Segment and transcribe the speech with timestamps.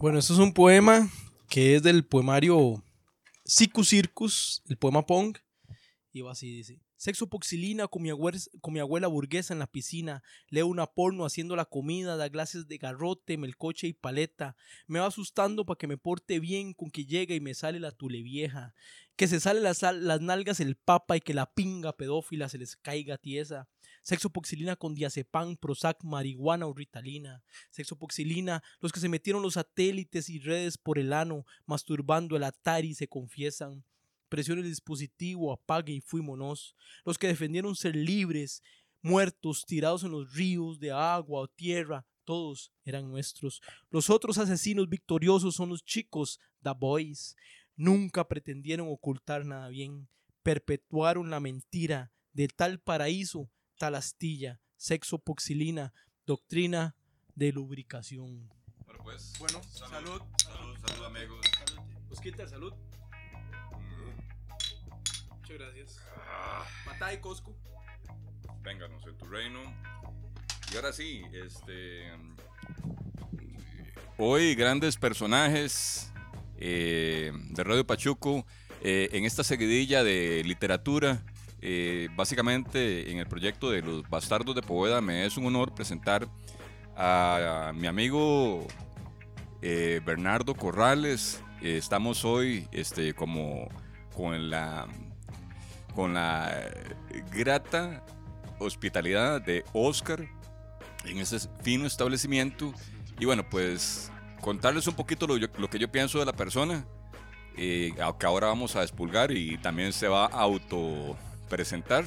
[0.00, 1.10] Bueno, esto es un poema
[1.50, 2.82] que es del poemario
[3.44, 5.36] Sicu Circus, el poema Pong.
[6.10, 6.80] Y va así, dice.
[6.96, 10.22] Sexo poxilina con mi, abuela, burguesa en la piscina.
[10.48, 14.56] Leo una porno haciendo la comida, da clases de garrote, melcoche y paleta.
[14.86, 17.92] Me va asustando para que me porte bien con que llega y me sale la
[17.92, 18.74] tule vieja.
[19.16, 22.74] Que se sale las, las nalgas el papa y que la pinga pedófila se les
[22.74, 23.68] caiga tiesa.
[24.02, 27.42] Sexo poxilina con diazepam, Prozac, marihuana o ritalina.
[27.70, 32.44] Sexo poxilina, los que se metieron los satélites y redes por el ano, masturbando el
[32.44, 33.84] Atari se confiesan
[34.30, 36.74] presione el dispositivo, apague y fuímonos.
[37.04, 38.62] Los que defendieron ser libres,
[39.02, 43.60] muertos, tirados en los ríos de agua o tierra, todos eran nuestros.
[43.90, 47.36] Los otros asesinos victoriosos son los chicos, the boys.
[47.76, 50.08] Nunca pretendieron ocultar nada bien.
[50.42, 55.94] Perpetuaron la mentira de tal paraíso, tal astilla, sexo poxilina,
[56.26, 56.94] doctrina
[57.34, 58.46] de lubricación.
[58.84, 59.32] Bueno, pues.
[59.38, 60.20] Bueno, salud.
[60.36, 61.46] Salud, salud, amigos.
[62.10, 62.74] Osquita, salud.
[65.30, 65.96] Muchas gracias.
[66.28, 67.56] Ah, Matá y Cosco.
[68.60, 69.60] vénganos en tu reino.
[70.70, 72.12] Y ahora sí, este.
[74.18, 76.12] Hoy grandes personajes
[76.58, 78.44] eh, de Radio Pachuco
[78.82, 81.24] eh, en esta seguidilla de literatura.
[81.62, 86.26] Eh, básicamente en el proyecto de los Bastardos de Poveda me es un honor presentar
[86.96, 88.66] a, mi amigo
[89.60, 91.42] eh, Bernardo Corrales.
[91.60, 93.68] Eh, estamos hoy este, como
[94.14, 94.86] con la,
[95.94, 96.70] con la
[97.30, 98.04] grata
[98.58, 100.26] hospitalidad de Oscar
[101.04, 102.72] en ese fino establecimiento.
[103.18, 106.86] Y bueno, pues contarles un poquito lo, que yo pienso de la persona,
[107.54, 111.16] que ahora vamos a despulgar y también se va a auto
[111.50, 112.06] presentar.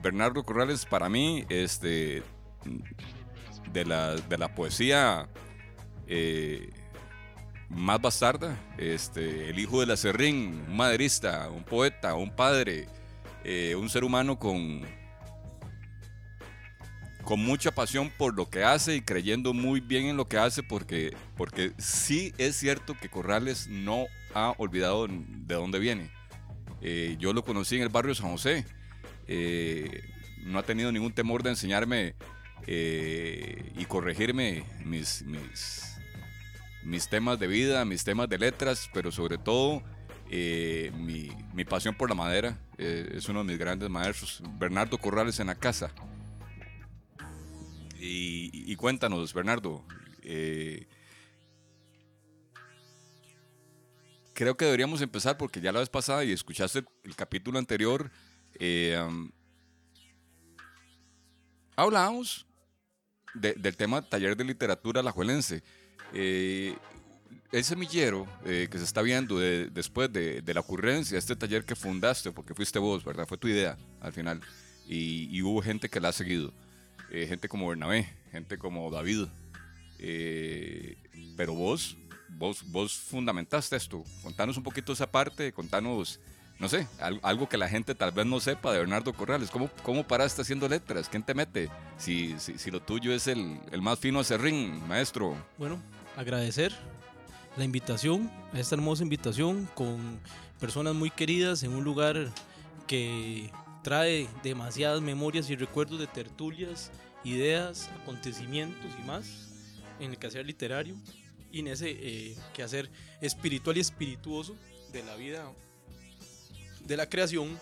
[0.00, 2.22] Bernardo Corrales para mí, este,
[3.72, 5.28] de la, de la poesía
[6.06, 6.70] eh,
[7.68, 12.86] más bastarda, este, el hijo de la serrín, un maderista, un poeta, un padre,
[13.44, 14.82] eh, un ser humano con,
[17.24, 20.62] con mucha pasión por lo que hace y creyendo muy bien en lo que hace
[20.62, 26.17] porque, porque sí es cierto que Corrales no ha olvidado de dónde viene.
[26.80, 28.64] Eh, yo lo conocí en el barrio San José.
[29.26, 30.02] Eh,
[30.44, 32.14] no ha tenido ningún temor de enseñarme
[32.66, 35.24] eh, y corregirme mis,
[36.84, 39.82] mis, temas de vida, mis temas de letras, pero sobre todo
[40.30, 42.58] mi, mi pasión por la madera.
[42.76, 44.42] es uno de mis grandes maestros.
[44.58, 45.90] Bernardo Corrales en la casa.
[48.00, 49.84] Y, cuéntanos, Bernardo.
[54.38, 58.08] Creo que deberíamos empezar porque ya la vez pasada y escuchaste el capítulo anterior.
[58.60, 59.30] eh, um,
[61.76, 62.46] hablábamos
[63.34, 65.62] de- del tema taller de literatura alajuelense.
[66.14, 66.76] Eh,
[67.52, 71.64] el semillero eh, que se está viendo de- después de, de la ocurrencia este taller
[71.64, 73.26] que fundaste, porque fuiste vos, ¿verdad?
[73.26, 74.40] Fue tu idea al final.
[74.86, 76.52] Y, y hubo gente que la ha seguido.
[77.10, 79.26] Eh, gente como Bernabé, gente como David.
[79.98, 80.96] Eh,
[81.36, 81.96] pero vos,
[82.28, 84.04] vos, vos fundamentaste esto.
[84.22, 86.20] Contanos un poquito esa parte, contanos,
[86.58, 89.50] no sé, al- algo que la gente tal vez no sepa de Bernardo Corrales.
[89.50, 91.08] ¿Cómo, cómo paraste haciendo letras?
[91.08, 91.70] ¿Quién te mete?
[91.98, 95.36] Si, si, si lo tuyo es el, el más fino acerrín, maestro.
[95.56, 95.78] Bueno,
[96.16, 96.74] agradecer
[97.56, 100.20] la invitación, esta hermosa invitación con
[100.60, 102.32] personas muy queridas en un lugar
[102.86, 103.50] que
[103.82, 106.90] trae demasiadas memorias y recuerdos de tertulias,
[107.24, 109.48] ideas, acontecimientos y más
[110.00, 110.94] en el quehacer literario
[111.52, 114.56] y en ese eh, quehacer espiritual y espirituoso
[114.92, 115.52] de la vida,
[116.84, 117.58] de la creación.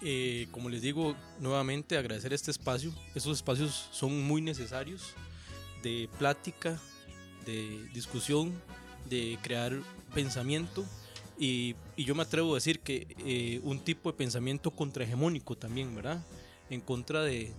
[0.00, 2.94] Eh, como les digo nuevamente, agradecer este espacio.
[3.14, 5.14] Estos espacios son muy necesarios
[5.82, 6.80] de plática,
[7.44, 8.52] de discusión,
[9.08, 9.72] de crear
[10.14, 10.84] pensamiento
[11.38, 15.94] y, y yo me atrevo a decir que eh, un tipo de pensamiento contrahegemónico también,
[15.94, 16.24] ¿verdad?
[16.68, 17.52] En contra de,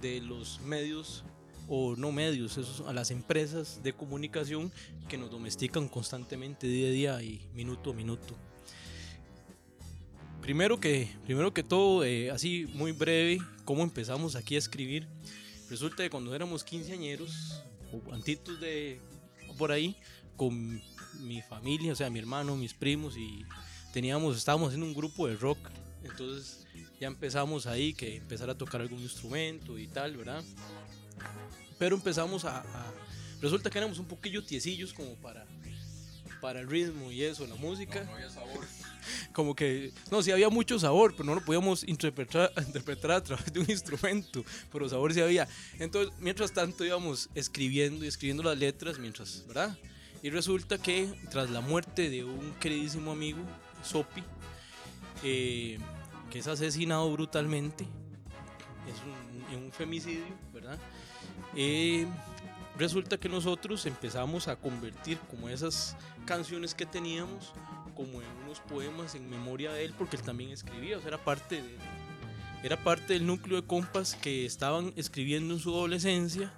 [0.00, 1.22] de los medios
[1.68, 4.72] o no medios, esos, a las empresas de comunicación
[5.08, 8.36] que nos domestican constantemente día a día y minuto a minuto.
[10.40, 15.06] Primero que, primero que todo, eh, así muy breve, cómo empezamos aquí a escribir.
[15.70, 17.62] Resulta que cuando éramos quinceañeros,
[17.92, 19.00] o antitos de
[19.56, 19.96] por ahí,
[20.36, 20.82] con
[21.20, 23.44] mi familia, o sea, mi hermano, mis primos, y
[23.92, 25.58] teníamos, estábamos haciendo un grupo de rock.
[26.02, 26.66] Entonces
[27.00, 30.42] ya empezamos ahí, que empezar a tocar algún instrumento y tal, ¿verdad?
[31.78, 32.92] Pero empezamos a, a-
[33.40, 35.44] Resulta que éramos un poquillo tiecillos como para
[36.40, 38.02] para el ritmo y eso, la música.
[38.04, 38.66] No había sabor.
[39.32, 43.52] Como que, no, sí había mucho sabor, pero no lo podíamos interpretar, interpretar a través
[43.52, 45.46] de un instrumento, pero sabor sí había.
[45.78, 49.76] Entonces, mientras tanto íbamos escribiendo y escribiendo las letras, mientras, ¿verdad?
[50.22, 53.38] Y resulta que tras la muerte de un queridísimo amigo,
[53.84, 54.22] Sopi,
[55.22, 55.78] eh,
[56.30, 60.78] que es asesinado brutalmente, es un, un femicidio, ¿verdad?
[61.56, 62.06] Eh,
[62.78, 67.52] resulta que nosotros empezamos a convertir como esas canciones que teníamos
[67.94, 71.18] como en unos poemas en memoria de él porque él también escribía, o sea, era
[71.18, 71.76] parte de,
[72.62, 76.52] era parte del núcleo de compas que estaban escribiendo en su adolescencia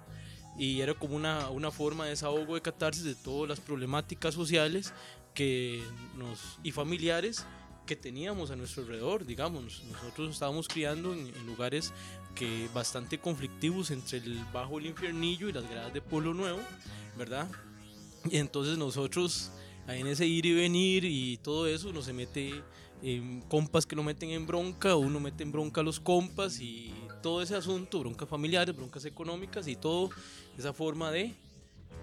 [0.57, 4.93] y era como una, una forma de desahogo de catarsis de todas las problemáticas sociales
[5.33, 5.83] que
[6.15, 7.45] nos, y familiares
[7.85, 11.93] que teníamos a nuestro alrededor, digamos, nosotros estábamos criando en, en lugares
[12.35, 16.59] que bastante conflictivos entre el bajo el infiernillo y las gradas de Pueblo Nuevo,
[17.17, 17.49] ¿verdad?
[18.29, 19.51] Y entonces nosotros
[19.87, 22.61] ahí en ese ir y venir y todo eso uno se mete
[23.01, 26.93] en compas que lo meten en bronca, uno mete en bronca a los compas y
[27.21, 30.09] todo ese asunto, broncas familiares, broncas económicas y todo
[30.57, 31.33] esa forma de,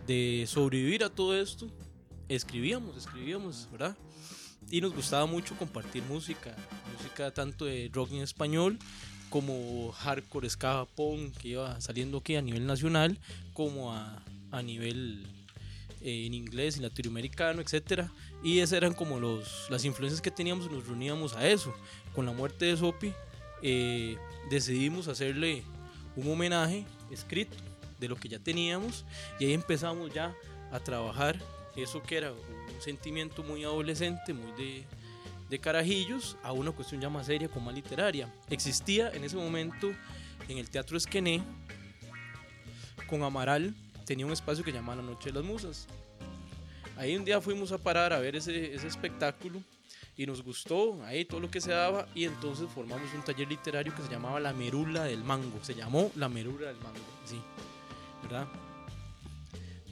[0.06, 1.68] de sobrevivir a todo esto,
[2.28, 3.96] escribíamos, escribíamos, ¿verdad?
[4.70, 6.54] Y nos gustaba mucho compartir música,
[6.96, 8.78] música tanto de rock en español
[9.32, 13.18] como hardcore, ska, punk, que iba saliendo aquí a nivel nacional,
[13.54, 15.26] como a, a nivel
[16.02, 18.12] eh, en inglés y latinoamericano, etcétera.
[18.44, 21.72] Y esas eran como los, las influencias que teníamos y nos reuníamos a eso.
[22.14, 23.14] Con la muerte de Sopi,
[23.62, 24.18] eh,
[24.50, 25.62] decidimos hacerle
[26.14, 27.56] un homenaje escrito
[27.98, 29.06] de lo que ya teníamos
[29.40, 30.36] y ahí empezamos ya
[30.70, 31.40] a trabajar
[31.74, 34.84] eso que era un sentimiento muy adolescente, muy de,
[35.52, 38.26] de carajillos, a una cuestión ya más seria, como más literaria.
[38.48, 39.92] Existía en ese momento
[40.48, 41.42] en el Teatro Esquené,
[43.06, 43.74] con Amaral,
[44.06, 45.88] tenía un espacio que llamaba La Noche de las Musas.
[46.96, 49.62] Ahí un día fuimos a parar a ver ese, ese espectáculo
[50.16, 53.94] y nos gustó ahí todo lo que se daba y entonces formamos un taller literario
[53.94, 55.62] que se llamaba La Merula del Mango.
[55.62, 57.38] Se llamó La Merula del Mango, sí,
[58.22, 58.48] ¿verdad?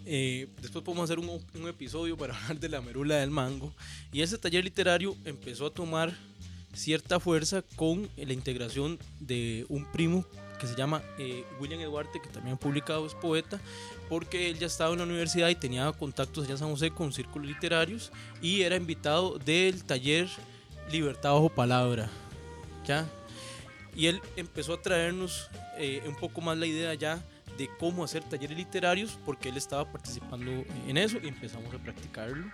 [0.06, 3.72] Eh, después podemos hacer un, episodio para hablar de la merula del mango.
[4.12, 6.16] Y ese taller literario empezó a tomar
[6.74, 10.24] cierta fuerza con la integración de un primo
[10.60, 13.58] que se llama eh, William Eduarte, que también ha publicado, es poeta,
[14.08, 17.12] porque él ya estaba en la universidad y tenía contactos allá en San José con
[17.12, 18.12] círculos literarios
[18.42, 20.28] y era invitado del taller
[20.92, 22.10] Libertad bajo palabra.
[22.86, 23.08] ¿ya?
[23.94, 25.48] Y él empezó a traernos
[25.78, 27.22] eh, un poco más la idea ya
[27.60, 30.50] de cómo hacer talleres literarios porque él estaba participando
[30.88, 32.50] en eso y empezamos a practicarlo.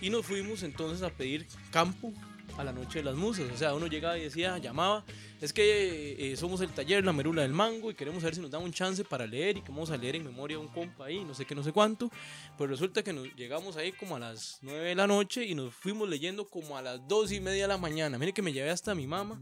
[0.00, 2.12] Y nos fuimos entonces a pedir campo
[2.58, 3.48] a la noche de las musas.
[3.54, 5.04] O sea, uno llegaba y decía, llamaba,
[5.40, 8.50] es que eh, somos el taller La Merula del Mango y queremos saber si nos
[8.50, 11.04] dan un chance para leer y que vamos a leer en memoria a un compa
[11.04, 12.10] ahí, no sé qué, no sé cuánto.
[12.58, 15.72] Pues resulta que nos llegamos ahí como a las 9 de la noche y nos
[15.72, 18.18] fuimos leyendo como a las 2 y media de la mañana.
[18.18, 19.40] Mire que me llevé hasta mi mamá.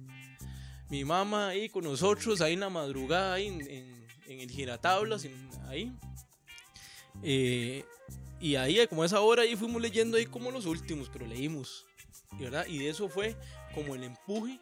[0.90, 5.26] Mi mamá ahí con nosotros, ahí en la madrugada, ahí en, en, en el giratablas,
[5.68, 5.92] ahí.
[7.22, 7.84] Eh,
[8.40, 11.86] y ahí, como esa hora, ahí fuimos leyendo ahí como los últimos, pero leímos.
[12.38, 12.66] ¿verdad?
[12.66, 13.36] Y de eso fue
[13.74, 14.60] como el empuje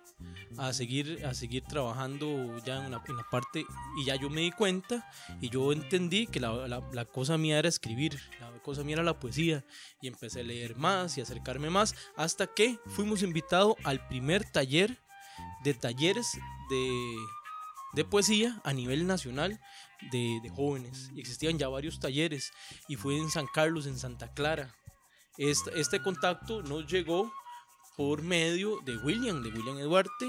[0.56, 3.64] a seguir, a seguir trabajando ya en la, en la parte.
[3.98, 5.08] Y ya yo me di cuenta
[5.40, 9.02] y yo entendí que la, la, la, cosa mía era escribir, la cosa mía era
[9.02, 9.64] la poesía.
[10.00, 14.98] Y empecé a leer más y acercarme más hasta que fuimos invitados al primer taller
[15.64, 16.38] de talleres
[16.70, 17.16] de,
[17.92, 19.60] de poesía a nivel nacional
[20.10, 21.10] de, jóvenes.
[21.14, 22.52] Y existían ya varios talleres
[22.88, 24.74] y fue en San Carlos, en Santa Clara.
[25.38, 27.32] Este, contacto nos llegó
[27.96, 30.26] por medio de William, de William Eduarte,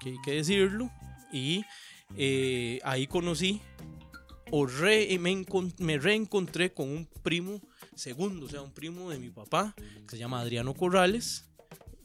[0.00, 0.90] que hay que decirlo.
[1.32, 1.64] Y
[2.16, 3.60] eh, ahí conocí
[4.50, 5.44] o re, me,
[5.78, 7.60] me, reencontré con un primo
[7.94, 11.44] segundo, o sea, un primo de mi papá, que se llama Adriano Corrales,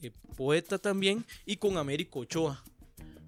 [0.01, 2.63] eh, poeta también, y con Américo Ochoa.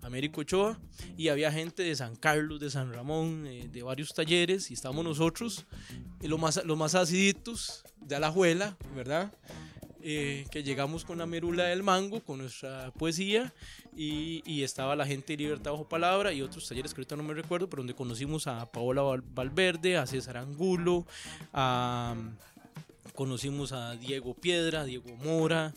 [0.06, 0.80] Américo Ochoa,
[1.18, 5.04] y había gente de San Carlos, de San Ramón, eh, de varios talleres, y estábamos
[5.04, 5.66] nosotros,
[6.22, 9.34] eh, los más, los más aciditos de Alajuela, ¿verdad?
[10.02, 13.52] Eh, que llegamos con la merula del mango, con nuestra poesía,
[13.96, 17.34] y, estaba la gente de Libertad Bajo Palabra y otros talleres que ahorita no me
[17.34, 19.02] recuerdo, pero donde conocimos a Paola
[19.34, 21.06] Valverde, a César Angulo,
[23.14, 25.74] conocimos a Diego Piedra, Diego Mora,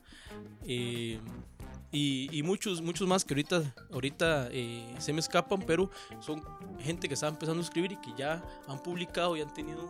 [1.91, 5.91] y, y, muchos, muchos más que ahorita, ahorita eh, se me escapan, pero
[6.21, 6.43] son
[6.81, 9.89] gente que está empezando a escribir y que ya han publicado y han tenido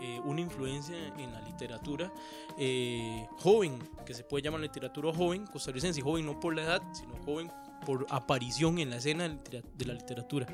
[0.00, 2.12] eh, una influencia en la literatura
[2.58, 7.16] eh, joven, que se puede llamar literatura joven, costarricense, joven no por la edad, sino
[7.24, 7.50] joven
[7.86, 10.46] por aparición en la escena de la literatura.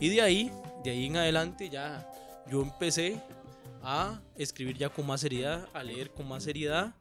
[0.00, 0.50] Y de ahí,
[0.82, 2.10] de ahí en adelante ya
[2.50, 3.20] yo empecé
[3.82, 6.94] a escribir ya con más seriedad, a leer con más seriedad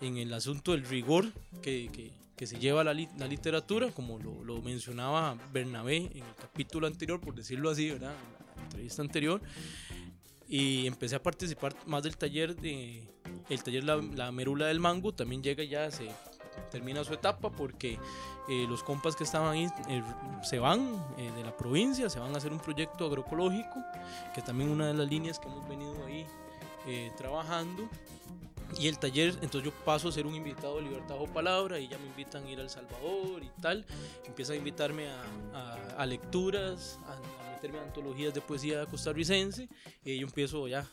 [0.00, 1.26] en el asunto del rigor
[1.62, 6.24] que, que, que se lleva la, li- la literatura, como lo, lo mencionaba Bernabé en
[6.24, 8.14] el capítulo anterior, por decirlo así, ¿verdad?
[8.14, 9.40] En la entrevista anterior.
[10.48, 13.08] Y empecé a participar más del taller de
[13.48, 16.08] el taller La, la Merula del Mango, también llega ya, se
[16.70, 17.98] termina su etapa porque
[18.48, 20.02] eh, los compas que estaban ahí eh,
[20.42, 23.82] se van eh, de la provincia, se van a hacer un proyecto agroecológico,
[24.34, 26.26] que también una de las líneas que hemos venido ahí
[26.86, 27.88] eh, trabajando.
[28.78, 31.88] Y el taller, entonces yo paso a ser un invitado de Libertad o Palabra y
[31.88, 33.84] ya me invitan a ir a El Salvador y tal.
[34.26, 35.22] Empiezan a invitarme a,
[35.54, 39.68] a- a lecturas, a, a meterme a antologías de poesía costarricense
[40.04, 40.88] y yo empiezo ya,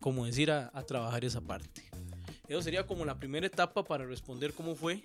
[0.00, 1.82] como decir, a, a trabajar esa parte.
[2.48, 5.02] Eso sería como la primera etapa para responder cómo fue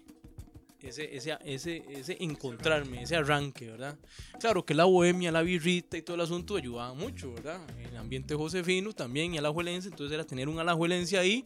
[0.84, 3.98] ese, ese, ese, ese encontrarme, ese arranque, ¿verdad?
[4.40, 7.60] Claro que la bohemia, la birrita y todo el asunto ayudaban mucho, ¿verdad?
[7.80, 11.46] El ambiente josefino también y alajuelense, entonces era tener un alajuelense ahí,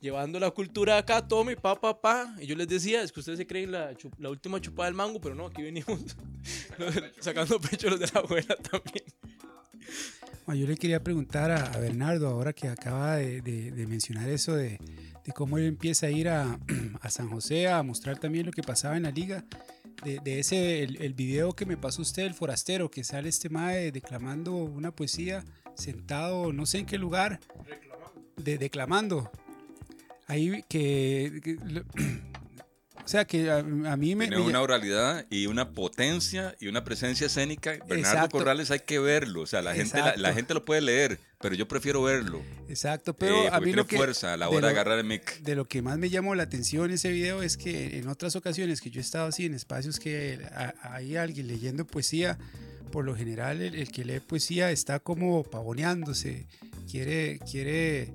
[0.00, 2.36] llevando la cultura acá, tome, pa, pa, pa.
[2.38, 5.20] Y yo les decía, es que ustedes se creen la, la última chupada del mango,
[5.20, 6.00] pero no, aquí venimos
[7.20, 9.04] sacando pecho los de la abuela también.
[10.46, 14.78] Yo le quería preguntar a Bernardo, ahora que acaba de, de- de mencionar eso de,
[15.24, 16.58] de cómo él empieza a ir a,
[17.00, 19.44] a San José a mostrar también lo que pasaba en la liga,
[20.04, 23.48] de, de ese, el, el video que me pasó usted, el forastero, que sale este
[23.48, 25.44] mae declamando una poesía,
[25.76, 27.40] sentado no sé en qué lugar,
[28.36, 29.30] de, declamando.
[30.26, 31.40] Ahí que...
[31.42, 31.56] que
[33.04, 34.26] o sea, que a, a mí me...
[34.26, 37.72] Tiene me- una oralidad y una potencia y una presencia escénica.
[37.72, 38.38] Bernardo Exacto.
[38.38, 39.42] Corrales hay que verlo.
[39.42, 42.40] O sea, la gente, la, gente lo puede leer, pero yo prefiero verlo.
[42.70, 43.98] Exacto, pero Eh, a mí lo que...
[43.98, 45.40] fuerza a la de hora de lo- agarrar el mic.
[45.42, 48.80] de lo que más me llamó la atención ese video es que en otras ocasiones
[48.80, 52.38] que yo he estado así en espacios que a- hay alguien leyendo poesía,
[52.90, 56.46] por lo general el, el que lee poesía está como pavoneándose,
[56.90, 58.14] quiere, quiere,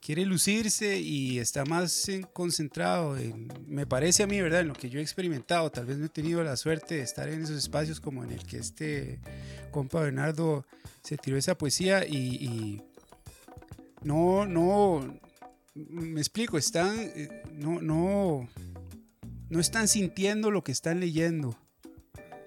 [0.00, 4.60] quiere lucirse y está más en- concentrado, en- me parece a mí, ¿verdad?
[4.60, 7.28] En lo que yo he experimentado, tal vez no he tenido la suerte de estar
[7.28, 9.18] en esos espacios como en el que este
[9.72, 10.64] compa Bernardo
[11.02, 12.82] se tiró esa poesía y- y
[14.02, 15.18] no, no,
[15.74, 18.48] me explico, están, eh, no, no,
[19.48, 21.56] no están sintiendo lo que están leyendo,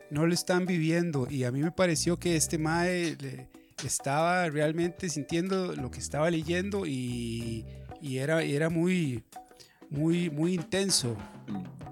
[0.10, 3.50] no lo están viviendo y a mí me pareció que este Mae le-
[3.86, 7.65] estaba realmente sintiendo lo que estaba leyendo y,
[8.01, 9.24] y era, era muy,
[9.89, 11.17] muy, muy intenso.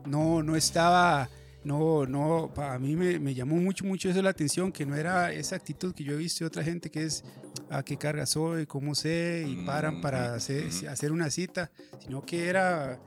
[0.06, 1.30] No, no estaba,
[1.64, 5.32] no, no, a mí me, me llamó mucho, mucho eso la atención, que no era
[5.32, 7.24] esa actitud que yo he visto de otra gente que es
[7.70, 12.48] a qué carga soy, cómo sé, y paran para hacer, hacer una cita, sino que
[12.48, 13.00] era,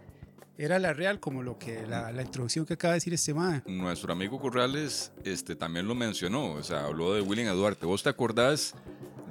[0.56, 3.62] era la real, como lo que la, la introducción que acaba de decir este man.
[3.66, 7.87] Nuestro amigo Corrales este, también lo mencionó, o sea, habló de William Duarte.
[7.87, 8.75] ¿Vos te acordás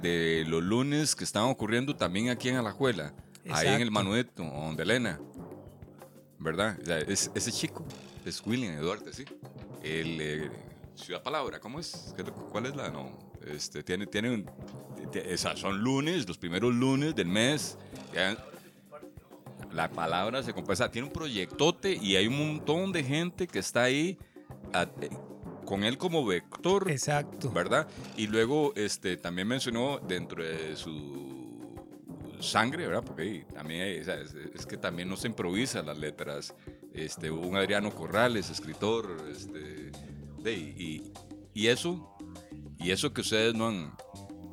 [0.02, 3.14] de los lunes que estaban ocurriendo también aquí en Alajuela?
[3.50, 3.90] Ahí en el.
[3.90, 5.18] Manueto, donde Elena.
[6.38, 6.78] ¿Verdad?
[6.82, 7.84] O sea, es- ese chico
[8.24, 9.24] es William Duarte, sí.
[9.82, 10.50] El eh,
[10.94, 12.12] Ciudad Palabra, ¿cómo es?
[12.16, 12.90] ¿Qué es lo- ¿Cuál es la?
[12.90, 13.18] No.
[13.46, 17.76] Este, tiene, tiene un, o sea, son lunes, los primeros lunes del mes.
[18.14, 18.36] ya,
[19.72, 20.90] la palabra se compensa.
[20.90, 24.16] Tiene un proyectote y hay un montón de gente que está ahí
[24.72, 25.10] a- eh,
[25.66, 26.90] con él como vector.
[26.90, 27.50] Exacto.
[27.50, 27.86] ¿verdad?
[28.16, 31.74] Y luego este, también mencionó dentro de su
[32.40, 33.02] sangre, ¿verdad?
[33.04, 36.54] Porque también hay- o sea, es, es que también no se improvisa las letras.
[36.94, 39.90] Este, un Adriano Corrales, escritor, este,
[40.42, 41.12] de- y,
[41.52, 42.16] y eso,
[42.78, 43.92] y eso que ustedes no han,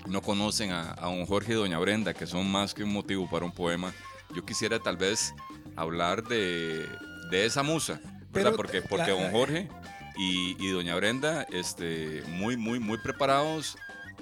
[0.08, 3.30] no conocen a, a un Jorge y Doña Brenda, que son más que un motivo
[3.30, 3.94] para un poema.
[4.36, 5.34] Yo quisiera tal vez
[5.76, 6.86] hablar de,
[7.30, 8.52] de esa musa, ¿verdad?
[8.52, 9.70] Pero porque porque la- don Jorge
[10.18, 13.78] y, y doña Brenda, este, muy, muy, muy preparados,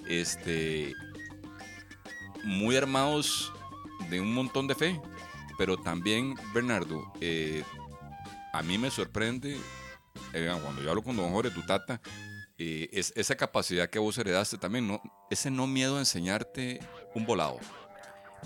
[0.07, 0.93] este,
[2.43, 3.53] muy armados
[4.09, 4.99] de un montón de fe,
[5.57, 7.63] pero también, Bernardo, eh,
[8.53, 9.57] a mí me sorprende,
[10.33, 12.01] eh, cuando yo hablo con don Jorge, tu tata,
[12.57, 15.01] eh, es esa capacidad que vos heredaste también, ¿no?
[15.29, 16.79] ese no miedo a enseñarte
[17.15, 17.57] un volado.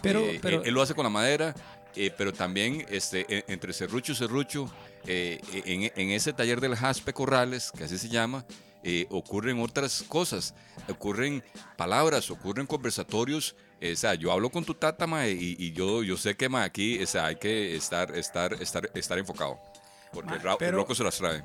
[0.02, 1.54] Pero, Eh, pero él, él lo hace con la madera,
[1.96, 4.72] eh, pero también este, e- entre serrucho y serrucho,
[5.06, 8.46] eh, en, en ese taller del Jaspe Corrales, que así se llama,
[8.84, 10.54] eh, ocurren otras cosas,
[10.90, 11.44] ocurren
[11.78, 13.56] palabras, ocurren conversatorios.
[13.82, 16.66] o sea, yo hablo con tu tata, mae, y, y yo, yo sé que mae,
[16.66, 19.60] aquí o sea, hay que estar, estar, estar, estar enfocado.
[20.14, 21.44] Porque Ma, pero- roco se las trae.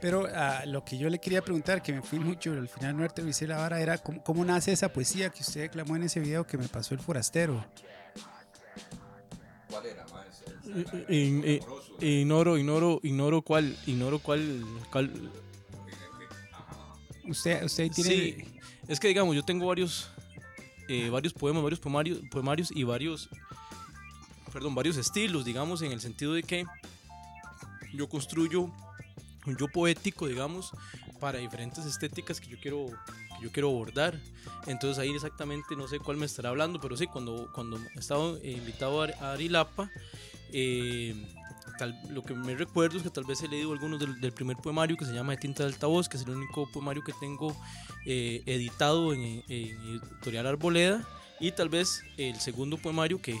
[0.00, 3.04] Pero ah, lo que yo le quería preguntar, que me fui mucho, al final no
[3.04, 6.46] aterricé la vara, era cómo, cómo nace esa poesía que usted declamó en ese video
[6.46, 7.64] que me pasó el forastero.
[9.70, 10.04] ¿Cuál era,
[11.08, 11.60] I-
[12.00, 15.10] i- Ignoro, ignoro, ignoro cuál, ignoro cuál, cuál.
[17.28, 18.10] Usted, usted tiene...
[18.10, 18.36] Sí,
[18.88, 20.10] es que digamos, yo tengo varios,
[20.88, 23.30] eh, varios poemas, varios poemarios, poemarios y varios,
[24.52, 26.64] perdón, varios estilos, digamos, en el sentido de que
[27.96, 28.70] yo construyo
[29.46, 30.72] un yo poético, digamos,
[31.20, 32.86] para diferentes estéticas que yo quiero
[33.38, 34.18] que yo quiero abordar.
[34.66, 38.38] Entonces ahí exactamente no sé cuál me estará hablando, pero sí, cuando, cuando he estado
[38.42, 39.90] eh, invitado a Arilapa,
[40.52, 41.14] eh,
[41.78, 44.56] tal, lo que me recuerdo es que tal vez he leído algunos del, del, primer
[44.56, 47.54] poemario que se llama De tinta de altavoz, que es el único poemario que tengo
[48.04, 51.06] eh, editado en, en, Editorial Arboleda,
[51.38, 53.38] y tal vez el segundo poemario que,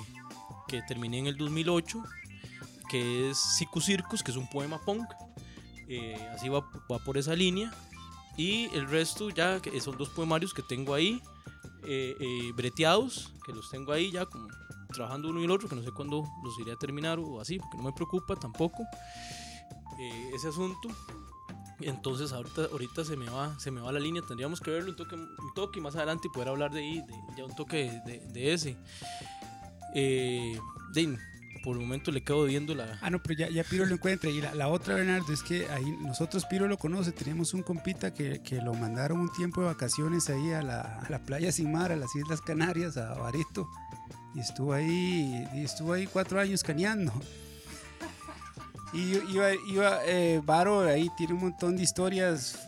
[0.68, 2.02] que terminé en el 2008,
[2.88, 5.06] que es Siku Circus, que es un poema punk,
[5.88, 7.72] eh, así va, va, por esa línea.
[8.36, 11.22] Y el resto ya que son dos poemarios que tengo ahí,
[11.88, 14.48] eh, eh, breteados, que los tengo ahí ya como
[14.92, 17.58] trabajando uno y el otro, que no sé cuándo los iré a terminar o así,
[17.58, 18.82] porque no me preocupa tampoco
[19.98, 20.88] eh, ese asunto.
[21.80, 24.96] Entonces ahorita, ahorita se, me va, se me va la línea, tendríamos que verlo un
[24.96, 28.52] toque, un toque más adelante y poder hablar de ahí, de, ya un toque de,
[28.52, 28.76] ese.
[29.94, 30.58] Eh,
[31.66, 32.96] por el momento le quedo viendo la...
[33.02, 34.30] Ah, no, pero ya, ya Piro lo encuentra.
[34.30, 38.40] Y la, otra, Bernardo, es que ahí nosotros Piro lo conoce, tenemos un compita que,
[38.40, 41.90] que lo mandaron un tiempo de vacaciones ahí a la, a la playa Sin Mar,
[41.90, 43.68] a las Islas Canarias, a Barito.
[44.36, 47.12] Y estuvo ahí, y estuvo ahí cuatro años cañando.
[48.92, 52.60] Y iba, iba eh, Varo ahí tiene un montón de historias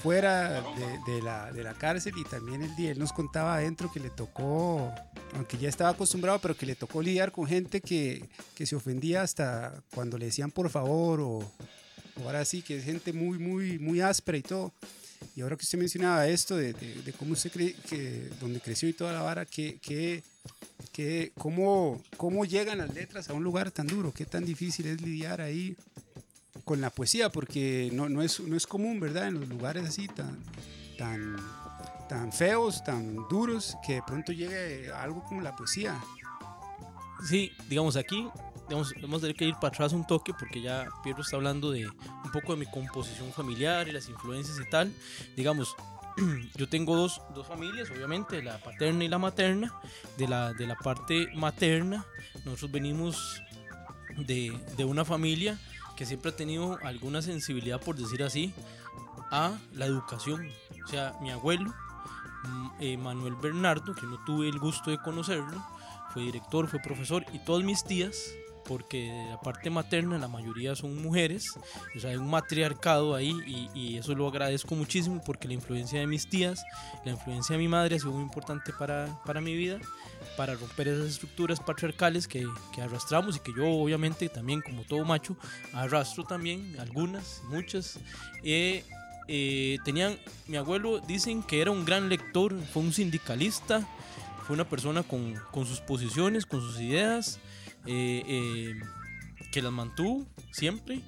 [0.00, 3.90] fuera de, de, la, de la cárcel y también el día él nos contaba adentro
[3.92, 4.92] que le tocó,
[5.34, 9.22] aunque ya estaba acostumbrado, pero que le tocó lidiar con gente que, que se ofendía
[9.22, 13.78] hasta cuando le decían por favor o, o, ahora sí, que es gente muy, muy,
[13.78, 14.72] muy áspera y todo.
[15.36, 18.94] Y ahora que usted mencionaba esto de, de, cómo usted cree que, donde creció y
[18.94, 20.22] toda la vara, que, que,
[20.92, 25.02] que cómo, cómo llegan las letras a un lugar tan duro, qué tan difícil es
[25.02, 25.76] lidiar ahí
[26.64, 29.28] con la poesía, porque no, no, es, no es común, ¿verdad?
[29.28, 30.38] En los lugares así tan,
[30.98, 31.36] tan,
[32.08, 35.98] tan feos, tan duros, que de pronto llegue algo como la poesía.
[37.28, 38.28] Sí, digamos aquí,
[38.68, 41.70] digamos, vamos a tener que ir para atrás un toque porque ya Piero está hablando
[41.70, 44.92] de un poco de mi composición familiar y las influencias y tal.
[45.36, 45.74] Digamos,
[46.56, 49.74] yo tengo dos, dos, familias, obviamente, la paterna y la materna.
[50.16, 52.06] De la, de la parte materna,
[52.44, 53.42] nosotros venimos
[54.18, 55.58] de, de una familia
[56.00, 58.54] que siempre ha tenido alguna sensibilidad, por decir así,
[59.30, 60.48] a la educación.
[60.82, 61.74] O sea, mi abuelo,
[62.80, 65.62] eh, Manuel Bernardo, que no tuve el gusto de conocerlo,
[66.14, 68.32] fue director, fue profesor, y todas mis tías,
[68.64, 71.44] porque la parte materna la mayoría son mujeres,
[71.94, 76.00] o sea, hay un matriarcado ahí y, y, eso lo agradezco muchísimo porque la influencia
[76.00, 76.64] de mis tías,
[77.04, 79.78] la influencia de mi madre ha sido muy importante para, para mi vida,
[80.36, 85.04] para romper esas estructuras patriarcales que, que, arrastramos y que yo obviamente también como todo
[85.04, 85.36] macho
[85.72, 87.98] arrastro también, algunas, muchas.
[88.42, 88.84] Eh,
[89.32, 93.86] eh, tenían, mi abuelo dicen que era un gran lector, fue un sindicalista,
[94.44, 97.38] fue una persona con, con sus posiciones, con sus ideas
[97.86, 98.80] eh, eh,
[99.52, 101.00] que las mantuvo siempre,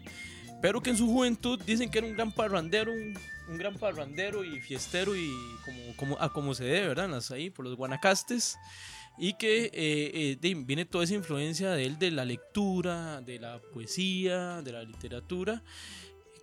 [0.60, 4.44] pero que en su juventud dicen que era un gran parrandero, un, un gran parrandero
[4.44, 5.28] y fiestero y
[5.64, 7.20] como, como, a como se debe, ¿verdad?
[7.32, 8.56] Ahí por los guanacastes.
[9.18, 13.60] Y que eh, de, viene toda esa influencia de él de la lectura, de la
[13.60, 15.62] poesía, de la literatura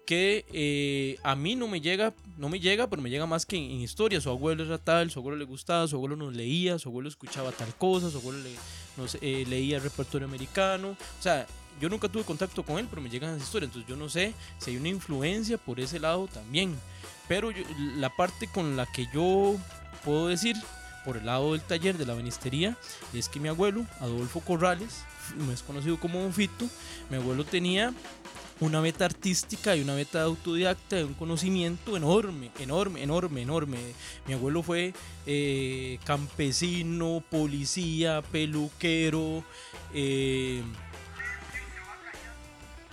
[0.09, 3.57] que eh, a mí no me llega, no me llega, pero me llega más que
[3.57, 4.19] en, en, historia.
[4.19, 7.51] Su abuelo era tal, su abuelo le gustaba, su abuelo nos leía, su abuelo escuchaba
[7.51, 8.49] tal cosa, su abuelo le,
[8.97, 10.97] nos, eh, leía el repertorio americano.
[10.97, 11.45] O sea,
[11.79, 13.69] yo nunca tuve contacto con él, pero me llegan las historias.
[13.69, 16.75] Entonces yo no sé si hay una influencia por ese lado también.
[17.27, 19.57] Pero yo, la parte con la que yo
[20.03, 20.55] puedo decir,
[21.09, 22.77] por el lado del taller de la benistería,
[23.15, 25.05] es que mi abuelo, Adolfo Corrales,
[25.51, 26.69] es conocido como Don Fito,
[27.09, 27.91] mi abuelo tenía
[28.59, 33.77] una meta artística y una meta autodidacta de un conocimiento enorme, enorme, enorme, enorme.
[34.27, 34.93] Mi abuelo fue
[35.25, 39.43] eh, campesino, policía, peluquero,
[39.95, 40.61] eh,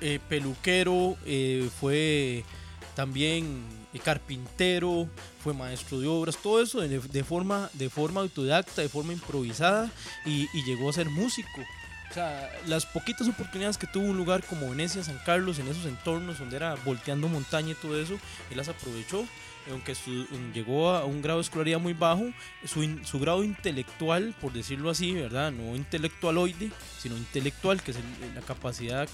[0.00, 1.18] eh, peluquero,
[1.78, 2.44] fue
[2.96, 5.08] también carpintero,
[5.42, 9.90] fue maestro de obras, todo eso de, de, forma, de forma autodidacta, de forma improvisada
[10.24, 11.60] y, y llegó a ser músico.
[12.10, 15.84] O sea, las poquitas oportunidades que tuvo un lugar como Venecia, San Carlos, en esos
[15.86, 18.14] entornos donde era volteando montaña y todo eso,
[18.50, 19.24] él las aprovechó.
[19.68, 22.22] Aunque su, llegó a un grado de escolaridad muy bajo,
[22.64, 25.50] su, su, grado intelectual, por decirlo así, ¿verdad?
[25.50, 27.96] No intelectualoide, sino intelectual, que es
[28.36, 29.08] la capacidad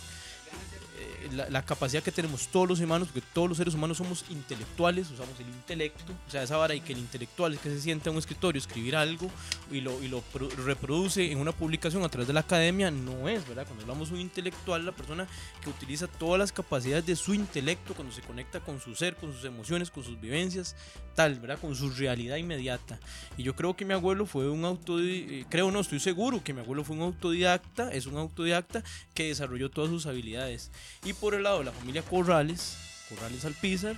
[1.32, 5.10] la, la capacidad que tenemos todos los humanos, porque todos los seres humanos somos intelectuales,
[5.10, 8.10] usamos el intelecto, o sea, esa vara y que el intelectual es que se sienta
[8.10, 9.30] en un escritorio, escribir algo
[9.70, 13.28] y lo, y lo pro- reproduce en una publicación a través de la academia, no
[13.28, 13.64] es, ¿verdad?
[13.66, 15.26] Cuando hablamos de un intelectual, la persona
[15.62, 19.32] que utiliza todas las capacidades de su intelecto, cuando se conecta con su ser, con
[19.32, 20.76] sus emociones, con sus vivencias,
[21.14, 21.58] tal, ¿verdad?
[21.60, 22.98] Con su realidad inmediata.
[23.36, 26.60] Y yo creo que mi abuelo fue un autodidacta, creo no, estoy seguro que mi
[26.60, 28.82] abuelo fue un autodidacta, es un autodidacta
[29.14, 30.70] que desarrolló todas sus habilidades.
[31.04, 32.76] Y por el lado de la familia Corrales,
[33.08, 33.96] Corrales Alpizar,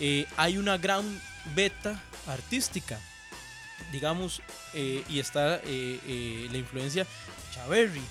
[0.00, 1.20] eh, hay una gran
[1.54, 2.98] beta artística,
[3.92, 4.42] digamos,
[4.74, 7.06] eh, y está eh, eh, la influencia
[7.54, 8.02] Chaverri,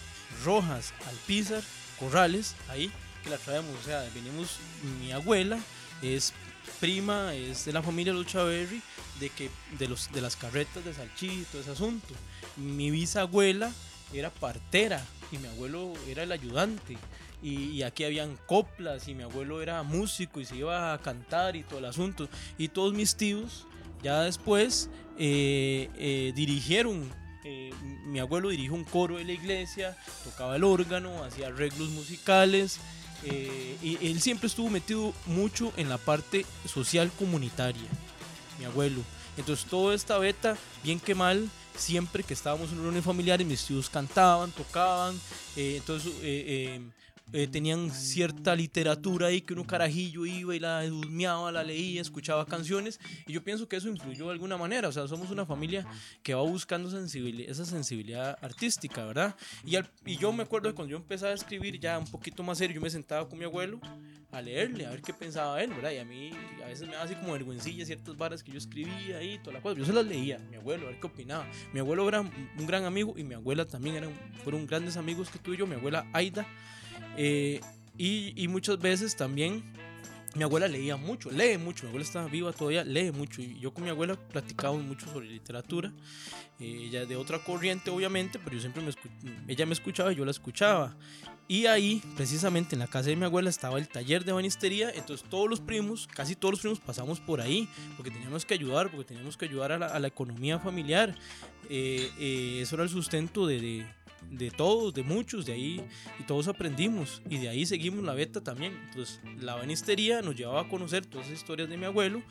[0.44, 1.62] Rojas, Alpizar,
[2.00, 2.92] Corrales, ahí
[3.24, 4.58] que la traemos, o sea, venimos,
[5.00, 5.60] mi abuela
[6.02, 6.34] es
[6.80, 8.82] prima, es de la familia de los Chaverri,
[9.20, 12.14] de, que, de, los, de las carretas de salchicha y todo ese asunto.
[12.58, 13.72] Mi bisabuela
[14.14, 16.98] era partera y mi abuelo era el ayudante.
[17.46, 21.56] Y, y aquí habían coplas y mi abuelo era músico y se iba a cantar
[21.56, 22.28] y todo el asunto.
[22.58, 23.68] Y todos mis tíos
[24.02, 26.98] ya después eh, eh, dirigieron.
[27.44, 27.72] eh,
[28.06, 32.80] mi abuelo dirigió un coro de la iglesia, tocaba el órgano, hacía arreglos musicales.
[33.24, 37.90] eh, y él siempre estuvo metido mucho en la parte social comunitaria,
[38.58, 39.02] mi abuelo.
[39.38, 43.90] Entonces toda esta beta, bien que mal, siempre que estábamos en reuniones familiares, mis tíos
[43.90, 45.20] cantaban, tocaban,
[45.56, 46.82] eh, entonces eh, eh,
[47.36, 52.46] eh, tenían cierta literatura ahí que uno carajillo iba y la husmeaba, la leía, escuchaba
[52.46, 55.86] canciones y yo pienso que eso influyó de alguna manera, o sea, somos una familia
[56.24, 59.36] que va buscando esa sensibilidad artística, ¿verdad?
[59.66, 62.42] Y, al- y yo me acuerdo de cuando yo empezaba a escribir ya un poquito
[62.44, 63.80] más serio, yo me sentaba con mi abuelo
[64.32, 65.92] a leerle, a ver qué pensaba él, ¿verdad?
[65.92, 66.32] Y a mí
[66.64, 69.62] a veces me daba así como vergüencilla ciertas varas que yo escribía ahí, toda la
[69.62, 69.78] cosa.
[69.78, 71.48] Yo se las leía, mi abuelo, a ver qué opinaba.
[71.74, 74.12] Mi abuelo era un gran amigo y mi abuela también eran,
[74.44, 76.46] fueron grandes amigos que tuve yo, mi abuela Aida.
[77.18, 77.62] Eh,
[77.98, 79.64] y, y muchas veces también
[80.36, 83.42] mi abuela leía mucho, lee mucho, mi abuela está viva todavía, lee mucho.
[83.42, 85.94] Y yo con mi abuela platicábamos mucho sobre literatura.
[86.60, 88.92] Eh, ella de otra corriente, obviamente, pero yo siempre me
[89.48, 90.96] ella me escuchaba y yo la escuchaba.
[91.48, 94.90] Y ahí, precisamente en la casa de mi abuela, estaba el taller de banistería.
[94.90, 98.92] Entonces, todos los primos, casi todos los primos, pasamos por ahí porque teníamos que ayudar,
[98.92, 101.16] porque teníamos que ayudar a la, a la economía familiar.
[101.70, 103.86] Eh, eh, eso era el sustento de, de,
[104.30, 105.86] de todos, de muchos, de ahí,
[106.20, 107.22] y todos aprendimos.
[107.30, 108.78] Y de ahí seguimos la beta también.
[108.90, 112.24] Entonces, la banistería nos llevaba a conocer todas esas historias de mi abuelo,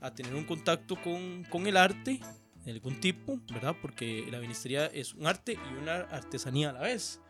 [0.00, 2.20] a tener un contacto con, con el arte
[2.64, 3.76] de algún tipo, ¿verdad?
[3.80, 7.20] Porque la banistería es un arte y una artesanía a la vez,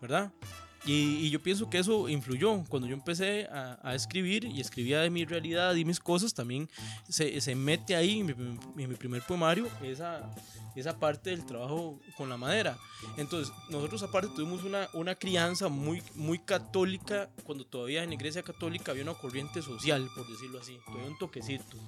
[0.00, 0.32] ¿verdad?
[0.86, 0.92] Y,
[1.26, 2.62] y yo pienso que eso influyó.
[2.68, 6.68] Cuando yo empecé a, a escribir y escribía de mi realidad y mis cosas, también
[7.08, 10.30] se, se mete ahí en mi, en mi primer poemario esa,
[10.76, 12.76] esa parte del trabajo con la madera.
[13.16, 18.42] Entonces, nosotros aparte tuvimos una, una crianza muy, muy católica, cuando todavía en la iglesia
[18.42, 21.78] católica había una corriente social, por decirlo así, todavía un toquecito.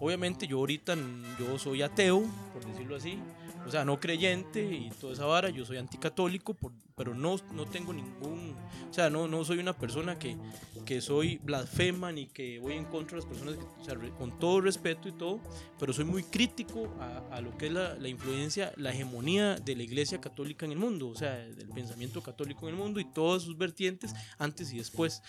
[0.00, 0.96] Obviamente yo ahorita
[1.38, 3.18] yo soy ateo, por decirlo así,
[3.66, 7.66] o sea, no creyente y toda esa vara, yo soy anticatólico, por- pero no, no
[7.66, 8.54] tengo ningún,
[8.88, 10.36] o sea, no, no soy una persona que,
[10.84, 14.38] que soy blasfema ni que voy en contra de las personas, que- o sea, con
[14.38, 15.40] todo respeto y todo,
[15.78, 19.74] pero soy muy crítico a, a lo que es la, la influencia, la hegemonía de
[19.76, 23.04] la iglesia católica en el mundo, o sea, del pensamiento católico en el mundo y
[23.04, 25.22] todas sus vertientes antes y después.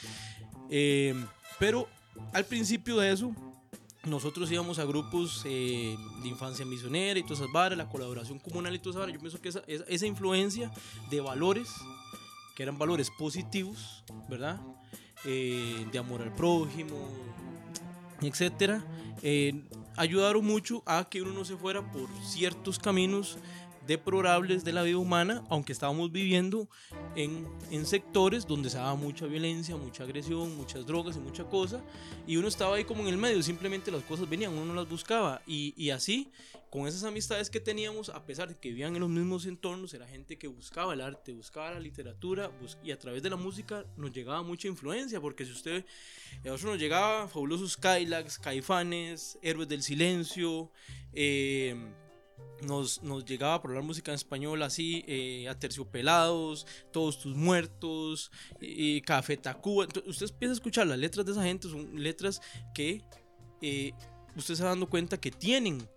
[0.69, 1.15] Eh,
[1.60, 1.88] pero
[2.34, 3.34] al principio de eso,
[4.05, 8.73] nosotros íbamos a grupos eh, de infancia misionera y todas esas varas, la colaboración comunal
[8.75, 9.13] y todas esas varas.
[9.13, 10.71] Yo pienso que esa, esa, esa influencia
[11.09, 11.69] de valores,
[12.55, 14.59] que eran valores positivos, ¿verdad?
[15.25, 17.09] Eh, de amor al prójimo,
[18.21, 18.85] etcétera,
[19.23, 19.63] eh,
[19.95, 23.39] ayudaron mucho a que uno no se fuera por ciertos caminos
[23.88, 26.69] deplorables de la vida humana, aunque estábamos viviendo
[27.15, 31.84] en, en sectores donde se daba mucha violencia, mucha agresión, muchas drogas y mucha cosa,
[32.28, 34.89] y uno estaba ahí como en el medio, simplemente las cosas venían, uno no las
[34.89, 36.32] buscaba, y, y así,
[36.69, 40.08] con esas amistades que teníamos, a pesar de que vivían en los mismos entornos, era
[40.08, 42.52] gente que buscaba el arte, buscaba la literatura,
[42.84, 45.86] y a través de la música nos llegaba mucha influencia, porque si usted,
[46.43, 50.71] a nosotros nos llegaba fabulosos Kylax, Caifanes, Héroes del Silencio,
[51.13, 51.76] eh,
[52.62, 58.32] nos, nos llegaba por hablar música en español así, eh, a Terciopelados, Todos tus muertos,
[58.62, 59.86] eh, Café Tacuba.
[59.86, 62.41] Entonces, usted empieza a escuchar las letras de esa gente, son letras
[62.74, 63.04] que
[63.62, 63.93] eh,
[64.36, 65.88] usted se dando cuenta que tienen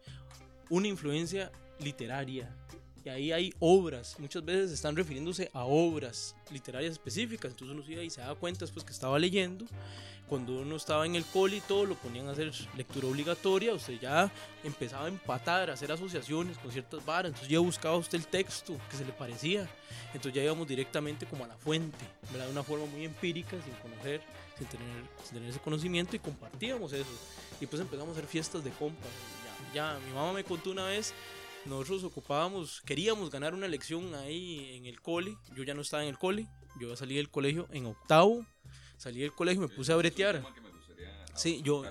[0.71, 2.55] una influencia literaria
[3.05, 4.17] y ahí hay obras.
[4.19, 7.53] Muchas veces están refiriéndose a obras literarias específicas.
[7.53, 9.65] Entonces uno iba y se da cuenta después que estaba leyendo.
[10.29, 13.73] Cuando uno estaba en el cole y todo, lo ponían a hacer lectura obligatoria.
[13.73, 14.31] Usted ya
[14.63, 17.31] empezaba a empatar, a hacer asociaciones con ciertas varas.
[17.31, 19.69] Entonces ya buscaba usted el texto que se le parecía.
[20.09, 22.47] Entonces ya íbamos directamente como a la fuente, ¿verdad?
[22.47, 24.21] De una forma muy empírica, sin conocer,
[24.59, 27.11] sin tener, sin tener ese conocimiento y compartíamos eso.
[27.61, 29.11] Y pues empezamos a hacer fiestas de compas.
[29.73, 31.15] Ya, ya mi mamá me contó una vez
[31.69, 35.37] nosotros ocupábamos, queríamos ganar una elección ahí en el cole.
[35.55, 36.49] Yo ya no estaba en el cole,
[36.81, 38.47] yo salí del colegio en octavo.
[38.99, 40.45] Salí del colegio y me puse a bretear.
[41.35, 41.85] Sí, yo.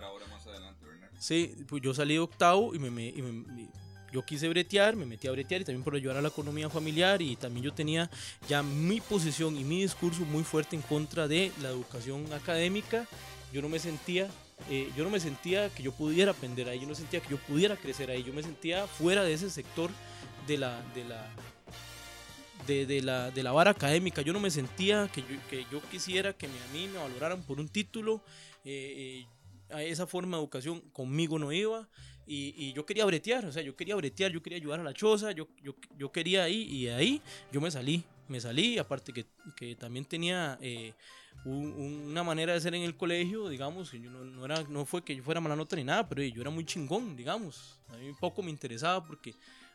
[1.18, 3.70] Sí, pues yo salí de octavo y, me, y me,
[4.12, 7.24] yo quise bretear, me metí a bretear y también por ayudar a la economía familiar
[7.24, 8.08] y también yo tenía
[8.48, 13.08] ya mi posición y mi discurso muy fuerte en contra de la educación académica.
[13.52, 14.30] Yo no me sentía
[14.70, 17.38] eh, yo no me sentía que yo pudiera aprender ahí, yo no sentía que yo
[17.38, 19.90] pudiera crecer ahí, yo me sentía fuera de ese sector
[20.48, 21.30] de la, de la,
[22.68, 26.34] de, la, de la vara académica, yo no me sentía que yo, que yo quisiera
[26.34, 28.22] que a mí me valoraran por un título,
[28.66, 29.26] eh,
[29.70, 31.88] eh, esa forma de educación conmigo no iba.
[32.30, 35.32] Y, yo quería bretear, o sea, yo quería bretear, yo quería ayudar a la choza,
[35.32, 37.22] yo, yo, yo quería ahí y ahí
[37.54, 39.26] yo me salí, me salí, aparte que,
[39.56, 40.60] que también tenía
[41.46, 45.24] una manera de ser en el colegio, digamos, yo no, era, no fue que yo
[45.24, 47.80] fuera mala nota ni nada, pero yo era muy chingón, digamos.
[47.88, 49.34] A mí poco me interesaba porque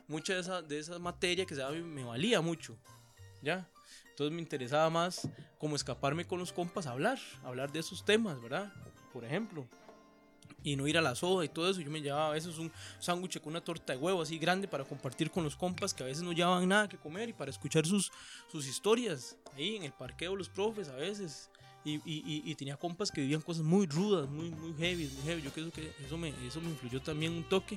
[0.09, 2.77] mucha de esa, de esas materias que se me valía mucho,
[3.43, 3.69] ¿ya?
[4.12, 8.41] Entonces me interesaba más como escaparme con los compas a hablar, hablar de esos temas,
[8.43, 8.73] ¿verdad?
[9.12, 9.67] Por ejemplo.
[10.62, 11.81] Y no ir a la soda y todo eso.
[11.81, 14.85] Yo me llevaba a veces un sándwich con una torta de huevo así grande para
[14.85, 17.87] compartir con los compas que a veces no llevaban nada que comer y para escuchar
[17.87, 18.12] sus,
[18.51, 21.51] sus historias ahí en el parqueo, los profes a veces.
[21.85, 25.43] Y, y, y, tenía compas que vivían cosas muy rudas, muy, muy heavy, muy heavy.
[25.43, 27.77] Yo creo que eso me, eso me influyó también un toque.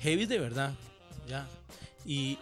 [0.00, 0.74] Heavy de verdad,
[1.28, 1.46] ya.
[2.04, 2.38] Y,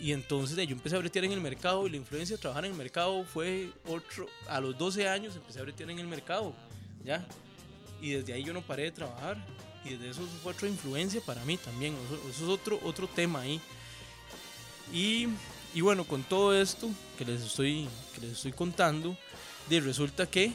[0.00, 2.72] y entonces yo empecé a bretear en el mercado y la influencia de trabajar en
[2.72, 4.28] el mercado fue otro.
[4.48, 6.52] A los 12 años empecé a bretear en el mercado,
[7.04, 7.26] ya.
[8.00, 9.36] Y desde ahí yo no paré de trabajar.
[9.84, 11.94] Y desde eso fue otra influencia para mí también.
[12.28, 13.60] Eso, es otro, otro tema ahí.
[14.92, 15.28] Y,
[15.74, 19.16] y bueno, con todo esto que les estoy, que les estoy contando
[19.68, 20.52] resulta que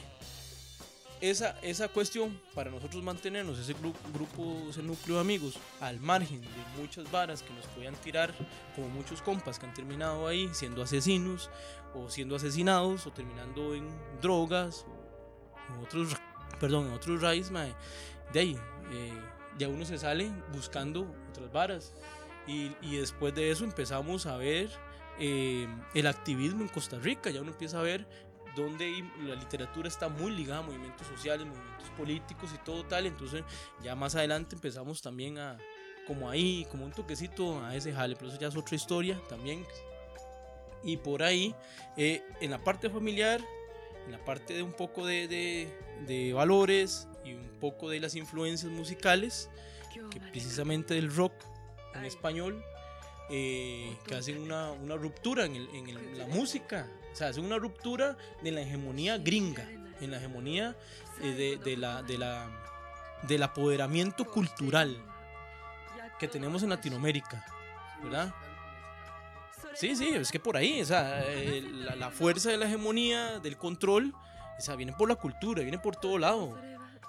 [1.21, 3.73] esa, esa cuestión para nosotros mantenernos ese
[4.13, 6.47] grupo, ese núcleo de amigos al margen de
[6.82, 8.34] muchas varas que nos podían tirar,
[8.75, 11.49] como muchos compas que han terminado ahí siendo asesinos
[11.93, 13.88] o siendo asesinados o terminando en
[14.21, 16.15] drogas o en otros,
[16.60, 18.58] perdón, en otros raíz, de ahí
[18.91, 19.13] eh,
[19.58, 21.93] ya uno se sale buscando otras varas.
[22.47, 24.69] Y, y después de eso empezamos a ver
[25.19, 28.08] eh, el activismo en Costa Rica, ya uno empieza a ver
[28.55, 33.05] donde la literatura está muy ligada a movimientos sociales, movimientos políticos y todo tal.
[33.05, 33.43] Entonces
[33.83, 35.57] ya más adelante empezamos también a,
[36.07, 39.65] como ahí, como un toquecito a ese jale, pero eso ya es otra historia también.
[40.83, 41.53] Y por ahí,
[41.97, 43.41] eh, en la parte familiar,
[44.05, 48.15] en la parte de un poco de, de, de valores y un poco de las
[48.15, 49.49] influencias musicales,
[50.09, 51.33] que precisamente del rock
[51.93, 52.63] en español,
[53.29, 57.58] eh, que hacen una, una ruptura en, el, en la música, o sea, hacen una
[57.58, 59.67] ruptura de la hegemonía gringa,
[60.02, 60.76] en la hegemonía
[61.22, 62.48] eh, de, de, la, de la,
[63.24, 64.98] del apoderamiento cultural
[66.19, 67.45] que tenemos en Latinoamérica,
[68.04, 68.34] ¿verdad?
[69.74, 73.39] Sí, sí, es que por ahí, o sea, eh, la, la, fuerza de la hegemonía,
[73.39, 74.13] del control,
[74.58, 76.58] o sea, viene por la cultura, viene por todo lado.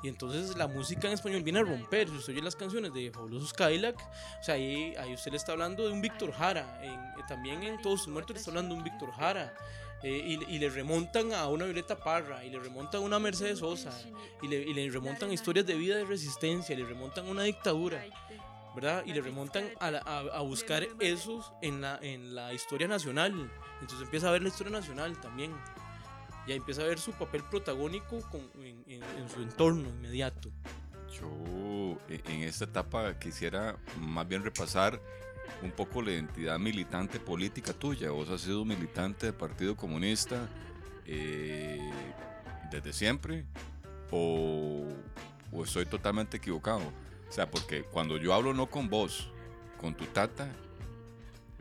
[0.02, 2.08] Y entonces la música en español viene a romper.
[2.08, 5.52] Si usted oye las canciones de Fabulosos Cadillac, o sea, ahí, ahí usted le está
[5.52, 6.80] hablando de un Víctor Jara.
[6.82, 9.54] En, eh, también en Todos sus muertos le está hablando de un Víctor Jara.
[10.02, 13.58] Eh, y, y, le remontan a una Violeta Parra, y le remontan a una Mercedes
[13.58, 13.92] Sosa,
[14.40, 17.30] y le, y le remontan a historias de vida de resistencia, y le remontan a
[17.30, 18.02] una dictadura.
[18.74, 19.02] ¿verdad?
[19.04, 23.50] Y le remontan a, a, a, buscar esos en la, en la historia nacional.
[23.80, 25.52] Entonces empieza a ver la historia nacional también
[26.46, 28.18] y empieza a ver su papel protagónico
[28.60, 30.50] en, su entorno inmediato.
[31.12, 35.00] Yo e, en esta etapa quisiera más bien repasar
[35.62, 38.10] un poco la identidad militante política tuya.
[38.10, 40.48] Vos has sido militante del Partido Comunista
[41.06, 41.90] eh,
[42.70, 43.44] desde siempre
[44.10, 44.86] o,
[45.52, 46.82] o estoy totalmente equivocado.
[47.28, 49.30] O sea, porque cuando yo hablo no con vos,
[49.78, 50.48] con tu tata,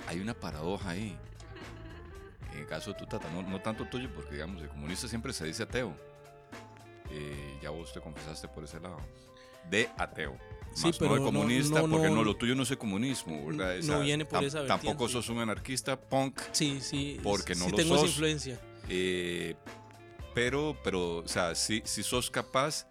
[0.07, 1.17] hay una paradoja ahí
[2.53, 5.45] en el caso de tu tata, no, tanto tuyo, porque digamos, el comunista siempre se
[5.45, 5.93] dice ateo.
[7.11, 8.99] Eh, ya vos te confesaste por ese lado.
[9.69, 10.37] De ateo.
[10.73, 13.77] Sí, pero no de comunista, porque no, lo tuyo no es el comunismo, ¿verdad?
[13.83, 16.39] no viene por esa Tampoco sos un anarquista punk.
[16.51, 17.19] Sí, sí.
[17.23, 18.03] Porque no sí lo tengo sos.
[18.03, 18.59] esa influencia.
[18.87, 19.55] Eh,
[20.33, 22.87] pero, pero, o sea, si, si sos capaz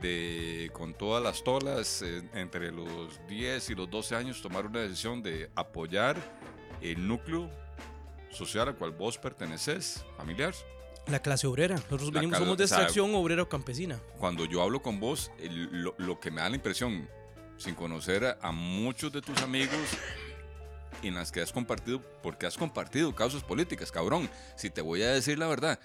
[0.00, 4.80] de, con todas las tolas, eh, entre los 10 y los 12 años, tomar una
[4.80, 6.16] decisión de apoyar
[6.80, 7.50] el núcleo
[8.30, 10.54] social al cual vos perteneces, familiar.
[11.08, 11.74] La clase obrera.
[11.74, 14.00] Nosotros venimos, somos de o sea, extracción obrera o campesina.
[14.18, 17.08] Cuando yo hablo con vos, el- lo, lo que me da la impresión,
[17.62, 19.78] sin conocer a, a muchos de tus amigos
[21.02, 24.30] en las que has compartido, porque has compartido causas políticas, cabrón.
[24.56, 25.78] Si te voy a decir la verdad,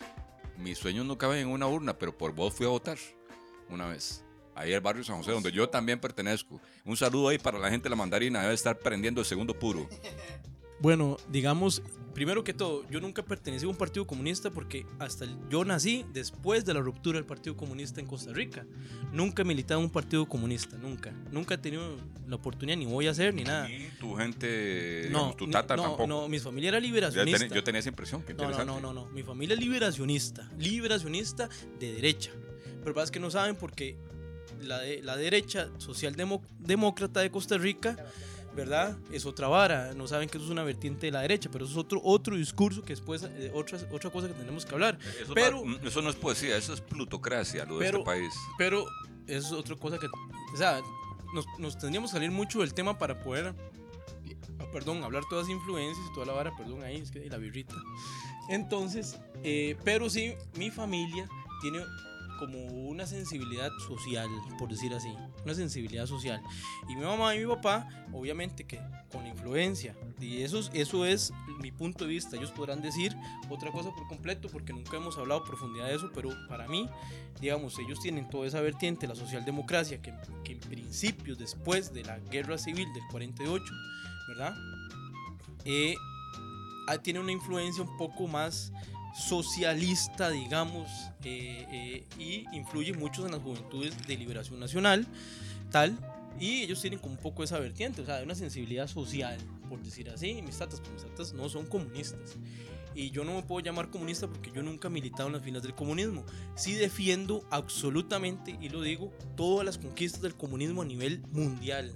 [0.57, 2.97] mis sueños no caben en una urna, pero por vos fui a votar
[3.69, 4.23] una vez.
[4.55, 6.59] Ahí al barrio San José, donde yo también pertenezco.
[6.83, 9.87] Un saludo ahí para la gente de la mandarina, debe estar prendiendo el segundo puro.
[10.79, 11.81] Bueno, digamos,
[12.13, 16.65] primero que todo, yo nunca pertenecí a un partido comunista porque hasta yo nací después
[16.65, 18.63] de la ruptura del Partido Comunista en Costa Rica.
[19.11, 21.11] Nunca he militado en un partido comunista, nunca.
[21.31, 23.67] Nunca he tenido la oportunidad, ni voy a hacer, ni nada.
[23.69, 26.07] Y tu gente, No, digamos, tu tata no, tampoco.
[26.07, 27.47] no, mi familia era liberacionista.
[27.47, 29.05] yo tenía esa impresión, qué No, no, no, no, no.
[29.07, 30.51] Mi familia es liberacionista.
[30.59, 32.31] Liberacionista de derecha.
[32.83, 33.97] Pero pasa es que no saben porque
[34.61, 37.97] la, de- la derecha socialdemócrata de Costa Rica,
[38.57, 38.97] ¿verdad?
[39.11, 39.93] Es otra vara.
[39.93, 42.35] No saben que eso es una vertiente de la derecha, pero eso es otro, otro
[42.35, 44.97] discurso que después, eh, otra, otra cosa que tenemos que hablar.
[45.21, 48.33] Eso, Pero- no, eso no es poesía, eso es plutocracia, lo de Pero- este país.
[48.57, 48.85] Pero
[49.27, 50.07] eso es otra cosa que.
[50.07, 50.81] O sea,
[51.33, 53.53] nos, nos tendríamos que salir mucho del tema para poder.
[54.59, 57.29] ah, Perdón, hablar todas las influencias y toda la vara, perdón, ahí es que y
[57.29, 57.75] la birrita.
[58.49, 61.27] Entonces, eh, pero sí, mi familia
[61.61, 61.79] tiene
[62.37, 65.09] como una sensibilidad social, por decir así,
[65.43, 66.41] una sensibilidad social.
[66.87, 68.79] Y mi mamá y mi papá, obviamente que
[69.11, 73.15] con influencia, y eso, es- eso es mi punto de vista, ellos podrán decir
[73.49, 76.87] otra cosa por completo, porque nunca hemos hablado a profundidad de eso, pero para mí,
[77.41, 82.19] digamos, ellos tienen toda esa vertiente, la socialdemocracia, que, que en principio, después de la
[82.19, 83.63] guerra civil del 48,
[84.29, 84.55] ¿verdad?
[85.65, 85.95] Eh,
[86.87, 88.71] ah, tiene una influencia un poco más
[89.17, 90.89] socialista, digamos,
[91.23, 95.07] eh, eh, y influye mucho en las juventudes de liberación nacional,
[95.71, 95.97] tal,
[96.39, 99.81] y ellos tienen como un poco esa vertiente, o sea, de una sensibilidad social, por
[99.81, 102.35] decir así, mis tatas, pues mis tatas no son comunistas.
[102.93, 105.61] Y yo no me puedo llamar comunista porque yo nunca he militado en las filas
[105.61, 106.25] del comunismo.
[106.55, 111.93] Sí defiendo absolutamente, y lo digo, todas las conquistas del comunismo a nivel mundial.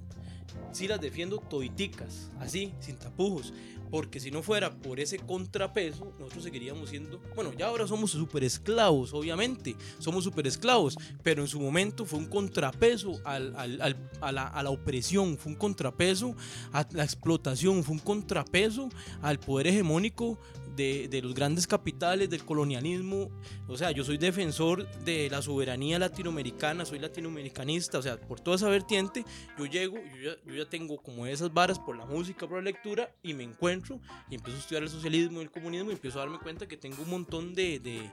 [0.72, 3.54] Sí las defiendo toiticas, así, sin tapujos.
[3.92, 8.44] Porque si no fuera por ese contrapeso, nosotros seguiríamos siendo, bueno, ya ahora somos super
[8.44, 14.10] esclavos, obviamente, somos super esclavos, pero en su momento fue un contrapeso al- al- al-
[14.22, 16.36] a, la, a la opresión, fue un contrapeso
[16.72, 18.90] a la explotación, fue un contrapeso
[19.22, 20.40] al poder hegemónico
[20.76, 23.30] de, de los grandes capitales, del colonialismo.
[23.68, 28.58] O sea, yo soy defensor de la soberanía latinoamericana, soy latinoamericanista, o sea, por toda
[28.58, 29.26] esa vertiente,
[29.58, 32.64] yo llego, yo ya, yo ya tengo como esas varas por la música, por la
[32.64, 36.20] lectura, y me encuentro y empiezo a estudiar el socialismo y el comunismo y empiezo
[36.20, 38.12] a darme cuenta que tengo un montón de, de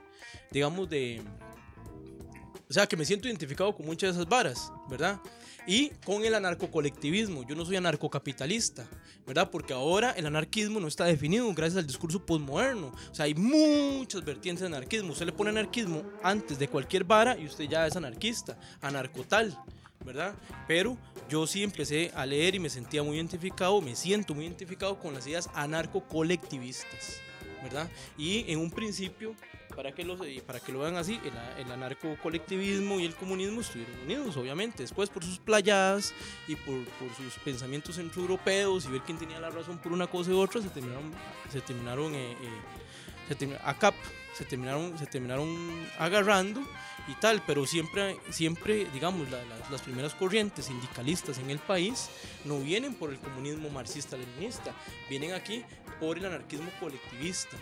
[0.50, 1.22] digamos, de...
[2.68, 5.18] O sea, que me siento identificado con muchas de esas varas, ¿verdad?
[5.66, 7.46] Y con el anarcocolectivismo.
[7.46, 8.86] Yo no soy anarcocapitalista,
[9.26, 9.50] ¿verdad?
[9.50, 12.92] Porque ahora el anarquismo no está definido gracias al discurso postmoderno.
[13.10, 15.12] O sea, hay muchas vertientes de anarquismo.
[15.12, 19.58] Usted le pone anarquismo antes de cualquier vara y usted ya es anarquista, anarcotal,
[20.04, 20.34] ¿verdad?
[20.66, 24.98] Pero yo sí empecé a leer y me sentía muy identificado, me siento muy identificado
[24.98, 27.20] con las ideas anarcocolectivistas,
[27.62, 27.88] ¿verdad?
[28.16, 29.34] Y en un principio
[29.74, 33.60] para que, lo, y para que lo vean así, el, el anarcocolectivismo y el comunismo
[33.60, 34.82] estuvieron unidos, obviamente.
[34.82, 36.12] Después, por sus playadas
[36.46, 40.30] y por, por sus pensamientos centroeuropeos y ver quién tenía la razón por una cosa
[40.30, 41.12] y otra, se terminaron,
[41.50, 42.36] se terminaron eh, eh,
[43.28, 43.94] se termi- a cap,
[44.34, 46.60] se terminaron, se terminaron agarrando
[47.08, 52.08] y tal, pero siempre, siempre digamos, la- la- las primeras corrientes sindicalistas en el país
[52.44, 54.74] no vienen por el comunismo marxista-leninista,
[55.10, 55.62] vienen aquí
[56.00, 57.56] por el anarquismo colectivista.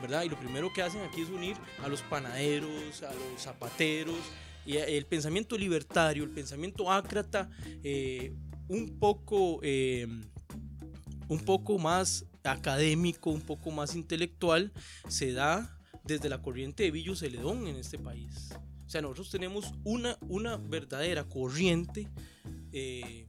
[0.00, 0.22] ¿Verdad?
[0.24, 4.18] Y lo primero que hacen aquí es unir a los panaderos, a los zapateros,
[4.66, 7.48] y el pensamiento libertario, el pensamiento ácrata,
[7.82, 8.34] eh,
[8.68, 10.06] un poco, eh,
[11.28, 14.72] un poco más académico, un poco más intelectual,
[15.08, 18.50] se da desde la corriente de Villo Celedón en este país.
[18.86, 22.08] O sea, nosotros tenemos una, una verdadera corriente
[22.72, 23.26] eh,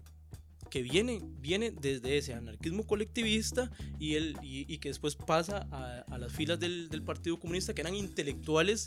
[0.70, 6.06] que viene, viene desde ese anarquismo colectivista y, el, y, y que después pasa a,
[6.08, 8.86] a las filas del, del, Partido Comunista, que eran intelectuales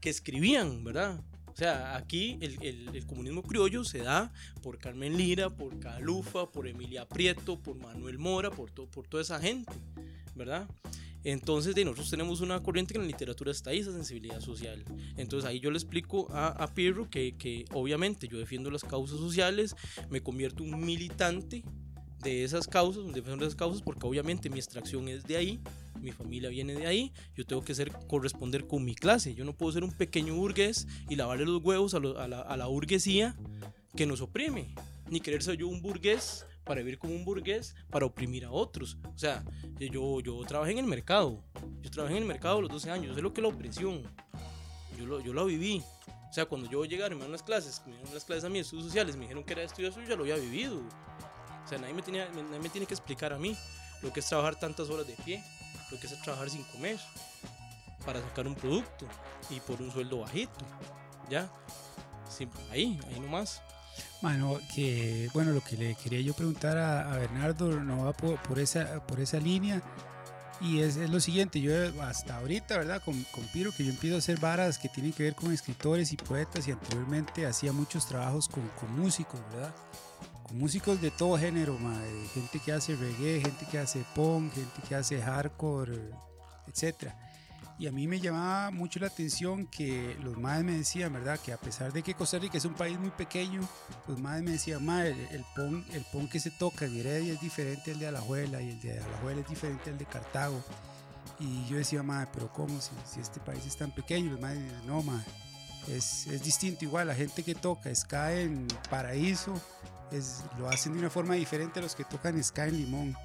[0.00, 1.20] que escribían, ¿verdad?
[1.46, 6.50] O sea, aquí el, el, el, comunismo criollo se da por Carmen Lira, por Calufa,
[6.50, 9.72] por Emilia Prieto, por Manuel Mora, por, to, por toda esa gente,
[10.34, 10.68] ¿verdad?
[11.24, 14.84] Entonces, de nosotros tenemos una corriente que en la literatura está esa sensibilidad social.
[15.16, 19.18] Entonces, ahí yo le explico a, a Pirro que, que, obviamente, yo defiendo las causas
[19.18, 19.76] sociales,
[20.08, 21.62] me convierto un militante
[22.22, 25.60] de esas causas, un defensor de esas causas, porque obviamente mi extracción es de ahí,
[26.00, 29.34] mi familia viene de ahí, yo tengo que ser, corresponder con mi clase.
[29.34, 32.40] Yo no puedo ser un pequeño burgués y lavarle los huevos a, lo, a, la,
[32.40, 33.36] a la burguesía
[33.96, 34.74] que nos oprime,
[35.10, 38.96] ni querer ser yo un burgués para vivir como un burgués, para oprimir a otros.
[39.14, 39.44] O sea,
[39.78, 41.42] yo, yo trabajé en el mercado.
[41.80, 43.06] Yo trabajé en el mercado los 12 años.
[43.08, 44.02] Yo sé lo que es la opresión.
[44.98, 45.82] Yo lo, yo lo viví.
[46.30, 48.86] O sea, cuando yo llegué a las clases, me dieron las clases a mí, estudios
[48.86, 50.78] sociales, me dijeron que era estudio suyo, ya lo había vivido.
[50.78, 53.56] O sea, nadie me, tenía, nadie me tiene que explicar a mí
[54.00, 55.42] lo que es trabajar tantas horas de pie,
[55.90, 57.00] lo que es trabajar sin comer,
[58.06, 59.06] para sacar un producto
[59.50, 60.52] y por un sueldo bajito.
[61.28, 61.50] ¿Ya?
[62.28, 63.60] Sí, ahí, ahí nomás.
[64.22, 69.06] Bueno, que, bueno, lo que le quería yo preguntar a, Bernardo no va por, esa,
[69.06, 69.82] por esa línea.
[70.60, 71.72] Y es, es, lo siguiente, yo
[72.02, 73.02] hasta ahorita, ¿verdad?
[73.02, 76.12] Con, con, Piro, que yo empiezo a hacer varas que tienen que ver con escritores
[76.12, 79.74] y poetas y anteriormente hacía muchos trabajos con, con músicos, ¿verdad?
[80.46, 81.78] Con músicos de todo género,
[82.34, 86.10] gente que hace reggae, gente que hace punk, gente que hace hardcore,
[86.66, 87.16] etcétera.
[87.80, 91.40] Y a mí me llamaba mucho la atención que los madres me decían, ¿verdad?
[91.40, 93.66] Que a pesar de que Costa Rica es un país muy pequeño,
[94.06, 97.40] los madres me decían, madre, el, pon, el pon que se toca en Heredia es
[97.40, 100.62] diferente al de Alajuela y el de Alajuela es diferente al de Cartago.
[101.38, 102.78] Y yo decía, madre, pero ¿cómo?
[102.82, 105.24] Si, este país es tan pequeño, los madres decían, no, madre,
[105.88, 106.84] es, es, distinto.
[106.84, 109.58] Igual la gente que toca Ska en Paraíso
[110.12, 113.16] es, lo hacen de una forma diferente a los que tocan Ska en Limón.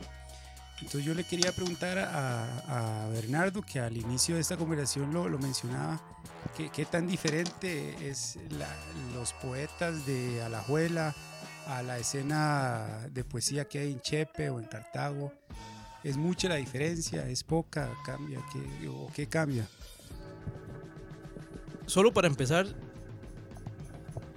[0.82, 5.39] Entonces yo le quería preguntar a, Bernardo, que al inicio de esta conversación lo, lo
[5.39, 6.01] mencionaba,
[6.73, 8.38] ¿qué, tan diferente es
[9.13, 11.15] los poetas de Alajuela
[11.67, 15.32] a la escena de poesía que hay en Chepe o en Cartago?
[16.03, 17.28] ¿Es mucha la diferencia?
[17.28, 17.89] ¿Es poca?
[18.05, 18.39] ¿Cambia?
[18.51, 19.67] ¿Qué, ¿O qué cambia?
[21.88, 22.67] Solo para empezar,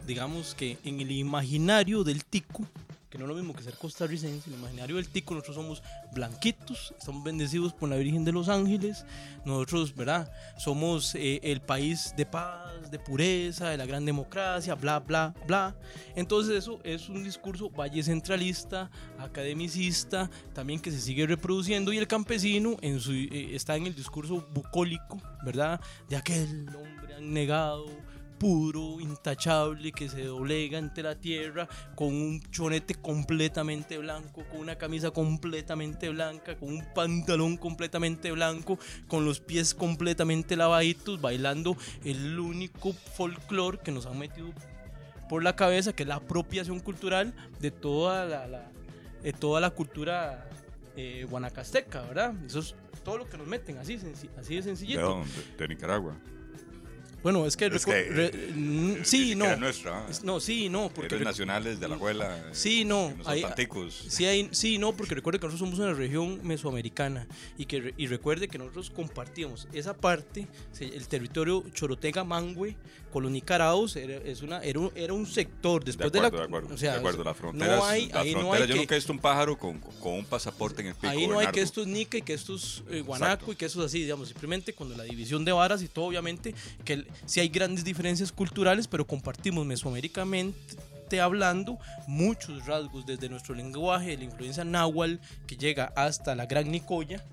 [0.07, 2.65] digamos que en el imaginario del tico,
[3.11, 5.83] que no es lo mismo que ser costarricense, en el imaginario del tico nosotros somos
[6.13, 9.07] blanquitos, estamos bendecidos por la Virgen de los Ángeles,
[9.45, 10.31] nosotros, ¿verdad?
[10.59, 15.75] Somos eh, el país de paz, de pureza, de la gran democracia, bla, bla, bla.
[16.17, 22.07] Entonces eso es un discurso valle centralista, academicista, también que se sigue reproduciendo y el
[22.07, 25.81] campesino en su, eh, está en el discurso bucólico, ¿verdad?
[26.09, 27.87] De aquel hombre negado
[28.39, 34.77] puro, intachable, que se doblega ante la tierra, con un chonete completamente blanco, con una
[34.77, 38.79] camisa completamente blanca, con un pantalón completamente blanco,
[39.09, 44.53] con los pies completamente lavaditos, bailando el único folclore que nos han metido
[45.29, 48.71] por la cabeza, que es la apropiación cultural de toda la,
[49.23, 50.49] de toda la cultura
[50.97, 52.35] eh, guanacasteca, ¿verdad?
[52.47, 52.75] Eso es
[53.05, 53.99] todo lo que nos meten, así,
[54.39, 55.23] así de sencillito.
[55.57, 56.17] de Nicaragua.
[57.31, 59.55] Bueno, es que, es que mm, sí, no.
[59.57, 62.43] Nuestra, no, sí, no, porque Héroes nacionales de la abuela.
[62.53, 63.45] Sí, no, hay,
[63.91, 67.27] sí, hay, sí, no, porque recuerde que nosotros somos una región mesoamericana
[67.59, 70.49] y que y recuerde que nosotros compartíamos esa parte,
[70.81, 72.25] el territorio Chorotega
[73.15, 76.73] Los nicaraos era, es una, era, un, era un sector después de, la de acuerdo,
[76.73, 78.99] o sea, de acuerdo, la frontera, no hay, la ahí no hay yo nunca he
[78.99, 81.09] visto un pájaro con, con, un pasaporte en el pico.
[81.09, 84.03] Ahí no hay que estos nica y que estos eh, guanaco y que estos así,
[84.03, 86.55] digamos, simplemente cuando la división de varas y todo, obviamente,
[86.85, 90.57] que si hay grandes diferencias culturales, pero compartimos mesoamericamente
[91.17, 97.25] hablando muchos rasgos desde nuestro lenguaje, la influencia náhuatl que llega hasta la Gran Nicoya,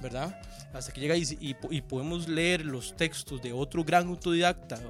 [0.00, 0.40] ¿verdad?
[0.72, 4.80] Hasta que llega y, y, podemos leer los textos de otro gran autodidacta,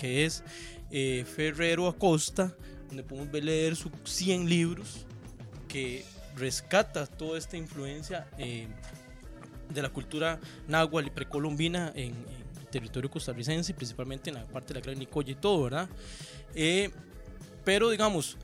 [0.00, 0.42] que es
[0.90, 2.56] eh, Ferrero Acosta,
[2.88, 5.04] donde podemos leer sus 100 libros
[5.68, 6.04] que
[6.36, 8.66] rescata toda esta influencia eh,
[9.68, 12.14] de la cultura náhuatl y precolombina en,
[12.70, 15.88] territorio costarricense, principalmente en la parte de la Gran Nicoya y todo, ¿verdad?
[16.54, 16.88] Eh,
[17.64, 18.38] pero digamos,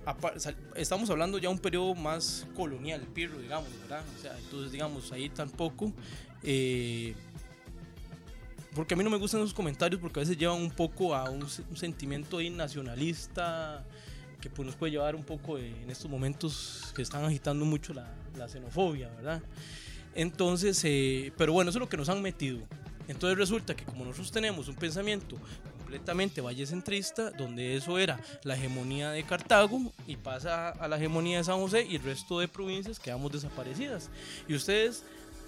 [0.75, 4.03] estamos hablando ya de un periodo más colonial, Pirro, digamos, ¿verdad?
[4.19, 5.93] O sea, entonces, digamos, ahí tampoco.
[6.43, 7.15] Eh,
[8.77, 11.31] porque a mí no me gustan esos comentarios porque a veces llevan un poco a
[11.31, 13.83] un, sentimiento ahí nacionalista
[14.41, 18.07] que pues nos puede llevar un poco en estos momentos que están agitando mucho la,
[18.37, 19.43] la xenofobia, ¿verdad?
[20.15, 22.59] Entonces, eh, pero bueno, eso es lo que nos han metido.
[23.09, 25.39] Entonces resulta que como nosotros tenemos un pensamiento
[25.79, 31.45] completamente vallecentrista, donde eso era la hegemonía de Cartago y pasa a la hegemonía de
[31.45, 34.11] San José y el resto de provincias quedamos desaparecidas.
[34.47, 35.03] Y ustedes,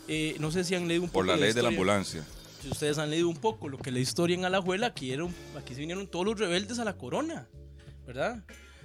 [0.07, 1.19] eh, no sé si han leído un poco...
[1.19, 2.25] Por la ley de la ambulancia.
[2.61, 5.25] Si ustedes han leído un poco lo que la historia en Alajuela, aquí, era
[5.57, 7.49] aquí se vinieron todos los rebeldes a la corona,
[8.07, 8.45] ¿verdad?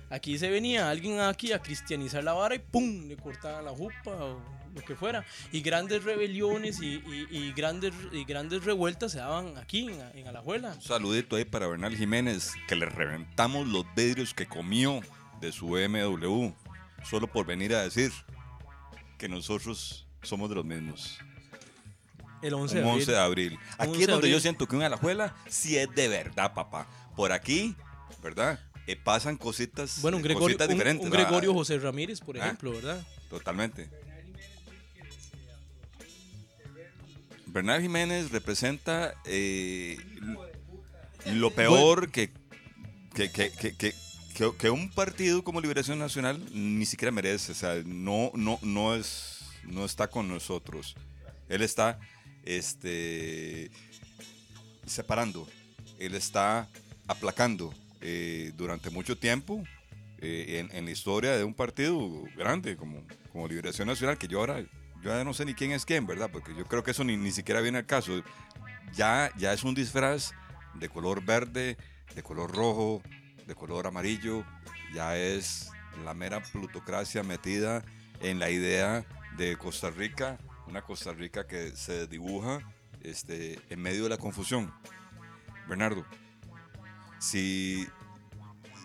[0.09, 3.07] Aquí se venía alguien aquí a cristianizar la vara y ¡pum!
[3.07, 4.39] le cortaban la jupa o
[4.75, 5.25] lo que fuera.
[5.51, 10.73] Y grandes rebeliones y, grandes, y grandes revueltas se daban aquí en, en Alajuela.
[10.73, 15.01] Un saludito ahí para Bernal Jiménez, que le reventamos los vidrios que comió
[15.41, 16.51] de su BMW,
[17.03, 18.11] solo por venir a decir
[19.17, 21.17] que nosotros somos de los mismos.
[22.43, 22.93] El 11 de abril.
[22.99, 23.59] 11 de abril.
[23.77, 26.87] Aquí es donde yo siento que un Alajuela sí es de verdad, papá.
[27.15, 27.75] Por aquí,
[28.21, 28.59] ¿verdad?
[28.85, 31.05] eh, pasan cositas, Bueno, un Gregorio, cositas un- diferentes.
[31.05, 31.27] un ¿verdad?
[31.27, 32.43] Gregorio José Ramírez, por Ah.
[32.45, 33.01] ejemplo, ¿verdad?
[33.29, 33.89] Totalmente.
[37.47, 39.97] Bernal Jiménez representa eh,
[41.27, 42.31] lo peor que,
[43.13, 43.93] que, que, que, que-
[44.33, 47.51] que- que un partido como Liberación Nacional ni siquiera merece.
[47.51, 50.95] O sea, no, no, no, es, no está con nosotros.
[51.49, 51.99] Él está
[52.45, 53.71] este,
[54.85, 55.47] separando.
[55.99, 56.67] Él está
[57.07, 59.63] aplacando eh, durante mucho tiempo
[60.19, 64.63] eh, en, la historia de un partido grande como, como Liberación Nacional, que yo ahora
[65.03, 66.29] yo no sé ni quién es quién, ¿verdad?
[66.31, 68.23] Porque yo creo que eso ni, ni siquiera viene al caso.
[68.93, 70.31] Ya, ya es un disfraz
[70.75, 71.77] de color verde,
[72.15, 73.01] de color rojo,
[73.45, 74.45] de color amarillo.
[74.93, 75.69] Ya es
[76.05, 77.83] la mera plutocracia metida
[78.21, 79.05] en la idea
[79.37, 80.37] de Costa Rica,
[80.67, 82.59] una Costa Rica que se dibuja
[83.01, 84.73] este, en medio de la confusión.
[85.67, 86.05] Bernardo,
[87.19, 87.87] si,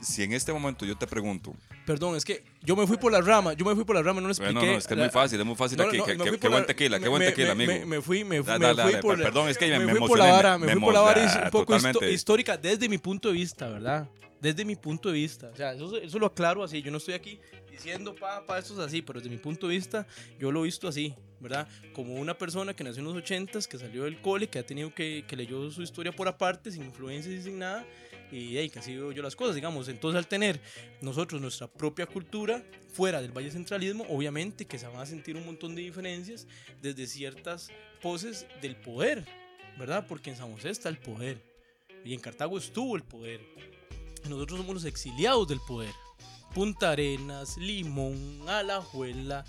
[0.00, 1.54] si en este momento yo te pregunto,
[1.88, 4.20] Perdón, es que yo me fui por la rama, yo me fui por la rama,
[4.20, 4.52] no le expliqué.
[4.52, 5.96] bueno, no, es que es muy fácil, es muy fácil No, aquí.
[5.96, 6.14] no, Qué
[6.48, 7.72] buen la- tequila, qué buen tequila, amigo.
[7.86, 10.80] Me, fui, me, fui- por, perdón, es que me- fui por la vara, me- fui
[10.82, 11.74] por la vara un poco
[12.10, 14.06] histórica desde mi punto de vista, ¿verdad?
[14.38, 15.48] Desde mi punto de vista.
[15.52, 16.80] O sea, eso, eso lo aclaro así.
[16.82, 19.74] Yo no estoy aquí diciendo, pa, pa, esto es así, pero desde mi punto de
[19.74, 20.06] vista,
[20.38, 21.66] yo lo he visto así, ¿verdad?
[21.94, 24.94] Como una persona que nació en los 80s, que salió del cole, que ha tenido
[24.94, 27.84] que, que leyó su historia por aparte, sin influencias y sin nada,
[28.30, 29.88] y hey, que así veo yo las cosas, digamos.
[29.88, 30.60] Entonces, al tener
[31.00, 32.62] nosotros nuestra propia cultura
[32.92, 36.46] fuera del Valle Centralismo, obviamente que se van a sentir un montón de diferencias
[36.82, 37.70] desde ciertas
[38.02, 39.24] poses del poder,
[39.78, 40.06] ¿verdad?
[40.08, 41.42] Porque en San José está el poder
[42.04, 43.40] y en Cartago estuvo el poder.
[44.28, 45.92] Nosotros somos los exiliados del poder.
[46.54, 49.44] Punta Arenas, Limón, Alajuela,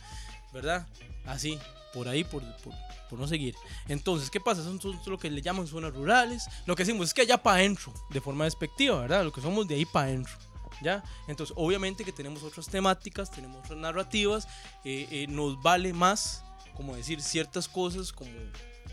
[0.53, 0.87] ¿verdad?
[1.29, 1.57] Así,
[1.93, 2.73] por ahí, por, por,
[3.09, 3.55] por no seguir.
[3.87, 4.63] Entonces, ¿qué pasa?
[4.63, 6.45] Son, son lo que le llaman zonas rurales.
[6.65, 9.23] Lo que decimos es que allá para adentro, de forma despectiva, ¿verdad?
[9.23, 10.33] Lo que somos de ahí para adentro.
[10.81, 11.03] ¿Ya?
[11.27, 14.47] Entonces, obviamente que tenemos otras temáticas, tenemos otras narrativas,
[14.85, 18.31] eh, eh, nos vale más como decir ciertas cosas como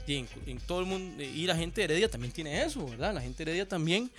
[0.08, 3.14] en, en todo el mundo, y la gente de Heredia también tiene eso, ¿verdad?
[3.14, 4.10] La gente de Heredia también,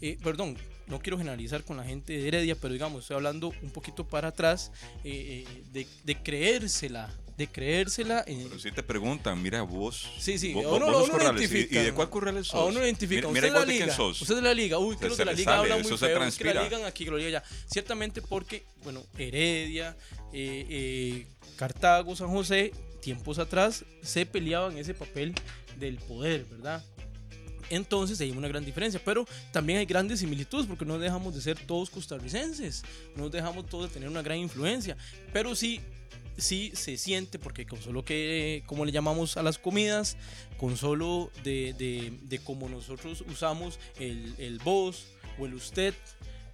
[0.00, 0.56] eh, perdón,
[0.86, 4.28] no quiero generalizar con la gente de Heredia, pero digamos, estoy hablando un poquito para
[4.28, 4.70] atrás
[5.02, 8.24] eh, eh, de, de creérsela, de creérsela.
[8.26, 10.08] eh, Pero si te preguntan, mira vos.
[10.18, 11.84] Sí, sí, vos, a uno- vos a sos uno lo Corrales, ¿y- ¿Y, identifican.
[11.84, 12.60] de cuál Corrales sos?
[12.60, 13.16] A uno identifica.
[13.16, 13.96] Mira, usted mira de la igual de quién liga.
[13.96, 14.22] sos.
[14.22, 14.78] Usted de la liga.
[14.78, 16.22] Uy, que se de la liga sale, hablan muy feo.
[16.24, 17.42] Es que la ligan aquí, que lo liga allá.
[17.70, 19.96] Ciertamente porque, bueno, Heredia,
[20.32, 21.26] eh, eh,
[21.56, 22.72] Cartago, San José,
[23.02, 25.34] tiempos atrás se peleaban ese papel
[25.78, 26.82] del poder, ¿verdad?
[27.68, 31.58] Entonces hay una gran diferencia, pero también hay grandes similitudes porque no dejamos de ser
[31.58, 32.84] todos costarricenses,
[33.16, 34.96] no dejamos todos de tener una gran influencia,
[35.32, 35.80] pero sí,
[36.36, 40.16] sí se siente porque con solo que, como le llamamos a las comidas,
[40.56, 41.72] con solo de,
[42.22, 45.06] de, cómo nosotros usamos el, el vos
[45.38, 45.94] o el usted,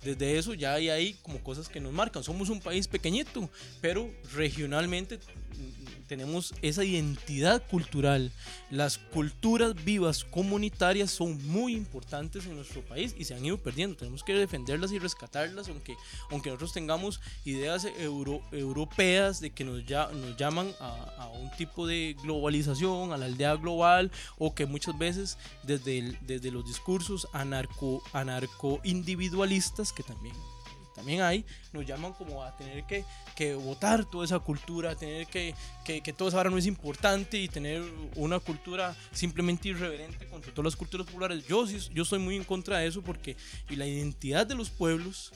[0.02, 2.24] desde eso ya hay ahí como cosas que nos marcan.
[2.24, 3.48] Somos un país pequeñito,
[3.80, 5.20] pero regionalmente
[6.12, 8.30] tenemos esa identidad cultural.
[8.70, 13.96] Las culturas vivas comunitarias son muy importantes en nuestro país y se han ido perdiendo.
[13.96, 15.94] Tenemos que defenderlas y rescatarlas, aunque,
[16.30, 21.50] aunque nosotros tengamos ideas euro- europeas de que nos, ya, nos llaman a, a un
[21.52, 27.26] tipo de globalización, a la aldea global, o que muchas veces desde, desde los discursos
[27.32, 30.34] anarco, anarco individualistas, que también
[30.94, 33.04] también hay, nos llaman como a tener que,
[33.36, 37.38] que votar toda esa cultura, tener que, que, que todo eso ahora no es importante
[37.38, 37.82] y tener
[38.16, 41.46] una cultura simplemente irreverente contra todas las culturas populares.
[41.46, 43.36] Yo, yo estoy muy en contra de eso porque
[43.70, 45.32] y la identidad de los pueblos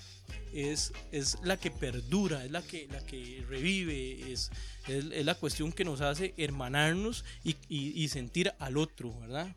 [0.53, 4.51] es, es la que perdura, es la que, la que revive, es,
[4.89, 9.55] es, es la cuestión que nos hace hermanarnos y, y, y sentir al otro, ¿verdad?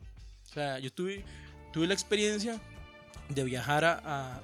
[0.50, 1.24] O sea, yo tuve,
[1.72, 2.60] tuve la experiencia
[3.28, 4.40] de viajar a, a-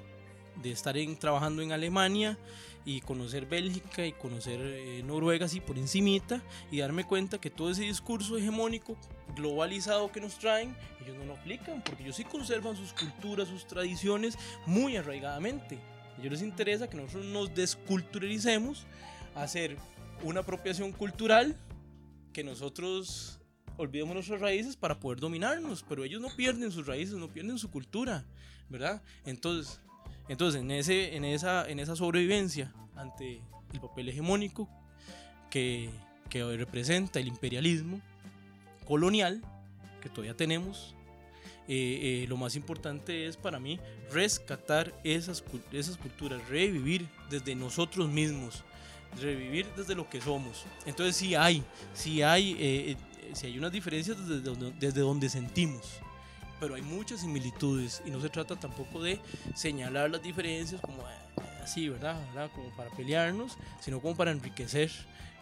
[0.61, 2.37] de estar en, trabajando en Alemania
[2.85, 6.41] y conocer Bélgica y conocer eh, Noruega así por encimita
[6.71, 8.95] y darme cuenta que todo ese discurso hegemónico
[9.35, 13.67] globalizado que nos traen ellos no lo aplican porque ellos sí conservan sus culturas, sus
[13.67, 15.79] tradiciones muy arraigadamente.
[16.15, 18.85] A ellos les interesa que nosotros nos desculturalicemos,
[19.35, 19.77] hacer
[20.23, 21.57] una apropiación cultural
[22.33, 23.39] que nosotros
[23.77, 27.69] olvidemos nuestras raíces para poder dominarnos, pero ellos no pierden sus raíces, no pierden su
[27.69, 28.25] cultura,
[28.69, 29.03] ¿verdad?
[29.25, 29.79] Entonces,
[30.29, 33.41] entonces en, ese, en, esa, en esa sobrevivencia ante
[33.73, 34.69] el papel hegemónico
[35.49, 35.89] que,
[36.29, 38.01] que hoy representa el imperialismo
[38.85, 39.41] colonial
[40.01, 40.95] que todavía tenemos,
[41.67, 43.79] eh, eh, lo más importante es para mí
[44.11, 48.63] rescatar esas, esas culturas, revivir desde nosotros mismos,
[49.21, 50.65] revivir desde lo que somos.
[50.85, 51.63] Entonces sí hay,
[51.93, 55.99] sí hay, eh, eh, sí hay unas diferencias desde desde donde sentimos,
[56.59, 59.19] pero hay muchas similitudes y no se trata tampoco de
[59.55, 61.13] señalar las diferencias como eh,
[61.63, 62.19] así, ¿verdad?
[62.27, 62.49] ¿verdad?
[62.55, 64.91] Como para pelearnos, sino como para enriquecer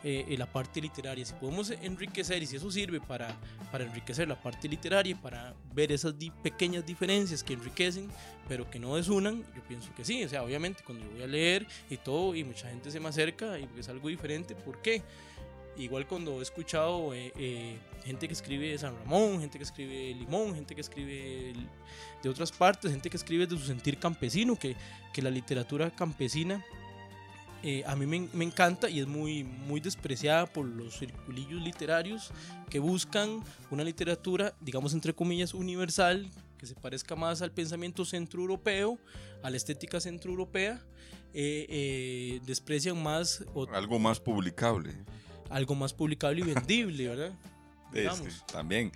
[0.03, 1.26] eh, eh, la parte literaria.
[1.26, 3.36] Si podemos enriquecer y si eso sirve para,
[3.72, 8.09] para enriquecer la parte literaria, para ver esas di- pequeñas diferencias que enriquecen,
[8.47, 10.24] pero que no desunan, yo pienso que sí.
[10.24, 13.09] O sea, obviamente cuando yo voy a leer y todo y mucha gente se me
[13.09, 15.01] acerca y es algo diferente, ¿por qué?
[15.78, 20.55] Igual cuando he escuchado eh, eh, gente que escribe San Ramón, gente que escribe Limón,
[20.55, 21.53] gente que escribe
[22.23, 24.76] de otras partes, gente que escribe de su sentir campesino, que,
[25.13, 26.63] que la literatura campesina
[27.67, 32.30] eh, a mí me, me encanta y es muy, muy despreciada por los circulillos literarios
[32.69, 38.99] que buscan una literatura, digamos entre comillas, universal, que se parezca más al pensamiento centroeuropeo,
[39.41, 40.80] a la estética centroeuropea,
[41.34, 44.93] eh, eh, desprecian más Algo más publicable.
[45.49, 47.31] Algo más publicable y vendible, ¿verdad?
[47.93, 48.21] Es Digamos.
[48.21, 48.91] que también.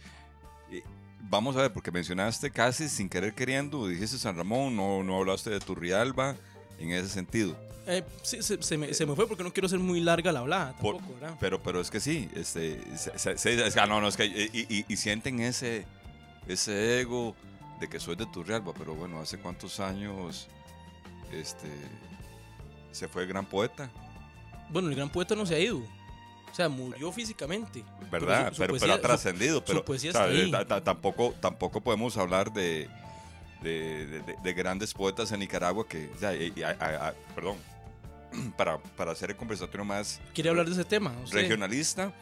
[0.71, 0.83] eh,
[1.29, 5.49] vamos a ver, porque mencionaste casi sin querer queriendo, dijiste San Ramón, no, no hablaste
[5.49, 6.35] de Turrialba
[6.79, 7.55] en ese sentido.
[7.87, 10.41] Eh, sí, se, se me, se me fue porque no quiero ser muy larga la
[10.41, 11.37] hablada Por- tampoco, ¿verdad?
[11.39, 14.97] Pero, pero es que sí, este, se- ah, no, no, es que, y, y- y
[14.97, 15.85] sienten ese,
[16.47, 17.35] ese ego
[17.79, 20.47] de que soy de Turrialba, pero bueno, ¿hace cuántos años
[21.31, 21.67] este,
[22.91, 23.89] se fue el gran poeta?
[24.69, 25.81] Bueno, el gran poeta no se ha ido.
[26.51, 27.83] O sea, murió físicamente.
[28.11, 28.49] ¿Verdad?
[28.49, 29.63] su- su Pero, pero, poesía- ha su- trascendido.
[29.65, 29.83] Pero
[30.83, 32.89] tampoco, tampoco podemos hablar de,
[33.61, 37.07] de, de- de- de grandes poetas en Nicaragua que, o sea, y- y- a- a-
[37.09, 37.57] a- perdón,
[38.57, 41.11] para, para hacer el conversatorio más ¿Quiere hablar de ese tema?
[41.23, 41.37] usted?
[41.41, 42.13] regionalista,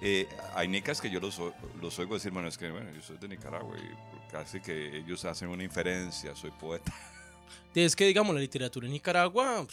[0.00, 1.40] eh, hay nicas que yo los,
[1.80, 5.24] los oigo decir, bueno, es que bueno, yo soy de Nicaragua y casi que ellos
[5.24, 6.92] hacen una inferencia, soy poeta.
[7.74, 9.68] Es que, digamos, la literatura en Nicaragua, o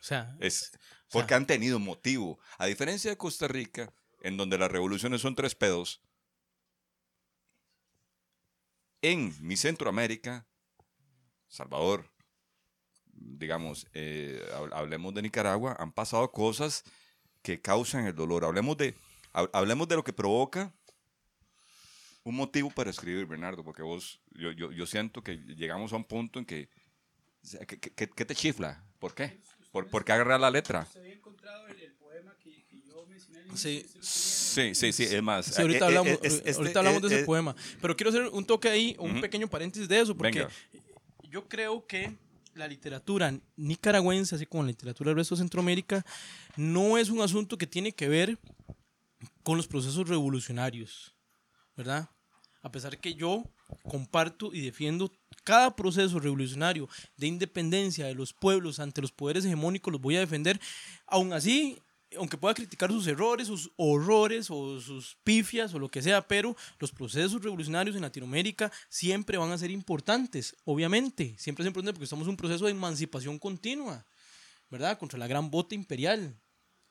[0.00, 0.72] sea, Es
[1.10, 2.38] porque han tenido motivo.
[2.58, 3.92] A diferencia de Costa Rica,
[4.22, 6.00] en donde las revoluciones son tres pedos,
[9.02, 10.46] en mi Centroamérica,
[11.48, 12.10] Salvador,
[13.12, 16.82] digamos, eh, hab- hablemos de Nicaragua, han pasado cosas
[17.42, 18.44] que causan el dolor.
[18.44, 18.94] Hablemos de,
[19.32, 20.74] hab- hablemos de lo que provoca
[22.24, 26.04] un motivo para escribir, Bernardo, porque vos, yo, yo, yo siento que llegamos a un
[26.04, 26.68] punto en que,
[27.42, 28.84] o sea, ¿qué, qué- qué te chifla?
[28.98, 29.40] ¿Por qué?
[29.72, 30.86] ¿Por, ¿Por qué agarrar la letra?
[30.86, 33.80] Se había encontrado el, el poema que, que yo mencioné al Sí.
[33.80, 35.46] inicio, Sí, sí, sí, es más.
[35.46, 37.54] sí, ahorita eh, eh, hablamos, es- este- ahorita hablamos de ese eh, poema.
[37.80, 39.20] Pero quiero hacer un toque ahí, un Ujú.
[39.20, 40.50] pequeño paréntesis de eso, porque Venga.
[41.30, 42.16] yo creo que
[42.54, 46.04] la literatura nicaragüense, así como la literatura del resto de Centroamérica,
[46.56, 48.38] no es un asunto que tiene que ver
[49.42, 51.14] con los procesos revolucionarios,
[51.76, 52.08] ¿verdad?
[52.62, 53.44] A pesar que yo
[53.82, 55.12] comparto y defiendo
[55.44, 60.20] cada proceso revolucionario de independencia de los pueblos ante los poderes hegemónicos, los voy a
[60.20, 60.60] defender,
[61.06, 61.78] aún así,
[62.16, 66.56] aunque pueda criticar sus errores, sus horrores o sus pifias o lo que sea, pero
[66.78, 72.04] los procesos revolucionarios en Latinoamérica siempre van a ser importantes, obviamente, siempre es importante porque
[72.04, 74.06] estamos en un proceso de emancipación continua,
[74.70, 74.98] ¿verdad?
[74.98, 76.34] Contra la gran bota imperial.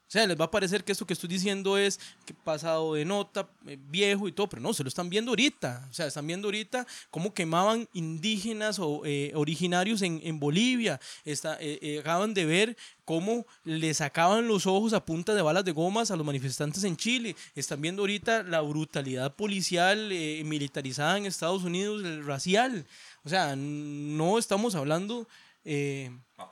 [0.08, 2.00] O sea, les va a parecer que esto que estoy diciendo es
[2.46, 5.86] pasado de nota, eh, viejo y todo, pero no, se lo están viendo ahorita.
[5.90, 11.02] O sea, están viendo ahorita cómo quemaban indígenas o eh, originarios en, en Bolivia.
[11.26, 15.74] Está, eh, acaban de ver cómo le sacaban los ojos a punta de balas de
[15.74, 17.36] gomas a los manifestantes en Chile.
[17.54, 20.08] Están viendo ahorita la brutalidad policial
[20.46, 22.86] militarizada en Estados Unidos, el racial.
[23.26, 25.28] O sea, no estamos hablando
[25.70, 26.10] eh,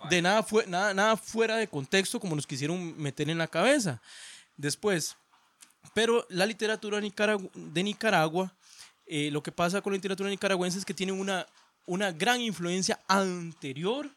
[0.10, 4.02] de nada, fue, nada, nada fuera de contexto como nos quisieron meter en la cabeza.
[4.58, 5.16] Después,
[5.94, 8.54] pero la literatura de Nicaragua,
[9.06, 11.48] eh, lo que pasa con la literatura nicaragüense es que tiene una,
[11.86, 14.10] una gran influencia anterior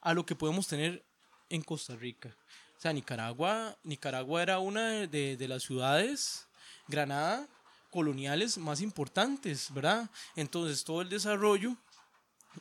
[0.00, 1.04] a lo que podemos tener
[1.48, 2.36] en Costa Rica.
[2.78, 6.46] O sea, Nicaragua, Nicaragua era una de, de las ciudades,
[6.86, 7.48] Granada,
[7.90, 10.08] coloniales más importantes, ¿verdad?
[10.36, 11.76] Entonces todo el desarrollo,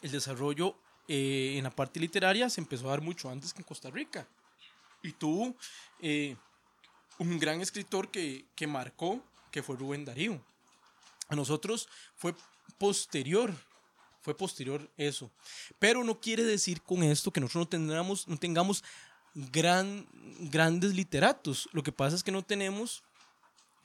[0.02, 0.76] el desarrollo
[1.08, 4.28] eh, en la parte literaria se empezó a dar mucho antes que en Costa Rica.
[5.02, 5.56] Y tuvo
[6.00, 6.36] eh,
[7.20, 10.42] un gran escritor que, que marcó, que fue Rubén Darío.
[11.30, 12.34] A nosotros fue
[12.78, 13.54] posterior,
[14.22, 15.30] fue posterior eso.
[15.80, 18.84] Pero no quiere decir con esto que nosotros no no tengamos
[19.36, 20.08] gran,
[20.40, 21.68] grandes literatos.
[21.72, 23.04] Lo que pasa es que no tenemos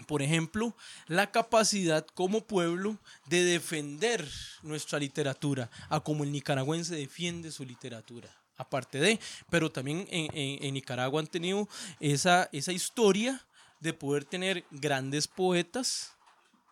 [0.06, 0.74] por ejemplo,
[1.06, 4.26] la capacidad como pueblo de defender
[4.62, 8.28] nuestra literatura, a como el nicaragüense defiende su literatura.
[8.56, 9.20] Aparte de,
[9.50, 11.68] pero también en, en- en Nicaragua han tenido
[12.00, 13.44] esa, esa historia
[13.80, 16.12] de poder tener grandes poetas,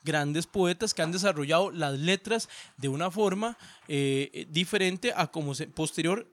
[0.03, 3.57] grandes poetas que han desarrollado las letras de una forma
[3.87, 6.29] eh, diferente a como se, posterior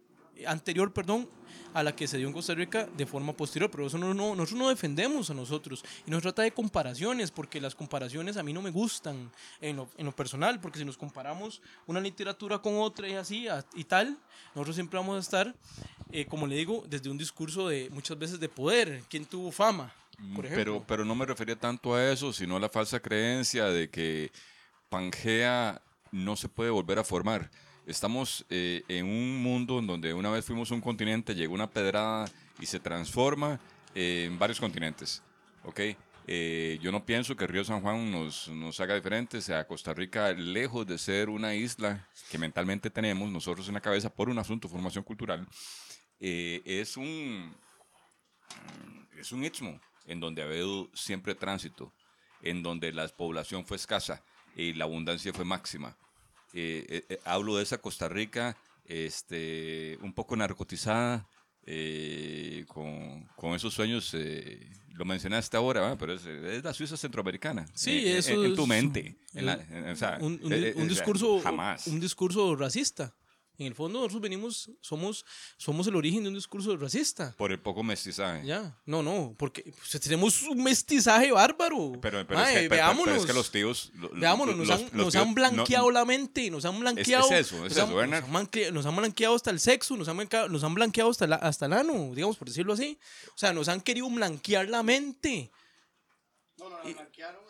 [0.47, 1.29] anterior, perdón,
[1.73, 4.35] a la que se dio en Costa Rica de forma posterior, pero eso no, no,
[4.35, 8.53] nosotros no defendemos a nosotros y nos trata de comparaciones, porque las comparaciones a mí
[8.53, 12.77] no me gustan en lo, en lo personal, porque si nos comparamos una literatura con
[12.77, 14.17] otra y así a- y tal,
[14.53, 15.55] nosotros siempre vamos a estar,
[16.11, 19.93] eh, como le digo, desde un discurso de muchas veces de poder, quién tuvo fama,
[20.35, 20.73] por ejemplo.
[20.75, 23.89] Mm, Pero, pero no me refería tanto a eso, sino a la falsa creencia de
[23.89, 24.31] que
[24.89, 25.81] Pangea
[26.11, 27.49] no se puede volver a formar.
[27.85, 32.31] Estamos eh, en un mundo en donde una vez fuimos un continente, llegó una pedrada
[32.59, 33.59] y se transforma
[33.93, 35.21] eh, en varios continentes.
[35.63, 35.79] ¿ok?
[36.25, 39.49] Eh, yo no pienso que Río San Juan nos, nos haga diferentes.
[39.49, 44.09] A Costa Rica, lejos de ser una isla que mentalmente tenemos nosotros en la cabeza
[44.09, 45.45] por un asunto formación cultural,
[46.19, 47.53] eh, es un
[49.17, 51.93] es un istmo en donde ha habido siempre tránsito,
[52.41, 54.23] en donde la población fue escasa
[54.55, 55.97] y la abundancia fue máxima.
[56.53, 61.27] Eh, eh, eh, hablo de esa Costa Rica este, un poco narcotizada,
[61.65, 67.65] eh, con, con esos sueños, eh, lo mencionaste ahora, pero es, es la Suiza centroamericana.
[67.73, 69.17] Sí, en, en- eso en, tu mente.
[69.33, 71.87] en la- en- o sea, un, un- eh, eh, un o sea, discurso Jamás.
[71.87, 73.15] un discurso racista
[73.59, 75.25] en el fondo nosotros venimos somos
[75.57, 78.45] somos el origen de un discurso racista por el poco mestizaje.
[78.45, 82.69] ya no no porque pues, tenemos un mestizaje bárbaro Pero, pero, es que, pero- pero
[82.69, 83.91] veámonos es que los tíos.
[83.95, 86.79] lo- Veámonos, nos, los- han, los nos tíos han blanqueado no- la mente, nos han
[86.79, 87.25] blanqueado.
[87.31, 89.95] es eso, es nos eso, han, nos han blanque- nos han blanqueado hasta el sexo,
[89.97, 92.97] nos han blanqueado, nos han blanqueado hasta, la, hasta el ano, digamos, por decirlo así.
[93.29, 95.51] O sea, nos han querido blanquear la mente.
[96.57, 97.41] No, no, nos blanquearon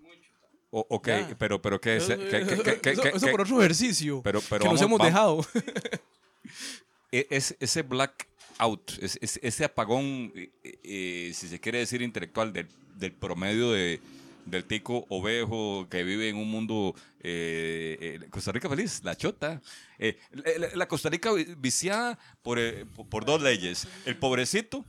[0.00, 0.29] mucho.
[0.72, 1.36] O- ok, Ya.
[1.38, 2.04] pero, pero ¿qué es?
[2.04, 5.44] Eso, qué- qué- qué- qué- eso- por otro ejercicio Pero, pero que nos hemos dejado.
[7.12, 10.50] e- es- ese black out, es- es- ese apagón, eh,
[10.84, 14.00] eh, si se quiere decir intelectual, del, del promedio de,
[14.46, 19.60] del tico ovejo que vive en un mundo, eh, eh, Costa Rica feliz, la chota.
[19.98, 20.18] Eh,
[20.74, 22.58] la, Costa Rica vi- viciada por,
[22.94, 24.84] por, por dos leyes, el pobrecito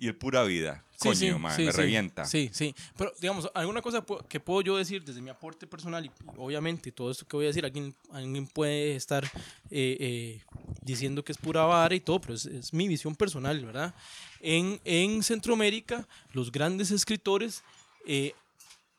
[0.00, 0.84] y el pura vida.
[0.98, 1.78] Coño, man, sí, me sí.
[1.78, 2.24] revienta.
[2.26, 2.74] Sí, sí.
[2.96, 7.10] Pero, digamos, alguna cosa que puedo yo decir desde mi aporte personal, y obviamente todo
[7.10, 10.42] esto que voy a decir, alguien, alguien puede estar eh, eh,
[10.82, 13.94] diciendo que es pura vara y todo, pero es, es mi visión personal, ¿verdad?
[14.40, 17.62] En, en Centroamérica, los grandes escritores
[18.06, 18.34] eh,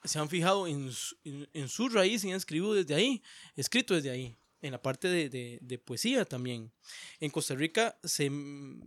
[0.04, 3.22] se han fijado en, su- en, en su raíz y han escrito desde ahí,
[3.56, 4.36] escrito desde ahí.
[4.62, 5.30] En la parte de,
[5.62, 6.72] de- poesía también.
[7.20, 8.30] En Costa Rica, se,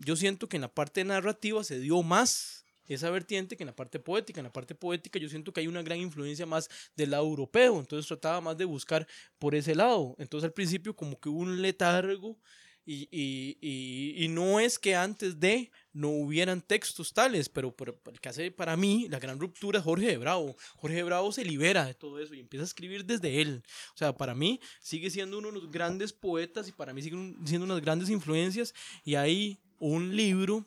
[0.05, 3.77] yo siento que en la parte narrativa se dio más esa vertiente que en la
[3.77, 4.41] parte poética.
[4.41, 7.81] En la parte poética yo siento que hay una gran influencia más del lado europeo,
[7.81, 9.07] entonces trataba más de buscar
[9.39, 10.14] por ese lado.
[10.18, 12.39] Entonces al principio como que un letargo
[12.87, 17.99] y, y- y- y no es que antes de no hubieran textos tales, pero, pero
[18.12, 20.57] el que hace para mí la gran ruptura es Jorge de Bravo.
[20.76, 23.62] Jorge de Bravo se libera de todo eso y empieza a escribir desde él.
[23.95, 27.16] O sea, para mí sigue siendo uno de los grandes poetas y para mí sigue
[27.16, 28.74] un- siendo unas grandes influencias
[29.05, 30.66] y hay un libro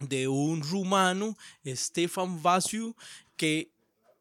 [0.00, 1.36] de un rumano,
[1.66, 2.94] Stefan Vasiu,
[3.36, 3.70] que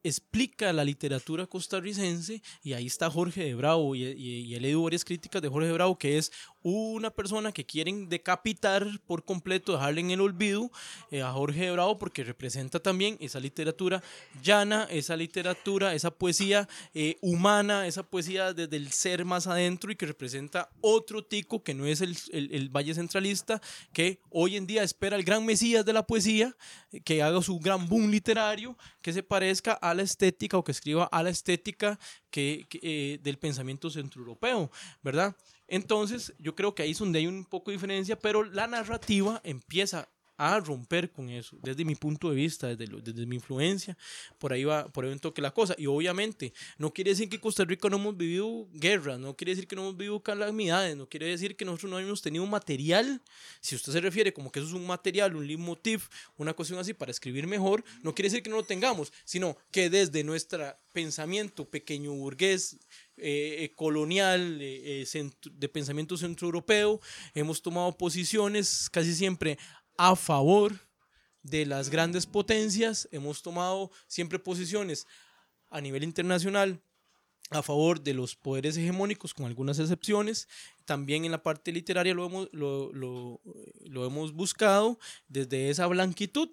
[0.03, 4.81] explica la literatura costarricense y ahí está Jorge de Bravo y, y- y he leído
[4.83, 6.31] varias críticas de Jorge de Bravo que es
[6.69, 10.71] una persona que quieren decapitar por completo, dejarle en el olvido
[11.11, 14.03] eh, a Jorge de Bravo porque representa también esa literatura
[14.43, 19.95] llana, esa literatura, esa poesía eh, humana, esa poesía desde el ser más adentro y
[19.95, 23.61] que representa otro tico que no es el, el- el Valle Centralista,
[23.93, 26.55] que hoy en día espera el gran Mesías de la poesía,
[26.91, 30.71] eh, que haga su gran boom literario, que se parezca a la estética o que
[30.71, 31.99] escriba a la estética
[32.29, 34.69] que, que, eh, del pensamiento centroeuropeo,
[35.01, 35.35] ¿verdad?
[35.67, 39.41] Entonces, yo creo que ahí es donde hay un poco de diferencia, pero la narrativa
[39.43, 40.07] empieza
[40.37, 43.97] a romper con eso, desde mi punto de vista, desde, desde mi influencia,
[44.37, 45.73] por ahí va, por ahí un toque la cosa.
[45.77, 49.67] Y obviamente, no quiere decir que Costa Rica no hemos vivido guerras, no quiere decir
[49.67, 53.21] que no hemos vivido calamidades, no quiere decir que nosotros no hemos tenido material.
[53.61, 56.03] Si usted se refiere como que eso es un material, un leitmotiv,
[56.37, 59.89] una cuestión así para escribir mejor, no quiere decir que no lo tengamos, sino que
[59.89, 62.77] desde nuestro pensamiento pequeño burgués,
[63.17, 66.99] eh, eh, colonial, eh, centro- de pensamiento centroeuropeo,
[67.33, 69.57] hemos tomado posiciones casi siempre
[69.97, 70.79] a favor
[71.43, 75.07] de las grandes potencias, hemos tomado siempre posiciones
[75.69, 76.81] a nivel internacional
[77.49, 80.47] a favor de los poderes hegemónicos, con algunas excepciones.
[80.85, 83.41] También en la parte literaria lo hemos, lo, lo-
[84.05, 86.49] hemos buscado desde esa blanquitud,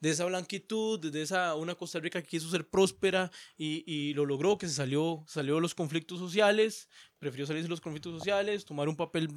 [0.00, 4.24] de esa blanquitud, desde esa una Costa Rica que quiso ser próspera y, y lo
[4.26, 6.88] logró, que se salió, salió de los conflictos sociales,
[7.18, 9.28] prefirió salirse de los conflictos sociales, tomar un papel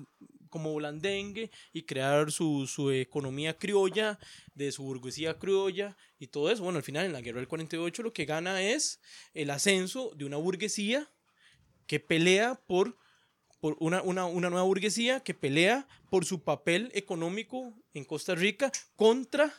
[0.50, 4.20] como blandengue y crear su, su economía criolla,
[4.56, 6.64] de su burguesía criolla y todo eso.
[6.64, 9.00] Bueno, al final en la guerra del 48 lo que gana es
[9.34, 11.10] el ascenso de una burguesía
[11.88, 12.98] que pelea por
[13.60, 18.72] por una, una, una nueva burguesía que pelea por su papel económico en Costa Rica
[18.96, 19.54] contra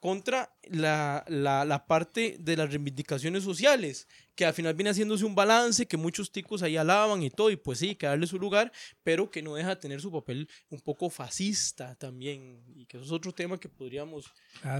[0.00, 5.34] contra la, la, la, parte de las reivindicaciones sociales, que al final viene haciéndose un
[5.34, 8.70] balance, que muchos ticos ahí alaban y todo, y pues sí, que darle su lugar,
[9.02, 13.06] pero que no deja de tener su papel un poco fascista también, y que eso
[13.06, 14.26] es otro tema que podríamos,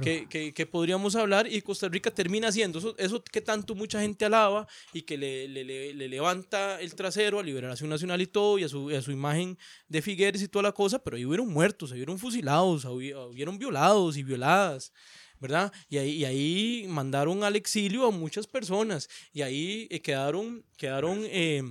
[0.03, 4.01] que, que, que, podríamos hablar, y Costa Rica termina haciendo eso, eso que tanto mucha
[4.01, 8.61] gente alaba y que le, le, le, levanta el trasero a Liberación Nacional y todo,
[8.61, 9.59] y a su, a su imagen
[9.89, 14.16] de Figueres y toda la cosa, pero ahí hubieron muertos, ahí hubieron fusilados, hubieron violados
[14.16, 14.93] y violadas.
[15.41, 15.72] ¿Verdad?
[15.89, 21.20] Y ahí, y ahí mandaron al exilio a muchas personas y ahí eh, quedaron, quedaron,
[21.24, 21.62] eh,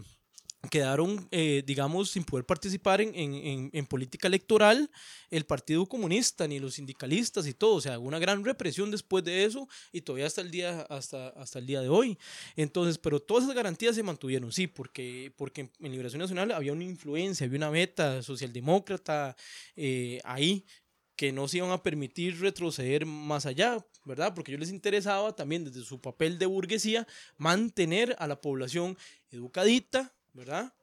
[0.69, 4.89] quedaron eh, digamos, sin poder participar en, en, en, política electoral
[5.29, 7.75] el Partido Comunista ni los sindicalistas y todo.
[7.75, 11.59] O sea, una gran represión después de eso y todavía hasta el día, hasta, hasta
[11.59, 12.17] el día de hoy.
[12.55, 16.83] Entonces, pero todas esas garantías se mantuvieron, sí, porque, porque en Liberación Nacional había una
[16.83, 19.35] influencia, había una meta socialdemócrata
[20.23, 20.65] ahí
[21.17, 24.33] que no se iban a permitir retroceder más allá, ¿verdad?
[24.35, 27.07] Porque yo les interesaba también desde su papel de burguesía
[27.37, 28.95] mantener a la población
[29.31, 30.73] educadita, ¿verdad?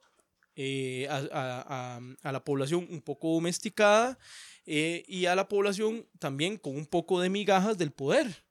[0.56, 4.18] Eh, a, la población un poco domesticada
[4.66, 8.44] eh, y a la población también con un poco de migajas del poder,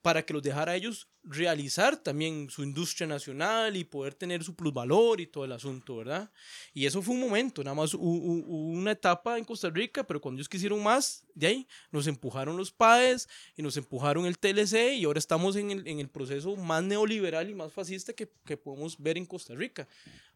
[0.00, 4.54] para que los dejara a ellos realizar también su industria nacional y poder tener su
[4.54, 6.30] plusvalor y todo el asunto, ¿verdad?
[6.72, 10.48] Y eso fue un momento, nada más una etapa en Costa Rica, pero cuando ellos
[10.48, 15.18] quisieron más, de ahí nos empujaron los PAES y nos empujaron el TLC y ahora
[15.18, 19.18] estamos en el, en el proceso más neoliberal y más fascista que, que podemos ver
[19.18, 19.88] en Costa Rica,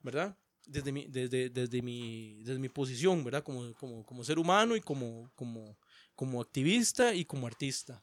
[0.02, 0.36] ¿verdad?
[0.66, 3.44] Desde mi, desde, desde mi, desde mi posición, ¿verdad?
[3.44, 5.76] Como, como, como ser humano y como, como,
[6.16, 8.02] como activista y como artista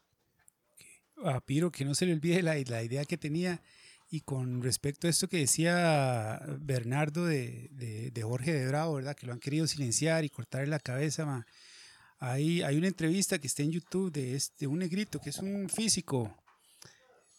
[1.24, 3.62] a Piro que no se le olvide la, la, idea que tenía.
[4.10, 9.16] Y con respecto a esto que decía Bernardo de, de, de Jorge de Bravo, ¿verdad?
[9.16, 11.46] Que lo han querido silenciar y cortarle la cabeza,
[12.20, 15.70] Hay, hay una entrevista que está en YouTube de, este, un negrito que es un
[15.70, 16.34] físico.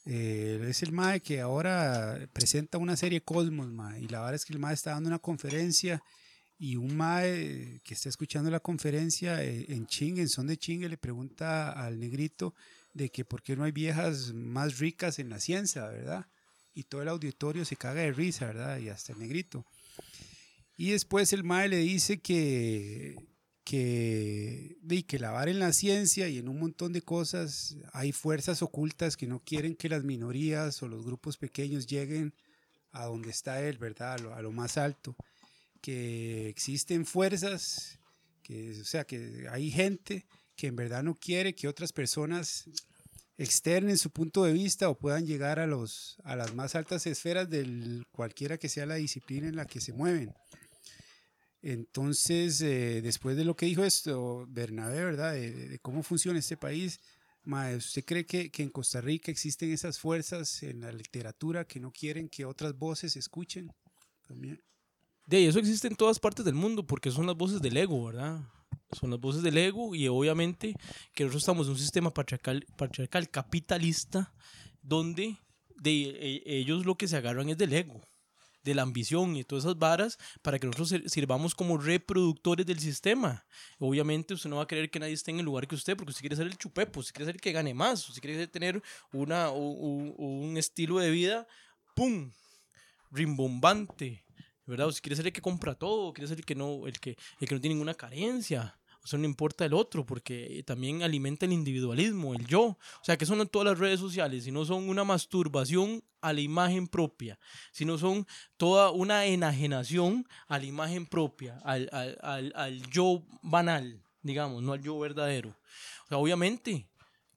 [0.05, 4.45] Eh, es el MAE que ahora presenta una serie Cosmos, ma, y la verdad es
[4.45, 6.03] que el MAE está dando una conferencia
[6.59, 10.89] y un MAE que está escuchando la conferencia eh, en Ching, en son de Chingue,
[10.89, 12.55] le pregunta al negrito
[12.93, 16.27] de que por qué no hay viejas más ricas en la ciencia, ¿verdad?
[16.75, 18.79] Y todo el auditorio se caga de risa, ¿verdad?
[18.79, 19.65] Y hasta el negrito.
[20.77, 23.17] Y después el MAE le dice que,
[23.65, 29.17] que, que lavar en la ciencia y en un montón de cosas hay fuerzas ocultas
[29.17, 32.33] que no quieren que las minorías o los grupos pequeños lleguen
[32.93, 34.15] a donde está él, ¿verdad?
[34.15, 35.17] A lo, a lo más alto.
[35.81, 37.99] Que existen fuerzas,
[38.43, 40.27] que, o sea, que hay gente
[40.59, 42.69] que en verdad no quiere que otras personas
[43.39, 47.49] externen su punto de vista o puedan llegar a, los, a las más altas esferas
[47.49, 50.35] de cualquiera que sea la disciplina en la que se mueven.
[51.63, 55.35] Entonces, eh, después de lo que dijo esto, Bernabé, ¿verdad?
[55.35, 56.99] De, cómo funciona este país,
[57.77, 61.93] ¿usted cree que, que, en Costa Rica existen esas fuerzas en la literatura que no
[61.93, 63.73] quieren que otras voces escuchen?
[64.27, 64.61] También.
[65.25, 68.41] De eso existe en todas partes del mundo porque son las voces del ego, ¿verdad?
[68.93, 70.75] Son las voces del ego y obviamente
[71.15, 74.33] que nosotros estamos en un sistema patriarcal, patriarcal capitalista
[74.83, 75.39] donde
[75.77, 78.01] de, e, ellos lo que se agarran es del ego,
[78.63, 83.47] de la ambición y todas esas varas para que nosotros sirvamos como reproductores del sistema.
[83.79, 86.11] Obviamente usted no va a querer que nadie esté en el lugar que usted porque
[86.11, 88.83] usted quiere ser el chupepo, usted quiere ser el que gane más, usted quiere tener
[89.13, 91.47] una, un, un estilo de vida,
[91.95, 92.31] ¡pum!,
[93.11, 94.25] rimbombante,
[94.69, 94.89] ¿verdad?
[94.89, 97.17] O si quiere ser el que compra todo, quiere ser el que no, el que,
[97.41, 98.79] el que no tiene ninguna carencia.
[99.03, 102.63] O sea, no importa el otro, porque también alimenta el individualismo, el yo.
[102.63, 106.41] O sea, que son todas las redes sociales, si no son una masturbación a la
[106.41, 107.39] imagen propia,
[107.73, 113.23] si no son toda una enajenación a la imagen propia, al, al, al, al yo
[113.41, 115.51] banal, digamos, no al yo verdadero.
[116.05, 116.87] O sea, obviamente,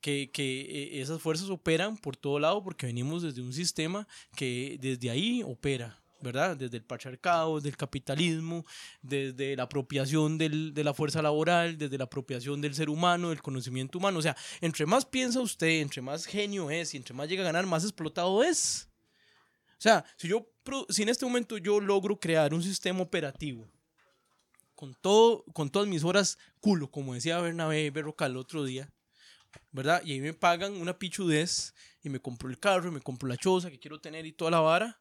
[0.02, 4.78] que, que, eh, esas fuerzas operan por todo lado porque venimos desde un sistema que
[4.82, 6.01] desde ahí opera.
[6.22, 6.56] ¿Verdad?
[6.56, 8.66] Desde el patriarcado, desde el capitalismo,
[9.02, 13.42] desde la apropiación del, de la fuerza laboral, desde la apropiación del ser humano, del
[13.42, 14.20] conocimiento humano.
[14.20, 17.46] O sea, entre más piensa usted, entre más genio es y entre más llega a
[17.46, 18.88] ganar, más explotado es.
[19.72, 20.48] O sea, si, yo,
[20.90, 23.68] si en este momento yo logro crear un sistema operativo
[24.76, 28.94] con, todo, con todas mis horas culo, como decía Bernabé Berrocal el otro día,
[29.72, 30.02] ¿verdad?
[30.06, 33.38] Y ahí me pagan una pichudez y me compro el carro y me compro la
[33.38, 35.01] choza que quiero tener y toda la vara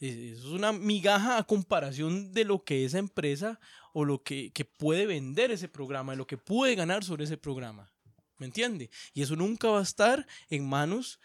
[0.00, 3.60] es una migaja a comparación de lo que esa empresa
[3.92, 7.36] o lo que, que puede vender ese programa, de lo que puede ganar sobre ese
[7.36, 7.90] programa.
[8.38, 8.90] ¿Me entiende?
[9.12, 11.20] Y eso nunca va a estar en manos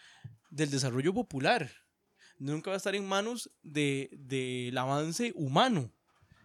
[0.50, 1.70] del desarrollo popular.
[2.38, 5.90] Nunca va a estar en manos del de, avance humano.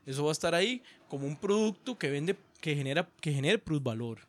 [0.05, 4.27] Eso va a estar ahí como un producto que vende, que genera, que genere plusvalor.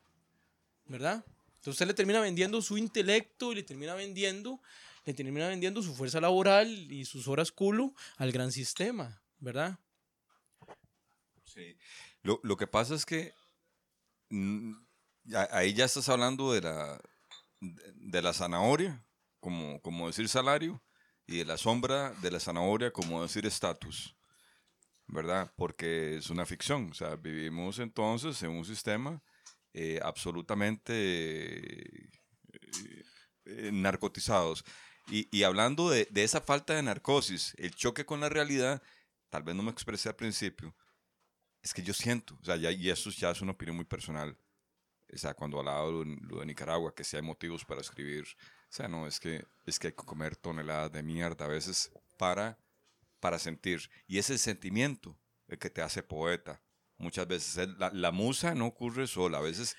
[0.86, 1.24] ¿Verdad?
[1.56, 4.60] Entonces usted le termina vendiendo su intelecto y le termina vendiendo,
[5.06, 9.78] le termina vendiendo su fuerza laboral y sus horas culo al gran sistema, ¿verdad?
[11.44, 11.78] Sí.
[12.22, 13.32] Lo, lo que pasa es que
[14.30, 14.72] mm,
[15.52, 17.00] ahí ya estás hablando de la,
[17.60, 19.06] de la zanahoria,
[19.38, 20.82] como, como decir salario,
[21.24, 24.16] y de la sombra de la zanahoria, como decir estatus,
[25.06, 25.52] ¿verdad?
[25.56, 29.22] Porque es una ficción, o sea, vivimos entonces en un sistema
[29.72, 32.10] eh, absolutamente eh,
[33.44, 34.64] eh, narcotizados.
[35.08, 38.82] Y, hablando de, de esa falta de narcosis, el choque con la realidad,
[39.30, 40.74] tal vez no me expresé al principio,
[41.62, 44.36] es que yo siento, o sea, ya, y eso ya es una opinión muy personal.
[45.12, 48.72] O sea, cuando hablaba lo, lo de Nicaragua, que si hay motivos para escribir, o
[48.72, 52.58] sea, no, es que, es que hay que comer toneladas de mierda a veces para,
[53.20, 53.88] para sentir.
[54.08, 55.16] Y ese sentimiento
[55.48, 56.60] el que te hace poeta.
[56.98, 59.38] Muchas veces es- la, la musa no ocurre sola.
[59.38, 59.76] A veces,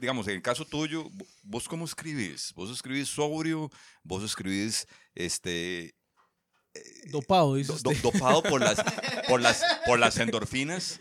[0.00, 2.52] digamos, en el caso tuyo, vo- ¿vos cómo escribís?
[2.54, 3.70] ¿Vos escribís sobrio?
[4.04, 5.94] ¿Vos escribís este,
[7.10, 8.00] Dopado, dice do- usted.
[8.02, 8.78] dopado por las,
[9.26, 11.00] por las, por las endorfinas?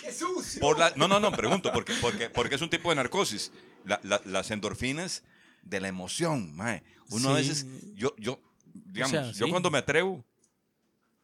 [0.59, 3.51] Por la, no, no, no, pregunto, porque, porque, porque es un tipo de narcosis.
[3.85, 5.23] La- la- las endorfinas
[5.61, 6.81] de la emoción, mae.
[7.11, 7.47] Uno a Sí.
[7.49, 8.39] veces, yo, yo,
[8.73, 9.51] digamos, sea, yo sí.
[9.51, 10.25] cuando me atrevo,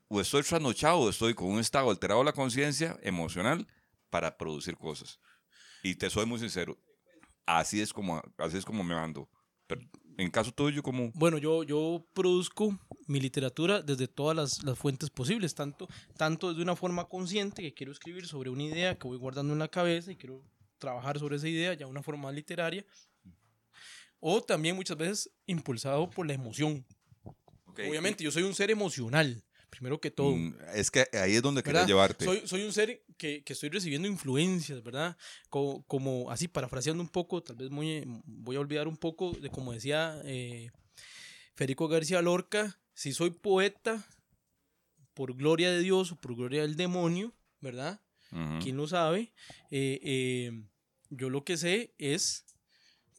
[0.07, 3.67] o estoy trasnochado, o estoy con un estado alterado de la conciencia emocional
[4.15, 5.19] para producir cosas.
[5.83, 6.81] Y te soy muy sincero,
[7.45, 9.29] así es como, así es como me ando.
[9.67, 9.81] Pero
[10.17, 11.11] en caso tuyo, como...
[11.11, 16.63] Bueno, yo, yo produzco mi literatura desde todas las, las fuentes posibles, tanto, tanto desde
[16.63, 20.13] una forma consciente que quiero escribir sobre una idea que voy guardando en la cabeza
[20.13, 20.41] y quiero
[20.77, 22.85] trabajar sobre esa idea ya de una forma literaria,
[24.21, 26.85] o también muchas veces impulsado por la emoción.
[27.73, 29.43] Obviamente, yo soy un ser emocional,
[29.75, 30.35] primero que todo.
[30.35, 31.87] Mm, Es que ahí es donde quería ¿verdad?
[31.87, 32.25] llevarte.
[32.25, 35.17] Soy, soy un ser que, que estoy recibiendo influencias, ¿verdad?
[35.49, 39.49] Como, como así, parafraseando un poco, tal vez muy, voy a olvidar un poco de
[39.49, 40.71] como decía eh,
[41.55, 44.05] Federico García Lorca, si soy poeta,
[45.13, 48.01] por gloria de Dios o por gloria del demonio, ¿verdad?
[48.61, 49.31] ¿Quién lo sabe?
[49.71, 50.51] Eh, eh,
[51.09, 52.45] yo lo que sé es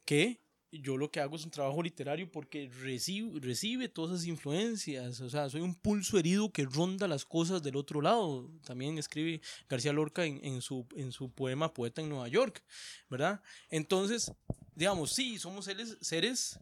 [0.04, 0.42] que
[0.72, 5.20] yo lo que hago es un trabajo literario porque recibe, recibe todas esas influencias.
[5.20, 8.50] O sea, soy un pulso herido que ronda las cosas del otro lado.
[8.64, 12.62] También escribe García Lorca en, en su, en su poema Poeta en Nueva York,
[13.08, 13.40] ¿verdad?
[13.70, 14.32] Entonces,
[14.74, 16.58] digamos, sí, somos seres, seres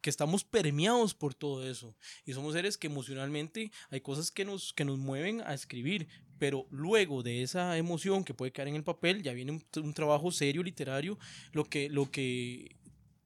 [0.00, 1.96] que estamos permeados por todo eso.
[2.24, 6.08] Y somos seres que emocionalmente hay cosas que nos, que nos mueven a escribir.
[6.38, 9.94] Pero luego de esa emoción que puede caer en el papel, ya viene un, un
[9.94, 11.18] trabajo serio literario,
[11.52, 12.76] lo que, lo que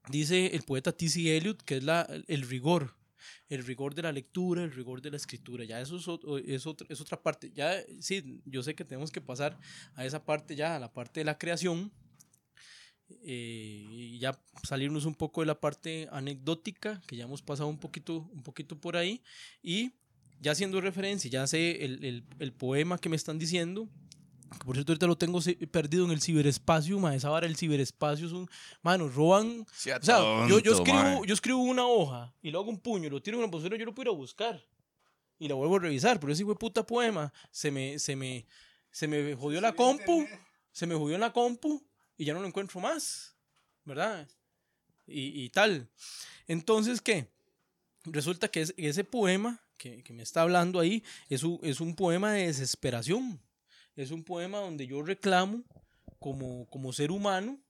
[0.08, 1.36] dice el poeta T.C.
[1.36, 2.96] Eliot, que es la, el rigor.
[3.48, 5.64] El rigor de la lectura, el rigor de la escritura.
[5.64, 6.66] Ya eso es, ot- es,
[7.00, 7.50] otra, parte.
[7.54, 9.58] Ya, sí, yo sé que tenemos que pasar
[9.94, 11.92] a esa parte ya, a la parte de la creación,
[13.24, 17.78] eh, y ya salirnos un poco de la parte anecdótica, que ya hemos pasado un
[17.78, 19.20] poquito, un poquito por ahí,
[19.62, 19.92] y
[20.40, 23.88] ya haciendo referencia, ya sé el, el, poema que me están diciendo,
[24.64, 25.38] por cierto ahorita lo tengo
[25.70, 28.48] perdido en el ciberespacio, ma, esa vara del ciberespacio es un,
[28.82, 29.64] mano, roban,
[29.98, 33.22] o sea, yo, yo, escribo, yo escribo una hoja y lo hago un puño, lo
[33.22, 34.64] tiro en una postura, yo lo puedo ir a buscar
[35.38, 38.44] y la vuelvo a revisar, pero ese hijo de puta poema se me, se me,
[38.90, 40.26] se me jodió la compu,
[40.72, 41.82] se me jodió en la compu
[42.18, 43.34] y ya no lo encuentro más,
[43.84, 44.28] ¿verdad?
[45.06, 45.88] Y, y tal.
[46.46, 47.26] Entonces, ¿qué?
[48.04, 51.94] Resulta que es- ese poema que, que me está hablando ahí es un, es un
[51.94, 53.40] poema de desesperación.
[54.00, 55.62] Es un poema donde yo reclamo
[56.18, 57.60] como, como ser humano,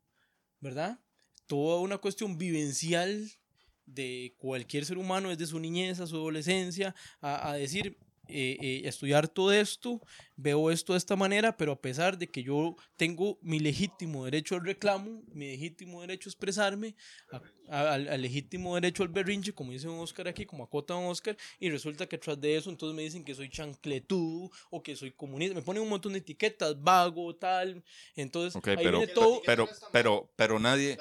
[0.60, 1.00] ¿verdad?
[1.48, 3.28] Toda una cuestión vivencial
[3.84, 7.98] de cualquier ser humano desde su niñez a su adolescencia, a, a decir,
[8.30, 10.00] eh, eh, estudiar todo esto,
[10.36, 14.54] veo esto de esta manera, pero a pesar de que yo tengo mi legítimo derecho
[14.54, 16.94] al reclamo, mi legítimo derecho a expresarme,
[17.30, 20.94] a- a- al, al legítimo derecho al berrinche, como dice un Oscar aquí, como acota
[20.96, 24.82] un Oscar, y resulta que tras de eso entonces me dicen que soy chancletudo o
[24.82, 27.82] que soy comunista, me ponen un montón de etiquetas, vago, tal,
[28.16, 30.96] entonces Ok, ahí pero, viene todo, pero, pero, pero nadie,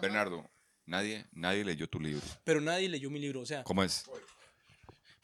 [0.00, 0.50] Bernardo,
[0.86, 2.22] nadie, nadie leyó tu libro.
[2.44, 4.04] pero nadie leyó mi libro, o sea, ¿Cómo es?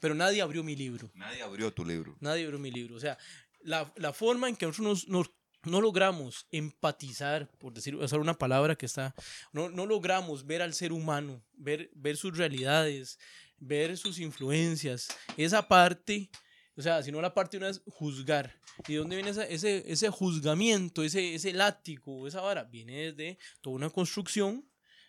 [0.00, 1.10] Pero nadie abrió mi libro.
[1.14, 2.16] Nadie abrió tu libro.
[2.20, 2.96] Nadie abrió mi libro.
[2.96, 3.18] O sea,
[3.60, 5.30] la, la forma en que nosotros nos, nos-
[5.64, 9.14] no logramos empatizar, por decir, usar una palabra que está,
[9.52, 13.18] no, no logramos ver al ser humano, ver, ver sus realidades,
[13.58, 16.30] ver sus influencias, esa parte,
[16.76, 18.56] o sea, sino la parte una es juzgar.
[18.86, 22.62] ¿Y de dónde viene esa- ese, ese juzgamiento, ese, ese látigo, esa vara?
[22.62, 24.64] Viene desde toda una construcción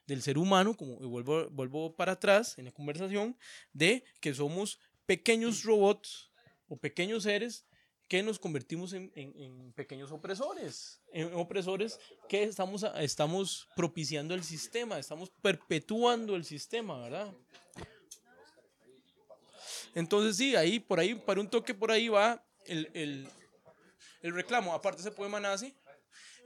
[0.09, 3.37] del ser humano, como vuelvo, vuelvo para atrás en la conversación,
[3.73, 6.31] de que somos pequeños robots
[6.67, 7.65] o pequeños seres
[8.07, 14.43] que nos convertimos en, en- en pequeños opresores, en opresores que estamos, estamos propiciando el
[14.43, 17.31] sistema, estamos perpetuando el sistema, ¿verdad?
[19.93, 23.27] Entonces sí, ahí, por ahí, para un toque por ahí va el, el,
[24.21, 24.73] el reclamo.
[24.73, 25.75] Aparte ese poema nace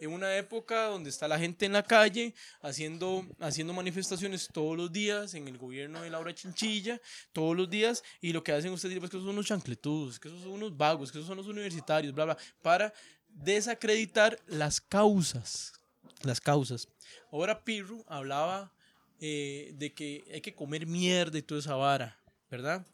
[0.03, 4.91] en una época donde está la gente en la calle haciendo, haciendo manifestaciones todos los
[4.91, 6.99] días en el gobierno de Laura Chinchilla,
[7.31, 10.27] todos los días, y lo que hacen ustedes es que esos son unos chancletudos, que
[10.27, 12.93] esos son unos vagos, que esos son los universitarios, bla, bla, para
[13.29, 15.73] desacreditar las causas,
[16.21, 16.87] las causas.
[17.31, 18.71] Ahora Pirru hablaba
[19.19, 22.85] eh, de que hay que comer mierda y toda esa vara, ¿verdad?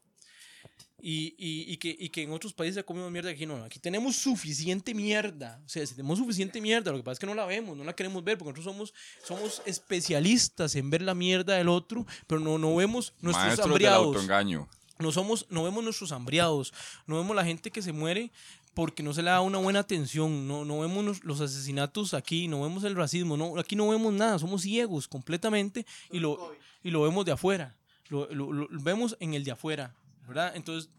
[1.01, 3.63] Y, y, y que, y que en otros países se comemos mierda, aquí no.
[3.63, 5.61] Aquí tenemos suficiente mierda.
[5.65, 6.91] O sea, tenemos suficiente mierda.
[6.91, 8.93] Lo que pasa es que no la vemos, no la queremos ver, porque nosotros somos,
[9.25, 13.71] somos especialistas en ver la mierda del otro, pero no, no vemos nuestros Maestros del
[13.73, 14.05] hambriados.
[14.07, 14.67] autoengaño.
[14.99, 16.73] No, somos, no vemos nuestros hambriados,
[17.07, 18.31] no vemos la gente que se muere
[18.73, 22.47] porque no se le da una buena atención, no, no vemos los, los asesinatos aquí,
[22.49, 26.91] no vemos el racismo, no, aquí no vemos nada, somos ciegos completamente y lo, y
[26.91, 27.75] lo vemos de afuera,
[28.09, 29.95] lo, lo- lo vemos en el de afuera,
[30.29, 30.53] ¿verdad?
[30.55, 30.89] Entonces,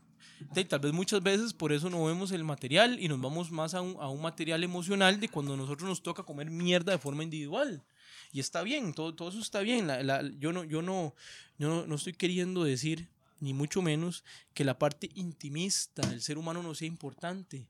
[0.53, 3.73] de- tal vez muchas veces por eso no vemos el material y nos vamos más
[3.75, 6.99] a un, a un material emocional de cuando a nosotros nos toca comer mierda de
[6.99, 7.83] forma individual.
[8.33, 9.87] Y está bien, todo, todo eso está bien.
[9.87, 11.15] La- la- yo no, yo no,
[11.59, 13.09] yo no, no estoy queriendo decir,
[13.41, 14.23] ni mucho menos,
[14.55, 17.67] que la parte intimista del ser humano no sea importante.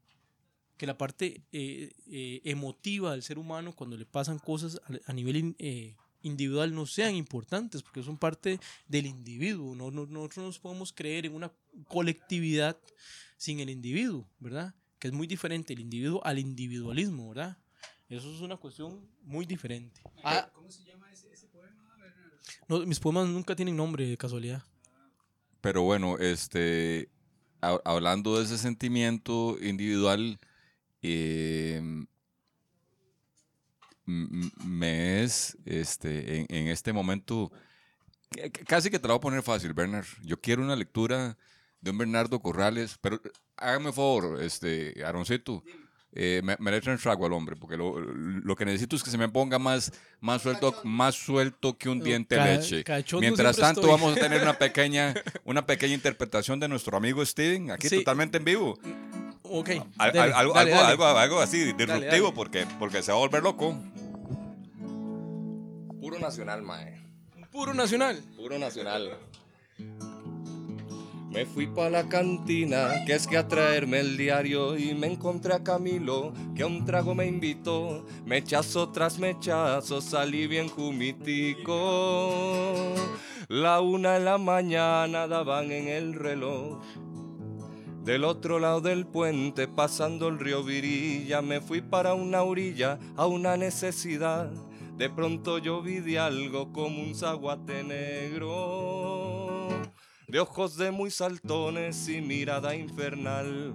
[0.77, 5.13] Que la parte eh, eh, emotiva del ser humano, cuando le pasan cosas a, a
[5.13, 8.59] nivel eh, individual, no sean importantes, porque son parte
[8.89, 9.75] del individuo.
[9.75, 11.51] No, no- nosotros no nos podemos creer en una
[11.89, 12.77] colectividad
[13.37, 14.75] sin el individuo, ¿verdad?
[14.99, 17.57] Que es muy diferente el individuo al individualismo, ¿verdad?
[18.09, 20.01] Eso es una cuestión muy diferente.
[20.25, 22.37] Ah, ¿Cómo se llama ese, ese poema, Bernardo?
[22.69, 24.63] no, mis poemas nunca tienen nombre de casualidad.
[25.61, 27.09] Pero bueno, este,
[27.63, 30.39] ha- hablando de ese sentimiento individual,
[31.03, 31.81] eh,
[34.65, 37.51] me es, este, en, en este momento,
[38.67, 40.07] casi que te la voy a poner fácil, Bernard.
[40.23, 41.37] Yo quiero una lectura
[41.81, 43.21] de un Bernardo Corrales, pero
[43.57, 45.63] hágame un favor, este, Aroncito.
[46.13, 49.11] Eh, me, me le traen trago al hombre, porque lo, lo que necesito es que
[49.11, 52.83] se me ponga más, más, suelto, más suelto que un diente de leche.
[52.83, 53.93] cachondo Mientras tanto, estoy.
[53.93, 57.99] vamos a tener una pequeña, una pequeña interpretación de nuestro amigo Steven, aquí Sí.
[57.99, 58.77] totalmente en vivo.
[59.45, 59.69] Ok.
[59.99, 60.89] Al- dale, al- algo, dale, algo, dale.
[61.05, 62.33] algo, algo así, disruptivo, dale.
[62.35, 63.81] Porque, porque se va a volver loco.
[66.11, 66.99] Puro nacional, mae.
[67.53, 68.21] Puro nacional.
[68.37, 69.17] Puro nacional.
[71.31, 75.55] Me fui pa' la cantina, que es que a traerme el diario y me encontré
[75.55, 78.05] a Camilo, que a un trago me invitó.
[78.27, 81.73] Mechazo tras mechazo salí bien jumitico.
[83.47, 86.83] La una de la mañana daban en el reloj.
[88.03, 93.27] Del otro lado del puente, pasando el río Virilla, me fui para una orilla, a
[93.27, 94.51] una necesidad.
[95.01, 99.71] De pronto yo vi de algo como un zaguate negro,
[100.29, 103.73] de ojos de muy saltones y mirada infernal.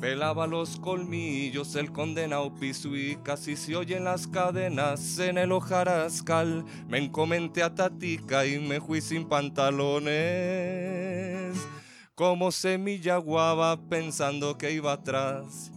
[0.00, 6.64] Pelaba los colmillos el condenado Pisuí, casi se oyen las cadenas en el hojarascal.
[6.88, 10.08] Me encomenté a Tatica y me fui sin pantalones,
[12.14, 15.75] como semilla guava pensando que iba atrás.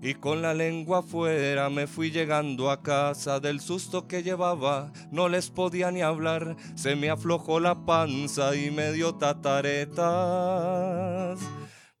[0.00, 5.28] Y con la lengua afuera me fui llegando a casa del susto que llevaba, no
[5.28, 10.06] les podía ni hablar, se me aflojó la panza y me dio tataretas.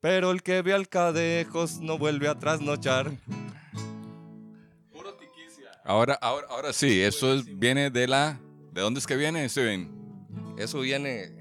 [0.00, 3.10] Pero el que ve al cadejos no vuelve a trasnochar.
[5.84, 8.38] Ahora, ahora, ahora sí, eso es- viene de la...
[8.72, 9.90] ¿De dónde es que viene, Steven?
[10.58, 11.37] Eso viene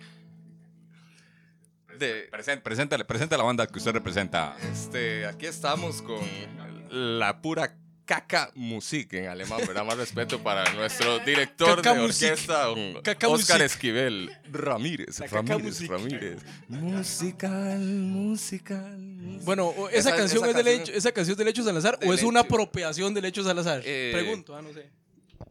[1.99, 2.29] de,
[2.63, 4.55] preséntale, presenta la banda que usted representa.
[4.71, 6.19] Este, aquí estamos con
[6.89, 7.75] la pura
[8.05, 9.83] caca music en alemán, ¿verdad?
[9.83, 13.61] Más respeto para nuestro director Caca de orquesta, Oscar music.
[13.61, 15.87] Esquivel Ramírez, La Ramírez.
[15.89, 16.37] Ramírez.
[16.69, 18.97] Musical, musical.
[18.97, 19.39] musical.
[19.43, 21.99] Bueno, esa, Esa- canción esa es del canción- hecho, esa canción es del hecho Salazar
[21.99, 23.81] Del o es una apropiación del hecho Salazar.
[23.83, 24.89] Eh, Pregunto, ah, no sé.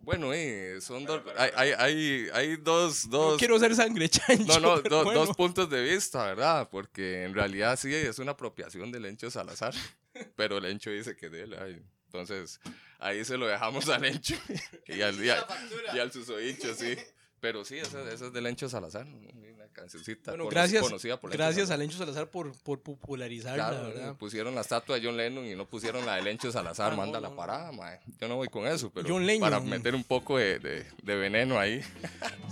[0.07, 4.61] Bueno, eh, son dos, hay, hay, hay, hay dos, dos, No quiero ser sangre chancho.
[4.61, 5.27] no, no, pero do- bueno.
[5.27, 6.69] dos puntos de vista, ¿verdad?
[6.71, 9.75] Porque en realidad sí es una apropiación del Encho Salazar,
[10.37, 11.57] pero el Encho dice que de él.
[11.61, 11.83] ay.
[12.07, 12.61] Entonces,
[13.01, 14.37] ahí se lo dejamos al Encho
[14.87, 15.45] y al, y al,
[15.93, 16.97] y al susodicho, sí.
[17.41, 19.07] Pero sí, esa, esa es del Encho Salazar,
[19.77, 21.75] cancioncita Bueno, gracias, conocida por Lencho gracias Salazar.
[21.75, 24.15] al Encho Salazar por, por popularizarla, Claro, ¿verdad?
[24.17, 27.19] pusieron la estatua de John Lennon y no pusieron la del Encho Salazar, Ah, manda
[27.21, 27.37] no, la no.
[27.37, 28.01] parada, mae.
[28.21, 29.41] Yo no voy con eso, pero John Lennon.
[29.51, 31.83] para meter un poco de, de- de veneno ahí.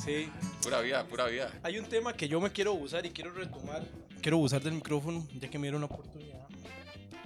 [0.04, 0.30] Sí.
[0.62, 1.52] Pura vida, pura vida.
[1.62, 3.84] Hay un tema que yo me quiero usar y quiero retomar,
[4.22, 6.46] quiero usar del micrófono, ya que me dieron la oportunidad.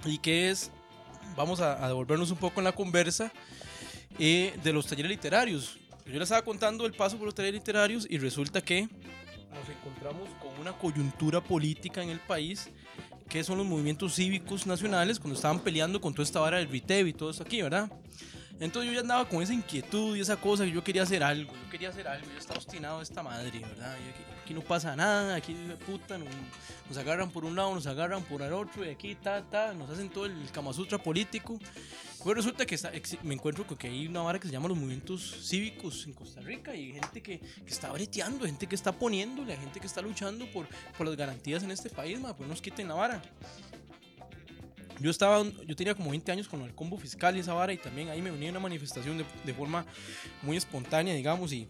[0.05, 0.71] Y que es,
[1.35, 3.31] vamos a, a devolvernos un poco en la conversa
[4.17, 5.77] eh, de los talleres literarios.
[6.05, 8.89] Yo les estaba contando el paso por los talleres literarios y resulta que
[9.53, 12.69] nos encontramos con una coyuntura política en el país
[13.27, 17.07] que son los movimientos cívicos nacionales cuando estaban peleando con toda esta vara del RITEV
[17.07, 17.91] y todo esto aquí, ¿verdad?
[18.59, 21.53] Entonces yo ya andaba con esa inquietud y esa cosa que yo quería hacer algo,
[21.53, 23.93] yo quería hacer algo, yo estaba obstinado de esta madre, ¿verdad?
[23.93, 25.55] Aquí, aquí no pasa nada, aquí
[25.85, 26.27] puta, nos,
[26.89, 29.89] nos agarran por un lado, nos agarran por el otro, y aquí ta, ta, nos
[29.89, 30.71] hacen todo el Kama
[31.03, 31.57] político.
[32.21, 32.91] Pues resulta que está-
[33.23, 36.41] me encuentro con que hay una vara que se llama los movimientos cívicos en Costa
[36.41, 40.45] Rica y gente que, que está breteando, gente que está poniéndole, gente que está luchando
[40.51, 40.67] por,
[40.97, 43.21] por las garantías en este país, ma, pues no nos quiten la vara.
[44.99, 47.77] Yo estaba, yo tenía como 20 años con el combo fiscal y esa vara y
[47.77, 49.85] también ahí me uní a una manifestación de, forma
[50.41, 51.67] muy espontánea, digamos, y,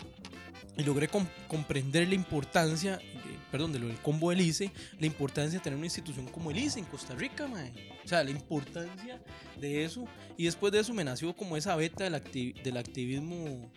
[0.78, 3.04] y logré com- comprender la importancia, de-
[3.52, 6.86] perdón, del combo del ICE, la importancia de tener una institución como el ICE en
[6.86, 7.72] Costa Rica, mae.
[8.04, 9.22] O sea, la importancia
[9.60, 10.06] de eso.
[10.38, 13.72] Y después de eso me nació como esa beta del, acti- del activismo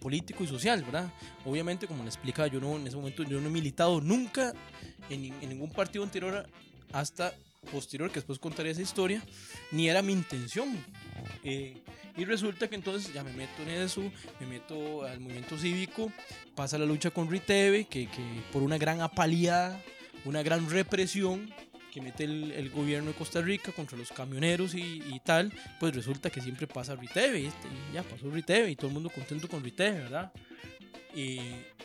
[0.00, 1.12] político y social, ¿verdad?
[1.44, 4.54] Obviamente, como le explicaba, yo no, en ese momento yo no he militado nunca
[5.10, 6.48] en, en ningún partido anterior
[6.92, 7.34] hasta
[7.66, 9.22] posterior, que después contaré esa historia,
[9.70, 10.84] ni era mi intención.
[11.44, 11.82] Eh,
[12.16, 14.02] y resulta que entonces ya me meto en eso,
[14.40, 16.10] me meto al movimiento cívico,
[16.54, 18.22] pasa la lucha con Riteve, que, que
[18.52, 19.80] por una gran apaliada,
[20.24, 21.52] una gran represión
[21.92, 25.94] que mete el, el gobierno de Costa Rica contra los camioneros y, y tal, pues
[25.94, 29.10] resulta que siempre pasa Riteve, y este, y ya pasó Riteve y todo el mundo
[29.10, 30.32] contento con Riteve, ¿verdad?
[31.16, 31.40] Y,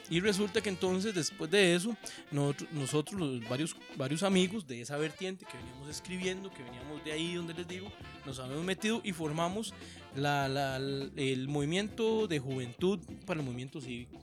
[0.09, 1.95] y resulta que entonces después de eso,
[2.31, 7.13] nosotros, nosotros los varios, varios amigos de esa vertiente que veníamos escribiendo, que veníamos de
[7.13, 7.89] ahí donde les digo,
[8.25, 9.73] nos habíamos metido y formamos
[10.15, 14.19] la- la- el movimiento de juventud para el movimiento cívico.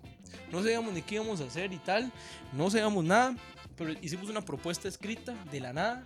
[0.53, 2.13] No sabíamos ni qué íbamos a hacer y tal,
[2.53, 3.35] no sabíamos nada,
[3.79, 6.05] pero hicimos una propuesta escrita de la nada,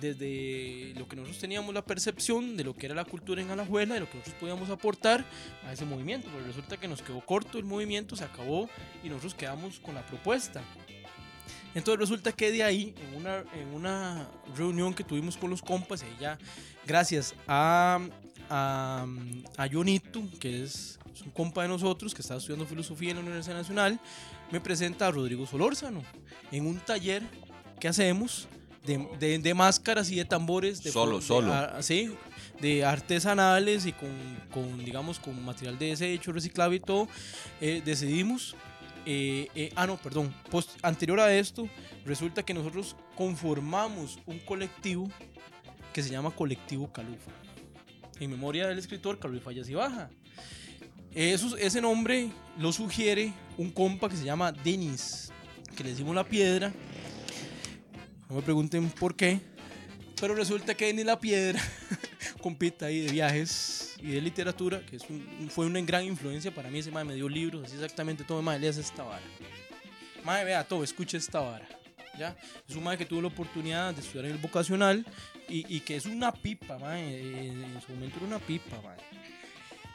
[0.00, 3.94] desde lo que nosotros teníamos la percepción de lo que era la cultura en Alajuela,
[3.94, 5.24] de lo que nosotros podíamos aportar
[5.66, 8.68] a ese movimiento, pero resulta que nos quedó corto el movimiento, se acabó
[9.02, 10.62] y nosotros quedamos con la propuesta.
[11.74, 16.04] Entonces resulta que de ahí, en una, en una reunión que tuvimos con los compas,
[16.18, 16.38] ya
[16.86, 18.00] gracias a,
[18.48, 19.06] a,
[19.56, 23.22] a Jonito, que es, es un compa de nosotros, que está estudiando filosofía en la
[23.22, 24.00] Universidad Nacional,
[24.50, 26.02] me presenta a Rodrigo Solórzano
[26.50, 27.22] en un taller
[27.78, 28.48] que hacemos
[28.88, 30.82] de, de- de máscaras y de tambores.
[30.82, 31.52] De Solo, solo.
[31.54, 32.10] a- sí,
[32.60, 34.10] de artesanales y con,
[34.50, 37.06] con, digamos, con material de desecho, reciclable y todo.
[37.60, 38.56] eh, decidimos
[39.06, 40.34] eh, eh, ah, no, perdón.
[40.50, 41.66] Post- anterior a esto,
[42.04, 45.08] resulta que nosotros conformamos un colectivo
[45.94, 47.30] que se llama Colectivo Calufa.
[48.20, 50.10] En memoria del escritor Carlos Fallas y Baja.
[51.14, 55.30] Eso- ese nombre lo sugiere un compa que se llama Denis,
[55.76, 56.72] que le decimos la piedra.
[58.28, 59.40] No me pregunten por qué.
[60.20, 61.60] Pero resulta que Denis la piedra
[62.42, 66.70] compita ahí de viajes y de literatura, que es un- fue una gran influencia para
[66.70, 66.80] mí.
[66.80, 68.42] Ese mae me dio libros, así exactamente todo.
[68.42, 69.22] Mae, leas esta vara.
[70.24, 71.68] Mae, vea todo, escucha esta vara.
[72.18, 72.36] ¿ya?
[72.68, 75.06] Es un mae que tuvo la oportunidad de estudiar en el vocacional
[75.48, 77.46] y, y que es una pipa, mae.
[77.46, 78.98] En, en su momento era una pipa, mae.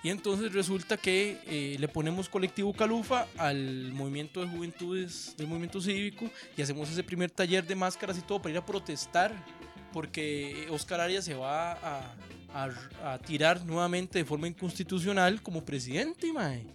[0.03, 5.79] Y entonces resulta que eh, le ponemos colectivo Calufa al movimiento de juventudes del movimiento
[5.79, 9.33] cívico y hacemos ese primer taller de máscaras y todo para ir a protestar
[9.93, 12.15] porque Oscar Arias se va a,
[12.53, 16.65] a- a tirar nuevamente de forma inconstitucional como presidente, mae.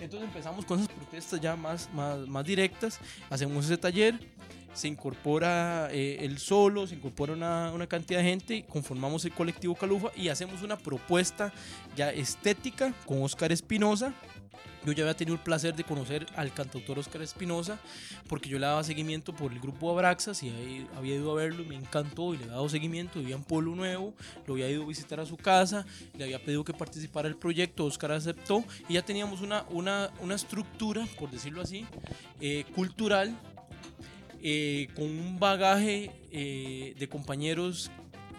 [0.00, 2.98] Entonces empezamos con esas protestas ya más, más, más directas,
[3.30, 4.18] hacemos ese taller,
[4.74, 9.74] se incorpora eh, el solo, se incorpora una, una cantidad de gente, conformamos el colectivo
[9.74, 11.52] Calufa y hacemos una propuesta
[11.96, 14.12] ya estética con Oscar Espinosa.
[14.84, 17.78] Yo ya había tenido el placer de conocer al cantautor Oscar Espinosa
[18.28, 21.66] porque yo le daba seguimiento por el grupo Abraxas y había ido a verlo y
[21.66, 24.12] me encantó y le había dado seguimiento, vivía en Pueblo Nuevo,
[24.46, 25.86] lo había ido a visitar a su casa,
[26.18, 30.34] le había pedido que participara del proyecto, Oscar aceptó y ya teníamos una, una, una
[30.34, 31.86] estructura, por decirlo así,
[32.40, 33.34] eh, cultural
[34.46, 37.90] eh, con un bagaje eh, de compañeros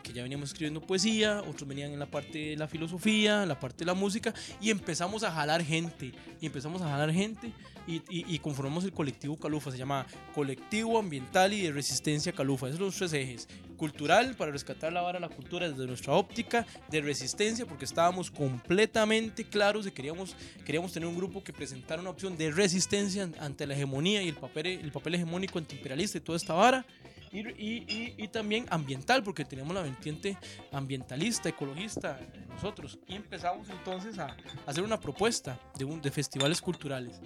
[0.03, 3.79] que ya veníamos escribiendo poesía, otros venían en la parte de la filosofía, la parte
[3.79, 7.51] de la música, y empezamos a jalar gente, y empezamos a jalar gente,
[7.87, 12.67] y, y- y conformamos el colectivo Calufa, se llama Colectivo Ambiental y de Resistencia Calufa,
[12.67, 13.47] esos son los tres ejes,
[13.77, 19.43] cultural, para rescatar la vara la cultura desde nuestra óptica, de resistencia, porque estábamos completamente
[19.43, 20.35] claros de que queríamos,
[20.65, 24.35] queríamos tener un grupo que presentara una opción de resistencia ante la hegemonía y el
[24.35, 26.85] papel, el papel hegemónico antiimperialista y toda esta vara,
[27.31, 30.37] y, y- y- también ambiental, porque teníamos la vertiente
[30.71, 32.17] ambientalista, ecologista
[32.49, 32.97] nosotros.
[33.09, 37.19] Y empezamos entonces a hacer una propuesta de, un- de festivales culturales.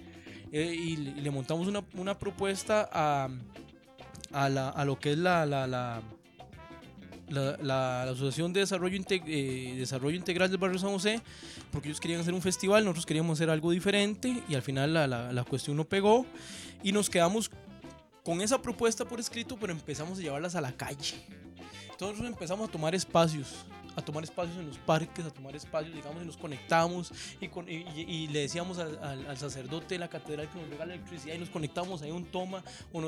[0.52, 3.28] Eh, y, y le montamos una, una propuesta a,
[4.32, 6.02] a, la, a lo que es la, la, la,
[7.28, 11.20] la- la Asociación de Desarrollo, Inte- eh, Desarrollo Integral del Barrio San José,
[11.70, 15.06] porque ellos querían hacer un festival, nosotros queríamos hacer algo diferente y al final la,
[15.06, 16.26] la, la cuestión no pegó
[16.82, 17.50] y nos quedamos
[18.24, 21.14] con esa propuesta por escrito, pero empezamos a llevarlas a la calle.
[21.90, 23.64] Entonces empezamos a tomar espacios,
[23.96, 27.68] a tomar espacios en los parques, a tomar espacios, digamos, y nos conectamos y, con-
[27.68, 32.02] y- le decíamos al, sacerdote de la catedral que nos regala electricidad y nos conectamos
[32.02, 32.62] ahí un toma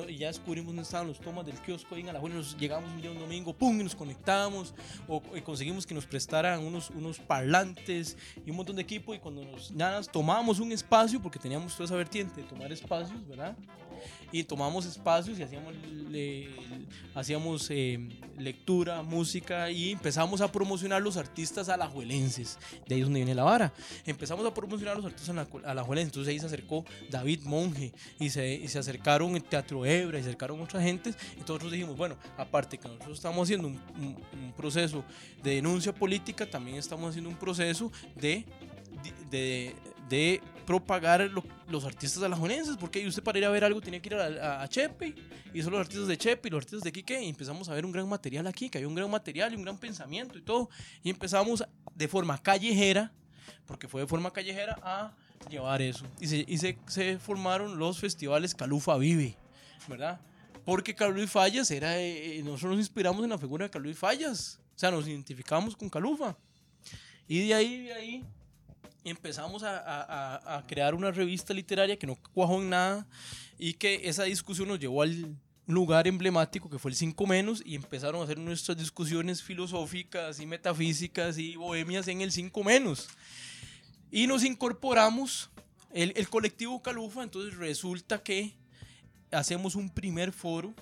[0.09, 3.01] y ya descubrimos dónde estaban los tomas del kiosco ahí en Alajuela, nos llegamos un
[3.01, 4.75] día un domingo, pum, y nos conectamos
[5.09, 9.19] o, y conseguimos que nos prestaran unos, unos parlantes y un montón de equipo y
[9.19, 13.57] cuando nos nada, tomamos un espacio, porque teníamos toda esa vertiente de tomar espacios, ¿verdad?
[14.31, 15.75] Y tomamos espacios y hacíamos,
[16.11, 16.49] le-
[17.15, 17.99] hacíamos eh,
[18.39, 22.59] lectura, música y empezamos a promocionar los artistas alajuelenses.
[22.87, 23.73] De ahí es donde viene la vara.
[24.07, 26.13] Empezamos a promocionar los artistas ala- alajuelenses.
[26.13, 30.23] Entonces ahí se acercó David Monge y se, y se acercaron el Teatro Hebra y
[30.23, 31.15] se acercaron otras gentes.
[31.31, 35.05] Entonces nosotros dijimos, bueno, aparte que nosotros estamos haciendo un, un- un proceso
[35.43, 38.45] de denuncia política, también estamos haciendo un proceso de,
[39.31, 39.75] de,
[40.09, 44.09] de propagar lo- los artistas alajuelenses, porque usted para ir a ver algo tiene que
[44.09, 45.15] ir a, Chepe,
[45.53, 47.85] y son los artistas de Chepe y los artistas de Quique, y empezamos a ver
[47.85, 50.69] un gran material aquí, que había un gran material y un gran pensamiento y todo,
[51.03, 51.65] y empezamos
[51.95, 53.13] de forma callejera,
[53.67, 55.15] porque fue de forma callejera, a
[55.51, 56.07] llevar eso.
[56.21, 59.37] Y se, y se, se formaron los festivales Calufa Vive,
[59.89, 60.21] ¿verdad?
[60.65, 64.61] Porque Carlos Fallas era, eh, eh, nosotros nos inspiramos en la figura de Carlos Fallas,
[64.77, 66.37] o sea, nos identificamos con Calufa.
[67.27, 68.25] Y de ahí, de ahí,
[69.05, 73.07] empezamos a, a- a- crear una revista literaria que no cuajó en nada
[73.59, 77.75] y que esa discusión nos llevó al lugar emblemático que fue el 5 menos y
[77.77, 83.09] empezaron a hacer nuestras discusiones filosóficas y metafísicas y bohemias en el 5 menos.
[84.11, 85.51] Y nos incorporamos
[85.93, 88.55] el, el colectivo Calufa, entonces resulta que
[89.31, 90.75] hacemos un primer foro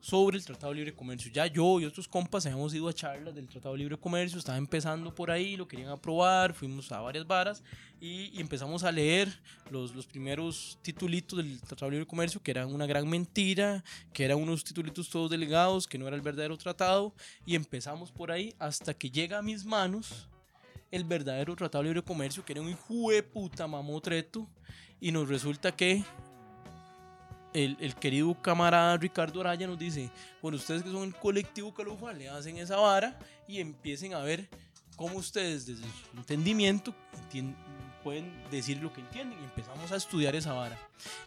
[0.00, 1.30] sobre el Tratado de Libre Comercio.
[1.32, 4.58] Ya yo y otros compas habíamos ido a charlas del Tratado de Libre Comercio, estaba
[4.58, 7.62] empezando por ahí, lo querían aprobar, fuimos a varias varas
[8.00, 9.28] y, y empezamos a leer
[9.70, 14.24] los, los primeros titulitos del Tratado de Libre Comercio, que eran una gran mentira, que
[14.24, 17.14] eran unos titulitos todos delegados, que no era el verdadero tratado,
[17.44, 20.28] y empezamos por ahí hasta que llega a mis manos
[20.90, 24.48] el verdadero Tratado de Libre Comercio, que era un hijo de puta mamotreto,
[25.00, 26.02] y nos resulta que
[27.52, 30.10] el, el querido camarada Ricardo Araya nos dice,
[30.42, 34.48] bueno, ustedes que son el colectivo Calufa, le hacen esa vara y empiecen a ver
[34.96, 36.94] cómo ustedes desde su entendimiento
[38.02, 40.78] pueden decir lo que entienden y empezamos a estudiar esa vara.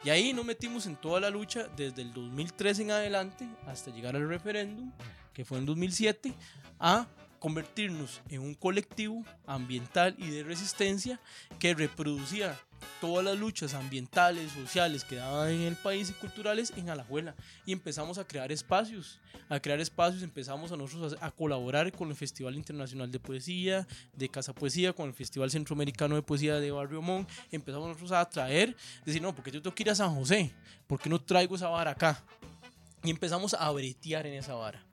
[0.04, 4.16] Y ahí nos metimos en toda la lucha desde el 2003 en adelante hasta llegar
[4.16, 4.92] al referéndum,
[5.34, 6.34] que fue en 2007,
[6.80, 7.08] a
[7.40, 11.20] convertirnos en un colectivo ambiental y de resistencia
[11.60, 12.60] que reproducía
[13.00, 17.36] todas las luchas ambientales, sociales que daban en el país y culturales en Alajuela.
[17.66, 19.20] Y empezamos a crear espacios.
[19.50, 23.88] A crear espacios empezamos a nosotros a, a colaborar con el Festival Internacional de Poesía,
[24.14, 27.30] de Casa Poesía, con el Festival Centroamericano de Poesía de Barrio Montt.
[27.52, 28.76] Empezamos nosotros a traer,
[29.06, 30.52] decir, no, porque yo tengo que ir a San José,
[30.88, 32.24] ¿por qué no traigo esa vara acá?
[33.04, 34.91] Y empezamos a bretear en esa vara.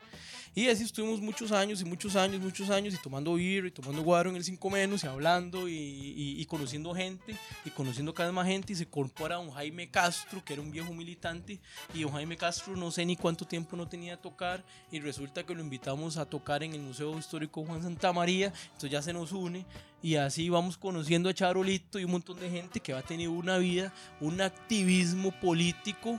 [0.54, 4.02] Y así estuvimos muchos años y muchos años, muchos años, y tomando birra y tomando
[4.02, 8.28] guaro en el 5 menos, y hablando y, y- y conociendo gente, y conociendo cada
[8.30, 11.60] vez más gente, y se incorpora don Jaime Castro, que era un viejo militante,
[11.94, 15.44] y don Jaime Castro no sé ni cuánto tiempo no tenía a tocar, y resulta
[15.44, 19.12] que lo invitamos a tocar en el Museo Histórico Juan Santa María, entonces ya se
[19.12, 19.64] nos une,
[20.02, 23.28] y así vamos conociendo a Charolito y un montón de gente que va a tener
[23.28, 26.18] una vida, un activismo político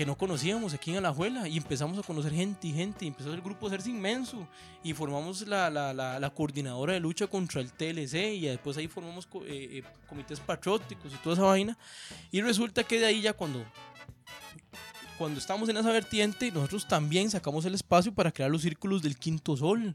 [0.00, 3.34] que no conocíamos aquí en Alajuela y empezamos a conocer gente y gente y empezó
[3.34, 4.48] el grupo a hacerse inmenso
[4.82, 8.88] y formamos la, la, la, la coordinadora de lucha contra el TLC y después ahí
[8.88, 11.76] formamos eh, eh, comités patrióticos y toda esa vaina.
[12.30, 13.62] Y resulta que de ahí ya cuando
[15.18, 19.18] cuando estamos en esa vertiente nosotros también sacamos el espacio para crear los círculos del
[19.18, 19.94] quinto sol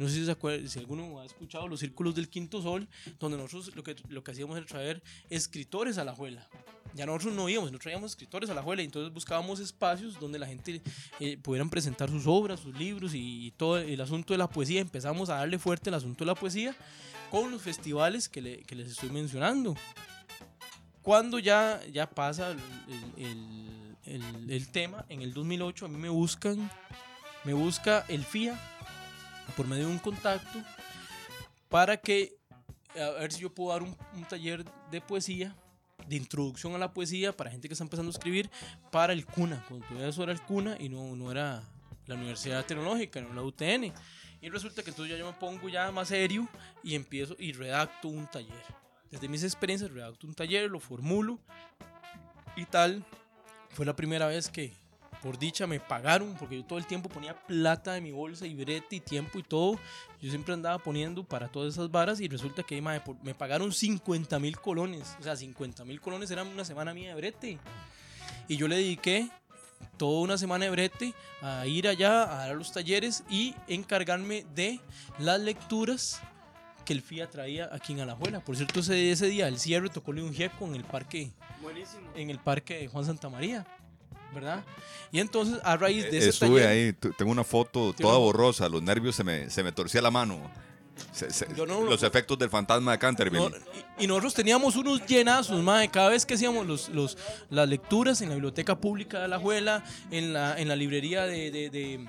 [0.00, 3.74] no sé si, se si alguno ha escuchado los círculos del quinto sol, donde nosotros
[3.76, 6.48] lo que, lo que hacíamos era traer escritores a la juela.
[6.94, 10.38] Ya nosotros no íbamos, no traíamos escritores a la juela, y entonces buscábamos espacios donde
[10.38, 10.80] la gente
[11.20, 14.80] eh, pudieran presentar sus obras, sus libros y, y todo el asunto de la poesía.
[14.80, 16.74] Empezamos a darle fuerte al asunto de la poesía
[17.30, 19.76] con los festivales que, le- que les estoy mencionando.
[21.02, 22.58] Cuando ya, ya pasa el,
[23.16, 26.70] el- el- el tema, en el 2008 a mí me buscan,
[27.44, 28.58] me busca el FIA
[29.56, 30.62] por medio de un contacto
[31.68, 32.36] para que
[32.94, 35.54] a ver si yo puedo dar un, un taller de poesía
[36.08, 38.50] de introducción a la poesía para gente que está empezando a escribir
[38.90, 39.64] para el CUNA.
[39.68, 41.62] Cuando todavía eso era el CUNA y no, no era
[42.06, 43.92] la Universidad Tecnológica no la UTN
[44.42, 46.48] y resulta que entonces ya yo me pongo ya más serio
[46.82, 48.64] y empiezo y redacto un taller.
[49.10, 51.38] Desde mis experiencias redacto un taller lo formulo
[52.56, 53.04] y tal.
[53.70, 54.72] Fue la primera vez que
[55.22, 58.54] por dicha me pagaron, porque yo todo el tiempo ponía plata de mi bolsa y
[58.54, 59.78] brete y tiempo y todo.
[60.20, 64.38] Yo siempre andaba poniendo para todas esas varas y resulta que por- me pagaron 50
[64.38, 65.16] mil colones.
[65.20, 67.58] O sea, 50 mil colones eran una semana mía de brete.
[68.48, 69.28] Y yo le dediqué
[69.96, 74.80] toda una semana de brete a ir allá, a dar los talleres y encargarme de
[75.18, 76.20] las lecturas
[76.84, 78.40] que el FIA traía aquí en Alajuela.
[78.40, 81.30] Por cierto, ese, ese día el cierre tocó un gieco en el parque,
[81.62, 82.10] Buenísimo.
[82.14, 83.66] en el parque de Juan Santa María,
[84.34, 84.64] ¿verdad?
[85.12, 88.68] Y entonces a raíz de Eh, ese Estuve taller, ahí, tengo una foto toda borrosa,
[88.68, 90.38] los nervios se me, se me torcía la mano.
[91.12, 93.50] Se- se- no lo- los efectos del fantasma de Canterville.
[93.98, 95.88] Y, y nosotros teníamos unos llenazos, madre.
[95.88, 97.16] Cada vez que hacíamos los, los,
[97.48, 101.70] las lecturas en la biblioteca pública de Alajuela, en la, en la librería de, de,
[101.70, 102.06] de,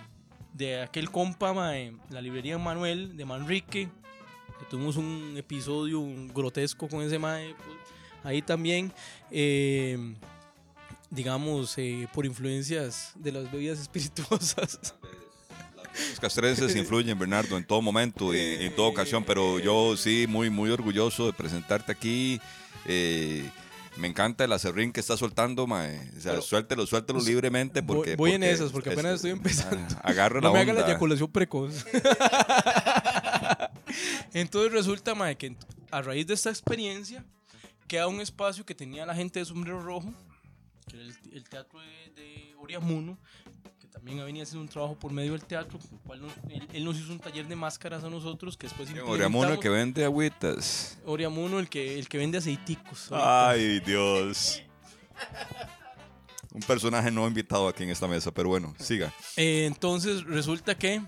[0.53, 3.87] de aquel compa, mae, la librería Manuel, de Manrique,
[4.59, 6.03] que tuvimos un episodio
[6.33, 7.55] grotesco con ese mae.
[7.55, 7.77] pues,
[8.25, 8.91] ahí también,
[9.31, 10.15] eh,
[11.11, 14.79] digamos, eh, por influencias de las bebidas espirituosas.
[16.09, 20.49] Los castrenses influyen, Bernardo, en todo momento y en toda ocasión, pero yo sí, muy,
[20.49, 22.39] muy orgulloso de presentarte aquí.
[22.85, 23.47] Eh,
[23.97, 25.99] me encanta el acerrín que está soltando, mae.
[26.17, 27.81] O sea, Pero- suéltelo, suéltelo Pues, libremente.
[27.81, 29.95] voy- Porque, voy en esas, porque apenas es- estoy empezando.
[30.01, 30.91] Agarra No la me haga la onda.
[30.91, 31.85] eyaculación precoz.
[34.33, 35.55] Entonces resulta, mae, que
[35.91, 37.25] a raíz de esta experiencia
[37.87, 40.13] queda un espacio que tenía la gente de Sombrero Rojo,
[40.91, 43.17] que era el, el teatro de, de Oriamuno,
[43.79, 46.67] que también venía haciendo un trabajo por medio del teatro, con el cual nos- él,
[46.73, 49.73] él nos hizo un taller de máscaras a nosotros, que después Oriamuno que implementamos.
[49.77, 50.99] vende agüitas.
[51.05, 53.11] Oriamuno, el que, el que vende aceiticos.
[53.11, 53.49] ahorita.
[53.49, 54.61] Ay, Dios.
[56.53, 59.13] Un personaje no invitado aquí en esta mesa, pero bueno, siga.
[59.37, 61.01] Eh, entonces resulta que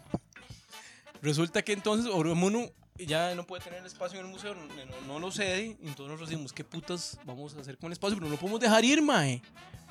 [1.21, 4.67] resulta que entonces Oromuno ya no puede tener el espacio en el museo, no,
[5.07, 8.15] no- lo cede, y entonces nosotros decimos, ¿qué putas vamos a hacer con el espacio?
[8.17, 9.41] Pero no lo podemos dejar ir, mae.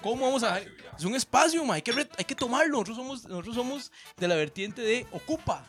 [0.02, 0.72] ¿Cómo vamos a dejar?
[0.98, 2.72] Es un espacio, mae, hay que, hay que tomarlo.
[2.78, 5.64] Nosotros somos, nosotros somos de la vertiente de ocupa.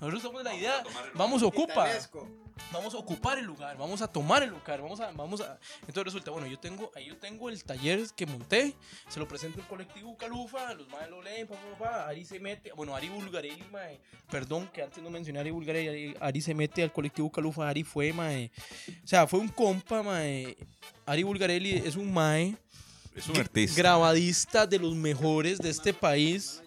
[0.00, 0.82] Nosotros somos de la idea,
[1.14, 1.84] vamos ocupa.
[1.86, 2.28] Titanesco.
[2.72, 5.58] Vamos a ocupar el lugar, vamos a tomar el lugar, vamos a, vamos a.
[5.82, 8.74] Entonces resulta, bueno, yo tengo, ahí yo tengo el taller que monté,
[9.08, 12.40] se lo presento al colectivo Calufa, los maes lo leen, pa, pa, pa, Ari se
[12.40, 14.00] mete, bueno, Ari Bulgarelli, mae,
[14.30, 17.68] perdón que antes no mencioné a Ari Bulgarelli, Ari, Ari se mete al colectivo Calufa,
[17.68, 18.50] Ari fue, mae,
[19.04, 20.56] o sea, fue un compa, mae,
[21.04, 22.56] Ari Bulgarelli es un mae,
[23.14, 23.80] Es un artista.
[23.80, 26.62] grabadista de los mejores de este país.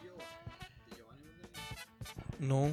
[2.39, 2.71] No,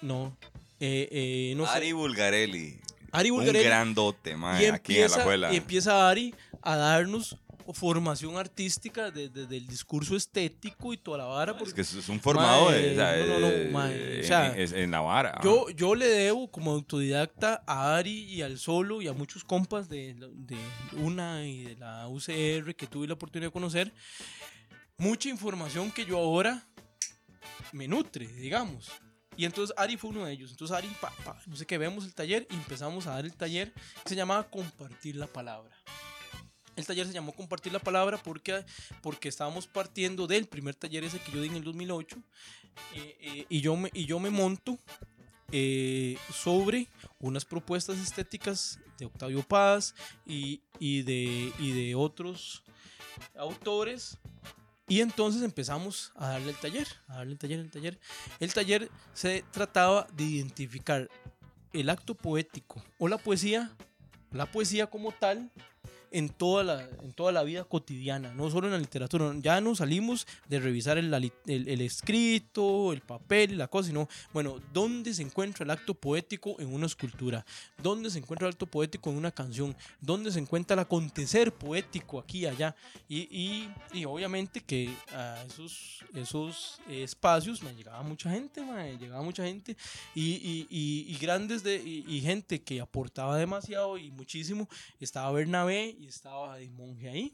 [0.00, 0.36] no,
[0.80, 1.72] eh, eh, no sé.
[1.72, 2.80] Ari Bulgarelli.
[3.12, 5.52] Ari Un grandote, y aquí en la empieza, abuela.
[5.52, 7.38] y empieza Ari a darnos
[7.72, 11.52] formación artística desde el discurso estético y toda la vara.
[11.52, 14.14] Es porque que es un formado Mae, de, o sea, no, no, no, mae, o
[14.18, 15.40] en- sea, en, en la vara.
[15.42, 19.88] yo, yo le debo como autodidacta a Ari y al Solo y a muchos compas
[19.88, 20.56] de, de
[20.98, 23.92] UNA y de la UCR que tuve la oportunidad de conocer,
[24.98, 26.64] mucha información que yo ahora
[27.72, 28.90] me nutre, digamos.
[29.36, 30.50] Y entonces Ari fue uno de ellos.
[30.50, 33.34] Entonces Ari, pa, pa, no sé qué, vemos el taller y empezamos a dar el
[33.34, 35.76] taller que se llamaba Compartir la Palabra.
[36.76, 38.64] El taller se llamó Compartir la Palabra porque,
[39.02, 42.16] porque estábamos partiendo del primer taller ese que yo di en el 2008
[42.94, 44.78] eh, eh, y, yo me, y yo me monto
[45.52, 46.88] eh, sobre
[47.18, 49.94] unas propuestas estéticas de Octavio Paz
[50.26, 52.62] y, y de, y de otros
[53.36, 54.18] autores.
[54.88, 57.98] Y entonces empezamos a darle el taller, a darle el taller, el taller.
[58.38, 61.08] El taller se trataba de identificar
[61.72, 63.72] el acto poético o la poesía,
[64.30, 65.50] la poesía como tal,
[66.10, 69.32] en toda la, en toda la vida cotidiana, no solo en la literatura.
[69.40, 74.60] Ya no salimos de revisar el, el- el escrito, el papel, la cosa, sino, bueno,
[74.72, 77.44] ¿dónde se encuentra el acto poético en una escultura?
[77.82, 79.76] ¿Dónde se encuentra el acto poético en una canción?
[80.00, 82.74] ¿Dónde se encuentra el acontecer poético aquí y allá?
[83.08, 89.22] Y, y, y obviamente que a esos, esos espacios me llegaba mucha gente, mae, llegaba
[89.22, 89.76] mucha gente
[90.14, 94.68] y, y- grandes de, y gente que aportaba demasiado y muchísimo.
[95.00, 97.32] Estaba Bernabé y estaba David Monge ahí.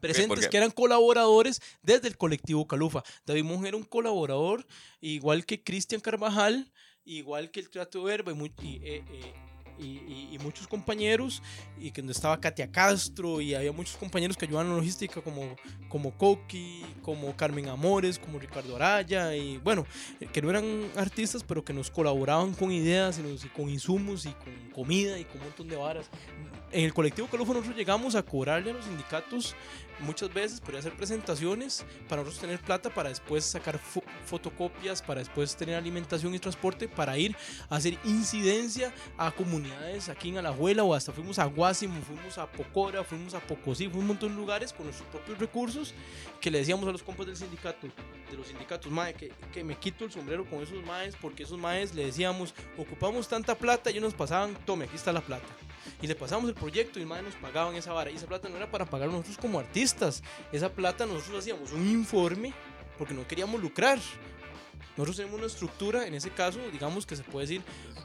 [0.00, 3.02] Presentes que eran colaboradores desde el colectivo Calufa.
[3.24, 4.66] David Monge era un colaborador,
[5.00, 6.70] igual que Cristian Carvajal,
[7.04, 9.34] igual que el Teatro Verba y, mu- y, eh, eh,
[9.78, 11.42] y- muchos compañeros,
[11.80, 15.56] y que donde estaba Katia Castro, y había muchos compañeros que ayudaban en logística, como,
[15.88, 19.86] como Coqui, como Carmen Amores, como Ricardo Araya, y bueno,
[20.20, 20.64] eh, que no eran
[20.96, 25.18] artistas, pero que nos colaboraban con ideas, y, nos- y con insumos, y con comida,
[25.18, 26.10] y con un montón de varas.
[26.70, 29.54] En el colectivo Calufa nosotros llegamos a cobrarle a los sindicatos
[30.00, 35.20] muchas veces podría hacer presentaciones para nosotros tener plata para después sacar fo- fotocopias, para
[35.20, 37.36] después tener alimentación y transporte, para ir
[37.68, 42.50] a hacer incidencia a comunidades aquí en Alajuela o hasta fuimos a Guásimo, fuimos a
[42.50, 45.94] Pocora, fuimos a Pocosí, fuimos a un montón de lugares con nuestros propios recursos
[46.40, 47.86] que le decíamos a los compas del sindicato,
[48.30, 51.58] de los sindicatos, mae, que, que me quito el sombrero con esos maes, porque esos
[51.58, 55.46] maes le decíamos, ocupamos tanta plata y ellos nos pasaban, tome, aquí está la plata.
[56.02, 58.10] Y le pasamos el proyecto y el nos pagaban esa vara.
[58.10, 60.22] Y esa plata no era para pagar nosotros como artistas.
[60.52, 62.52] Esa plata nosotros hacíamos un informe
[62.98, 63.98] porque no queríamos lucrar.
[64.96, 67.62] Nosotros tenemos una estructura, en ese caso, digamos que se puede decir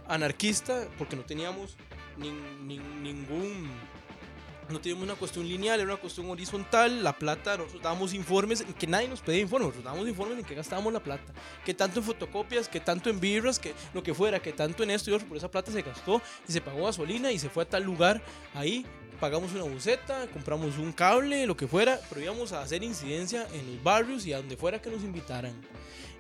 [0.08, 1.78] anarquista, porque no teníamos
[2.18, 3.70] nin- nin- ningún
[4.70, 7.04] no teníamos una cuestión lineal, era una cuestión horizontal.
[7.04, 10.56] La plata, nosotros dábamos informes, que nadie nos pedía informes, nosotros dábamos informes en que
[10.56, 11.34] gastábamos la plata.
[11.66, 14.92] Que tanto en fotocopias, que tanto en birras, que lo que fuera, que tanto en
[14.92, 15.28] esto y otro.
[15.28, 18.22] Por esa plata se gastó y se pagó gasolina y se fue a tal lugar.
[18.54, 18.86] Ahí
[19.20, 23.74] pagamos una buceta, compramos un cable, lo que fuera, pero íbamos a hacer incidencia en
[23.74, 25.54] los barrios y a donde fuera que nos invitaran.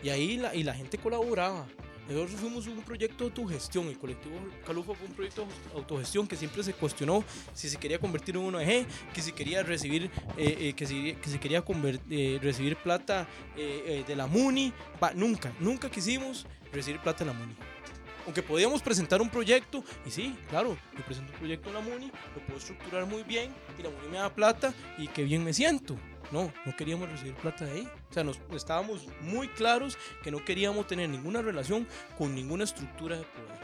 [0.04, 1.66] Y ahí la, y la gente colaboraba.
[2.10, 6.36] Nosotros fuimos un proyecto de autogestión, el colectivo Calufa fue un proyecto de autogestión que
[6.36, 7.23] siempre se cuestionó
[7.53, 11.14] si se quería convertir en un ONG, que si quería recibir, eh, eh, que, si,
[11.14, 11.64] que si quería
[12.10, 14.73] eh, recibir plata eh, de la MUNI,
[15.14, 17.56] nunca, nunca quisimos recibir plata de la MUNI.
[18.26, 22.07] Aunque podíamos presentar un proyecto, y sí, claro, yo presento un proyecto en la MUNI,
[22.07, 25.53] lo puedo estructurar muy bien, y la MUNI me da plata, y qué bien me
[25.53, 25.95] siento.
[26.31, 27.89] No, no queríamos recibir plata de ahí.
[28.10, 31.88] O sea, nos, estábamos muy claros que no queríamos tener ninguna relación
[32.18, 33.60] con ninguna estructura de poder.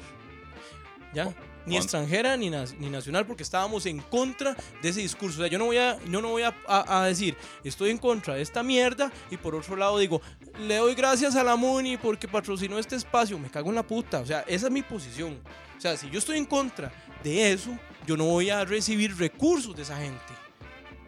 [1.14, 1.34] ¿Ya?
[1.66, 5.40] Ni extranjera ni, ni nacional, porque estábamos en contra de ese discurso.
[5.40, 7.98] O sea, yo no voy, a, yo no voy a, a- a decir, estoy en
[7.98, 10.22] contra de esta mierda, y por otro lado digo,
[10.60, 13.40] le doy gracias a la MUNI porque patrocinó este espacio.
[13.40, 14.20] Me cago en la puta.
[14.20, 15.40] O sea, esa es mi posición.
[15.78, 16.92] O sea, si yo estoy en contra
[17.24, 17.72] de eso,
[18.06, 20.22] yo no voy a recibir recursos de esa gente.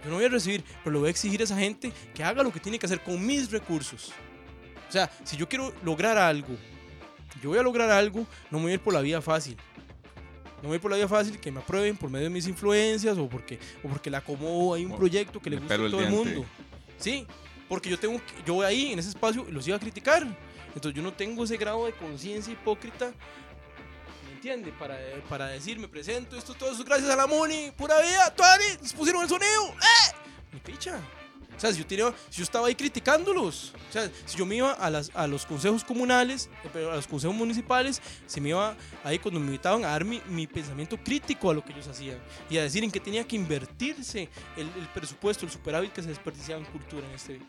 [0.07, 2.41] Yo no voy a recibir, pero le voy a exigir a esa gente que haga
[2.41, 4.13] lo que tiene que hacer con mis recursos.
[4.87, 6.55] O sea, si yo quiero lograr algo,
[7.43, 9.57] yo voy a lograr algo, no me voy a ir por la vía fácil.
[10.57, 12.29] No me voy a ir por la vía fácil que me aprueben por medio de
[12.29, 15.63] mis influencias o porque, o porque le acomodo ahí un O proyecto que le me
[15.63, 16.45] guste a el todo el mundo.
[16.97, 17.27] Sí,
[17.67, 20.25] porque yo tengo yo voy ahí en ese espacio y los iba a criticar.
[20.73, 23.11] Entonces yo no tengo ese grado de conciencia hipócrita
[24.37, 24.71] ¿Me entiende?
[24.77, 24.95] Para,
[25.27, 28.93] para decir, me presento, esto todo eso gracias a la Moni, pura vida, Tuani, nos
[28.93, 30.15] pusieron el sonido, ¡eh!
[30.53, 30.99] Mi picha.
[31.57, 34.55] O sea, si yo, tenía- si yo estaba ahí criticándolos, o sea, si yo me
[34.57, 38.75] iba a, las, a los consejos comunales, eh, a los consejos municipales, se me iba
[39.03, 42.17] ahí cuando me invitaban a dar mi, mi pensamiento crítico a lo que ellos hacían
[42.49, 46.09] y a decir en qué tenía que invertirse el, el presupuesto, el superávit que se
[46.09, 47.41] desperdiciaba en cultura en este, en-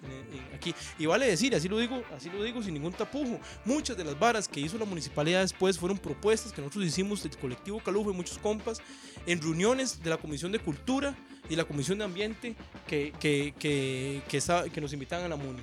[0.49, 0.75] en- aquí.
[0.99, 4.19] Y vale decir, así lo digo, así lo digo sin ningún tapujo, muchas de las
[4.19, 8.15] varas que hizo la municipalidad después fueron propuestas que nosotros hicimos del colectivo Calujo y
[8.15, 8.79] muchos compas
[9.27, 11.15] en reuniones de la Comisión de Cultura
[11.49, 12.55] y la Comisión de Ambiente
[12.87, 15.63] que, que, que, que, estaba- que nos invitaban a la MUNI.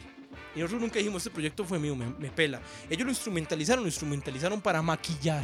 [0.56, 2.62] Y nosotros nunca dijimos, este proyecto fue mío, me, me pela.
[2.90, 5.44] Ellos lo instrumentalizaron, lo instrumentalizaron para maquillar.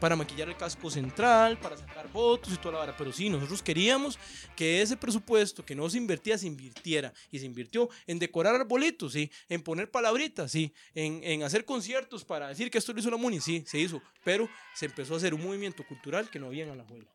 [0.00, 2.96] Para maquillar el casco central, para sacar votos y toda la vara.
[2.96, 4.18] Pero sí, nosotros queríamos
[4.54, 7.12] que ese presupuesto que no se invertía, se invirtiera.
[7.30, 9.30] Y se invirtió en decorar arbolitos, sí.
[9.48, 10.72] En poner palabritas, sí.
[10.94, 14.02] En, en hacer conciertos para decir que esto lo hizo la MUNI, sí, se hizo.
[14.24, 17.10] Pero se empezó a hacer un movimiento cultural que no había en Alajuela.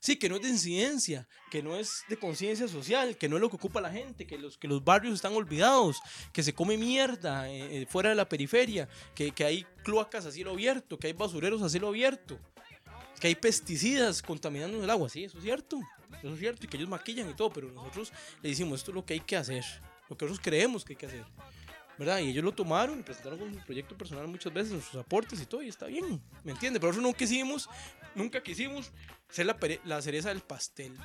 [0.00, 3.42] Sí, que no es de incidencia, que no es de conciencia social, que no es
[3.42, 6.00] lo que ocupa la gente, que los, que los barrios están olvidados,
[6.32, 10.32] que se come mierda eh, eh, fuera de la periferia, que, que hay cloacas a
[10.32, 12.38] cielo abierto, que hay basureros a cielo abierto,
[13.20, 15.08] que hay pesticidas contaminando el agua.
[15.08, 15.80] Sí, eso es cierto,
[16.18, 18.12] eso es cierto, y que ellos maquillan y todo, pero nosotros
[18.42, 19.64] le decimos, esto es lo que hay que hacer,
[20.08, 21.24] lo que nosotros creemos que hay que hacer.
[21.98, 22.18] ¿Verdad?
[22.20, 25.40] Y ellos lo tomaron y presentaron con su proyecto personal muchas veces, en sus aportes
[25.40, 26.80] y todo, y está bien, ¿me entiendes?
[26.80, 27.68] Pero nosotros no quisimos,
[28.14, 28.92] nunca quisimos
[29.28, 30.96] ser la, la cereza del pastel.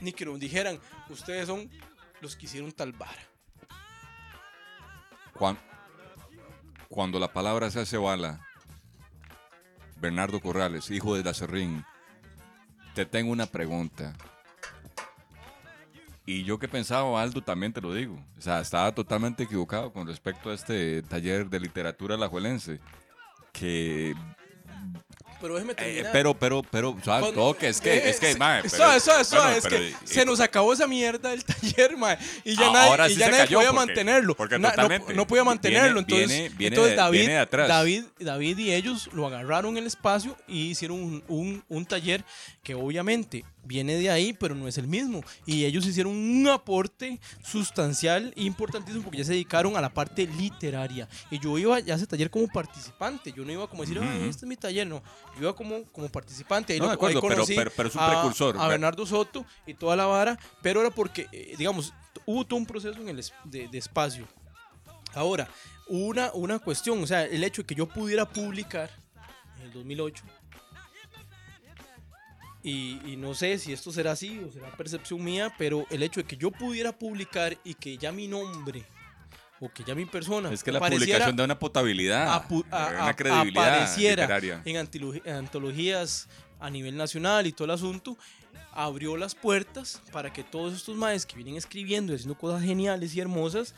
[0.00, 0.78] Ni que nos dijeran,
[1.08, 1.70] ustedes son
[2.20, 3.22] los que hicieron tal vara.
[5.34, 5.58] Cuan-
[6.88, 8.46] Cuando la palabra se hace bala,
[9.96, 11.84] Bernardo Corrales, hijo de Dacerrín,
[12.94, 14.14] te tengo una pregunta.
[16.26, 18.18] Y yo que pensaba, Aldo, también te lo digo.
[18.38, 22.80] O sea, estaba totalmente equivocado con respecto a este taller de literatura alajuelense.
[23.52, 24.14] Que.
[25.40, 26.12] Pero déjeme eh, terminar.
[26.12, 29.24] pero, pero, pero, suave, Cuando- toque, es que, es que, Eh, mae, pero- suave, suave,
[29.24, 32.56] suave, bueno, es pero- que y- se nos acabó esa mierda del taller, mae, y
[32.56, 34.34] ya nadie, Ahora y sí ya se nadie podía porque- mantenerlo.
[34.34, 37.68] porque Na- no- no, podía mantenerlo, Viene- entonces, viene- viene entonces David, viene de atrás.
[37.68, 42.24] David, David y ellos lo agarraron el espacio y hicieron un, un- un taller
[42.62, 45.22] que obviamente viene de ahí, pero no es el mismo.
[45.46, 50.26] Y ellos hicieron un aporte sustancial e importantísimo porque ya se dedicaron a la parte
[50.26, 51.08] literaria.
[51.30, 53.32] Y yo iba ya a ese taller como participante.
[53.32, 55.02] Yo no iba como a decir, "Ay, este es mi taller, no.
[55.36, 56.72] Yo iba como, como participante.
[56.72, 58.56] Ahí No, lo- de acuerdo, ahí pero- pero- pero es un a- precursor.
[58.58, 61.92] A Bernardo Soto y toda la vara, pero era porque, eh, digamos,
[62.26, 64.26] hubo todo un proceso en el es- de, de espacio.
[65.14, 65.48] Ahora,
[65.86, 68.90] una, una cuestión, o sea, el hecho de que yo pudiera publicar
[69.58, 70.24] en el 2008
[72.64, 76.20] y, y no sé si esto será así o será percepción mía, pero el hecho
[76.20, 78.82] de que yo pudiera publicar y que ya mi nombre
[79.60, 83.02] o que ya mi persona Es que la publicación da una potabilidad, a- eh, a-
[83.04, 84.62] una credibilidad apareciera literaria.
[84.64, 86.28] en antologías
[86.58, 88.16] a nivel nacional y todo el asunto,
[88.72, 93.14] abrió las puertas para que todos estos maestros que vienen escribiendo y haciendo cosas geniales
[93.14, 93.74] y hermosas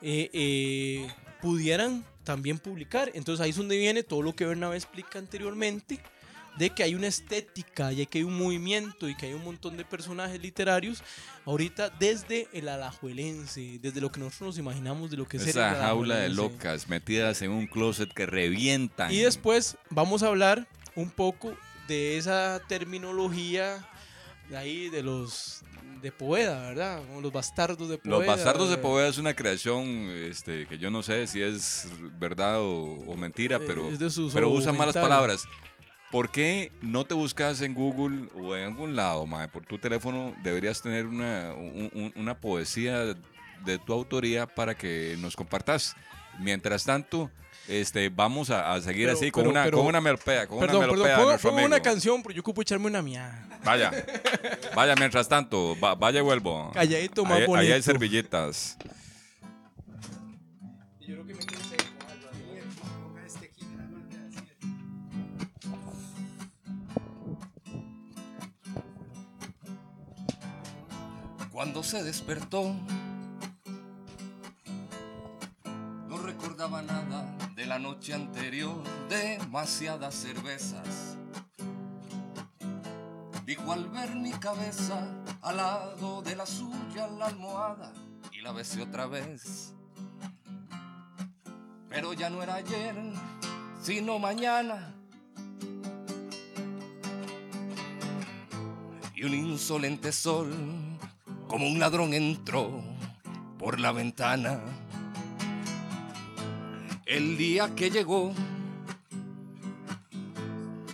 [0.00, 1.08] eh, eh,
[1.42, 3.10] pudieran también publicar.
[3.14, 5.98] Entonces ahí es donde viene todo lo que Bernabé explica anteriormente,
[6.58, 9.76] de que hay una estética y que hay un movimiento y que hay un montón
[9.76, 11.02] de personajes literarios
[11.46, 15.70] ahorita desde el alajuelense, desde lo que nosotros nos imaginamos de lo que es Esa
[15.70, 19.12] el jaula de locas metidas en un closet que revientan.
[19.12, 21.54] Y después vamos a hablar un poco
[21.86, 23.88] de esa terminología
[24.50, 25.62] de ahí de los
[26.02, 27.02] de Poveda, ¿verdad?
[27.06, 28.18] Como los bastardos de Poveda.
[28.18, 31.88] Los Bastardos de Poveda es una creación este, que yo no sé si es
[32.20, 33.90] verdad o, o mentira, Eh, pero,
[34.32, 35.44] pero usan malas palabras.
[36.10, 39.48] ¿Por qué no te buscas en Google o en algún lado, mae?
[39.48, 43.14] Por tu teléfono deberías tener una, un- un- una poesía
[43.64, 45.94] de tu autoría para que nos compartas.
[46.38, 47.30] Mientras tanto,
[47.66, 50.46] este, vamos a, a seguir Pero- así con, pero- una, pero- con una melopea.
[50.46, 53.44] Con Perdón, una perdón, melopea, nuestro pongo una canción, pero yo ocupo echarme una mía.
[53.64, 53.90] Vaya,
[54.74, 56.70] vaya, mientras tanto, va- vaya y vuelvo.
[56.72, 57.82] Calladito, más Ahí- Ahí hay bonito.
[57.82, 58.78] servilletas.
[71.58, 72.72] Cuando se despertó,
[76.06, 81.16] no recordaba nada de la noche anterior, demasiadas cervezas.
[83.44, 85.04] Dijo al ver mi cabeza
[85.42, 87.92] al lado de la suya en la almohada
[88.30, 89.74] y la besé otra vez.
[91.88, 92.94] Pero ya no era ayer,
[93.82, 94.94] sino mañana.
[99.16, 100.88] Y un insolente sol
[101.48, 102.82] como un ladrón entró
[103.58, 104.60] por la ventana.
[107.06, 108.34] El día que llegó,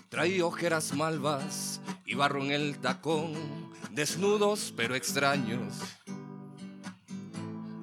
[0.08, 3.34] traía ojeras malvas y barro en el tacón,
[3.90, 5.74] desnudos pero extraños.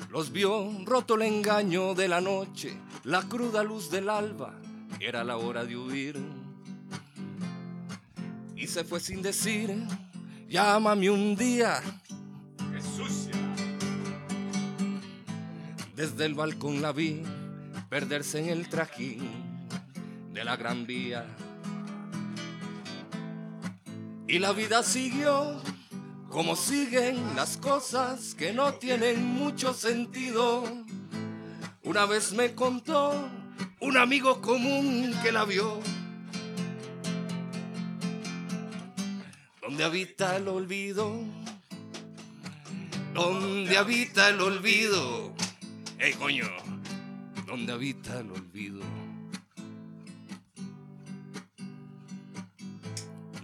[0.10, 2.74] Los vio roto el engaño de la noche,
[3.04, 4.56] la cruda luz del alba,
[5.00, 6.18] era la hora de huir.
[8.56, 9.76] Y se fue sin decir,
[10.48, 11.82] llámame un día.
[15.96, 17.22] Desde el balcón la vi
[17.90, 19.30] perderse en el trajín
[20.34, 21.26] de la gran vía.
[24.28, 25.62] Y la vida siguió
[26.32, 30.64] como siguen las cosas que no tienen mucho sentido.
[31.84, 33.30] Una vez me contó
[33.82, 35.80] un amigo común que la vio.
[39.62, 41.20] Donde habita el olvido,
[43.14, 45.34] donde habita el olvido.
[46.00, 46.46] ¡Ey, coño!
[47.46, 48.82] Donde habita el olvido.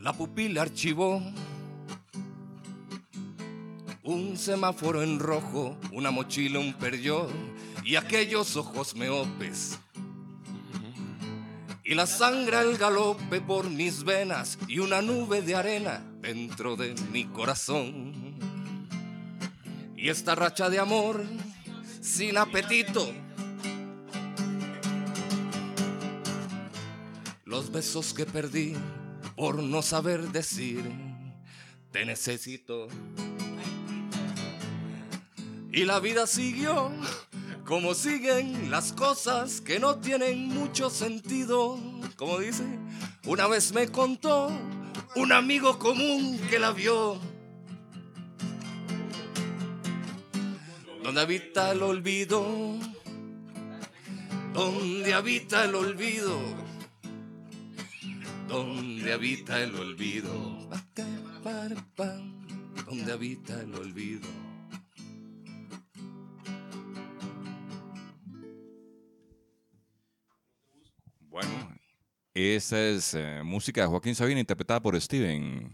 [0.02, 1.22] La pupila archivó
[4.04, 7.28] un semáforo en rojo, una mochila, un perdió
[7.84, 9.78] y aquellos ojos meopes.
[11.84, 16.96] Y la sangre al galope por mis venas y una nube de arena dentro de
[17.12, 18.27] mi corazón.
[20.08, 21.22] Y esta racha de amor
[22.00, 23.14] sin apetito.
[27.44, 28.74] Los besos que perdí
[29.36, 30.82] por no saber decir,
[31.92, 32.88] te necesito.
[35.74, 36.90] Y la vida siguió
[37.66, 41.78] como siguen las cosas que no tienen mucho sentido.
[42.16, 42.64] Como dice,
[43.26, 44.58] una vez me contó
[45.18, 47.27] un amigo común que la vio.
[51.08, 52.78] Donde habita el olvido,
[54.54, 56.38] donde habita el olvido,
[58.50, 60.70] donde habita el olvido,
[62.86, 64.28] donde habita el olvido.
[71.22, 71.80] Bueno,
[72.34, 75.72] esa es eh, música de Joaquín Sabina interpretada por Steven.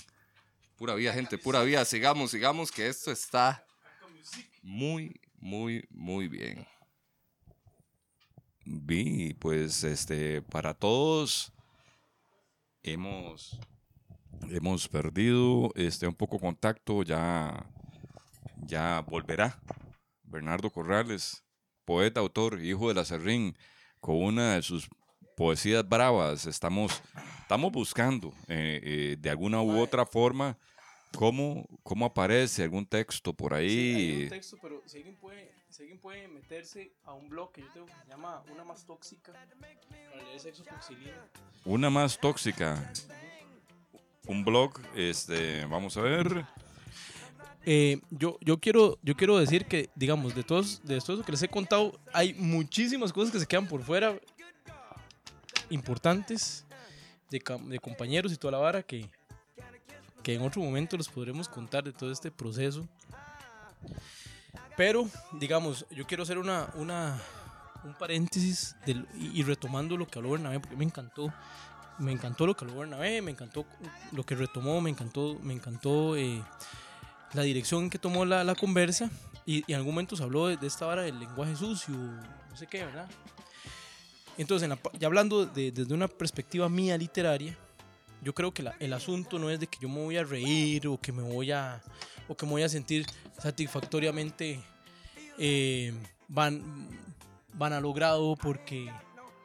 [0.78, 1.84] Pura vida, gente, pura vida.
[1.86, 3.66] Sigamos, sigamos, que esto está
[4.64, 6.66] muy, muy, muy bien.
[8.66, 11.52] Vi, pues, este, para todos
[12.82, 13.60] hemos,
[14.50, 17.70] hemos perdido este, un poco contacto, ya,
[18.66, 19.62] ya volverá.
[20.24, 21.44] Bernardo Corrales,
[21.84, 23.58] poeta, autor, hijo de la Serrín,
[24.00, 24.88] con una de sus
[25.36, 26.46] poesías bravas.
[26.46, 27.02] Estamos,
[27.42, 30.58] estamos buscando eh, eh, de alguna u otra forma
[31.16, 34.24] cómo, cómo aparece algún texto por Sí, hay ahí.
[34.24, 37.68] un texto, pero si alguien, puede, si alguien puede meterse a un blog que yo
[37.74, 41.26] tengo que se llama Una Más Tóxica, para leer sexo coxilina.
[41.66, 42.92] Una más tóxica.
[44.26, 46.46] Un blog, este, vamos a ver.
[47.66, 51.32] Eh, yo, yo, quiero, yo quiero decir que, digamos, de, todos, de todo eso que
[51.32, 54.20] les he contado, hay muchísimas cosas que se quedan por fuera,
[55.70, 56.66] importantes,
[57.30, 59.10] de, cam- de compañeros y toda la vara, que,
[60.24, 62.88] que en otro momento les podremos contar de todo este proceso.
[64.76, 67.22] Pero, digamos, yo quiero hacer una, una,
[67.84, 71.32] un paréntesis del- y, y retomando lo que habló Bernabé, porque me encantó.
[72.00, 73.66] Me encantó lo que habló Bernabé, me encantó
[74.14, 76.42] lo que retomó, me encantó, me encantó eh,
[77.34, 79.12] la dirección que tomó la, la conversa
[79.46, 82.58] y, y en algún momento se habló de, de esta vara del lenguaje sucio, no
[82.58, 83.08] sé qué, ¿verdad?
[84.40, 87.56] Entonces, en la ya hablando de- desde una perspectiva mía literaria,
[88.24, 90.88] yo creo que la- el asunto no es de que yo me voy a reír
[90.88, 91.82] o que me voy a,
[92.28, 93.06] o que me voy a sentir
[93.42, 94.60] satisfactoriamente
[95.38, 95.94] eh,
[96.28, 96.90] van,
[97.54, 98.92] van a logrado porque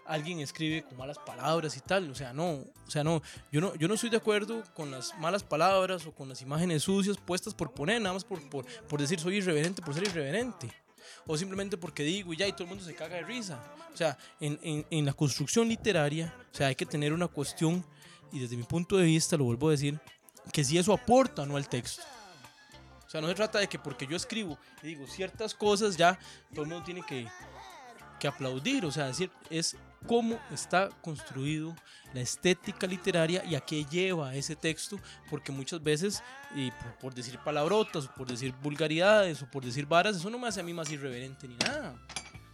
[0.06, 2.50] alguien escribe con malas palabras y tal, o sea, no,
[2.86, 3.22] o sea, no,
[3.52, 6.82] yo no, yo no estoy de acuerdo con las malas palabras o con las imágenes
[6.84, 10.70] sucias puestas por poner, nada más por, por, por decir soy irreverente por ser irreverente,
[11.26, 13.96] o simplemente porque digo y ya y todo el mundo se caga de risa, o
[13.96, 17.84] sea, en, en, en la construcción literaria, o sea, hay que tener una cuestión,
[18.32, 19.98] y desde mi punto de vista, lo vuelvo a decir,
[20.52, 22.02] que si eso aporta o no al texto.
[23.06, 26.18] O sea, no se trata de que porque yo escribo y digo ciertas cosas, ya
[26.52, 27.26] todo el mundo tiene que,
[28.20, 28.84] que aplaudir.
[28.84, 29.76] O sea, decir, es
[30.06, 31.74] cómo está construido
[32.12, 34.98] la estética literaria y a qué lleva ese texto,
[35.30, 36.22] porque muchas veces,
[36.54, 40.38] y por, por decir palabrotas, o por decir vulgaridades, o por decir varas, eso no
[40.38, 41.94] me hace a mí más irreverente ni nada.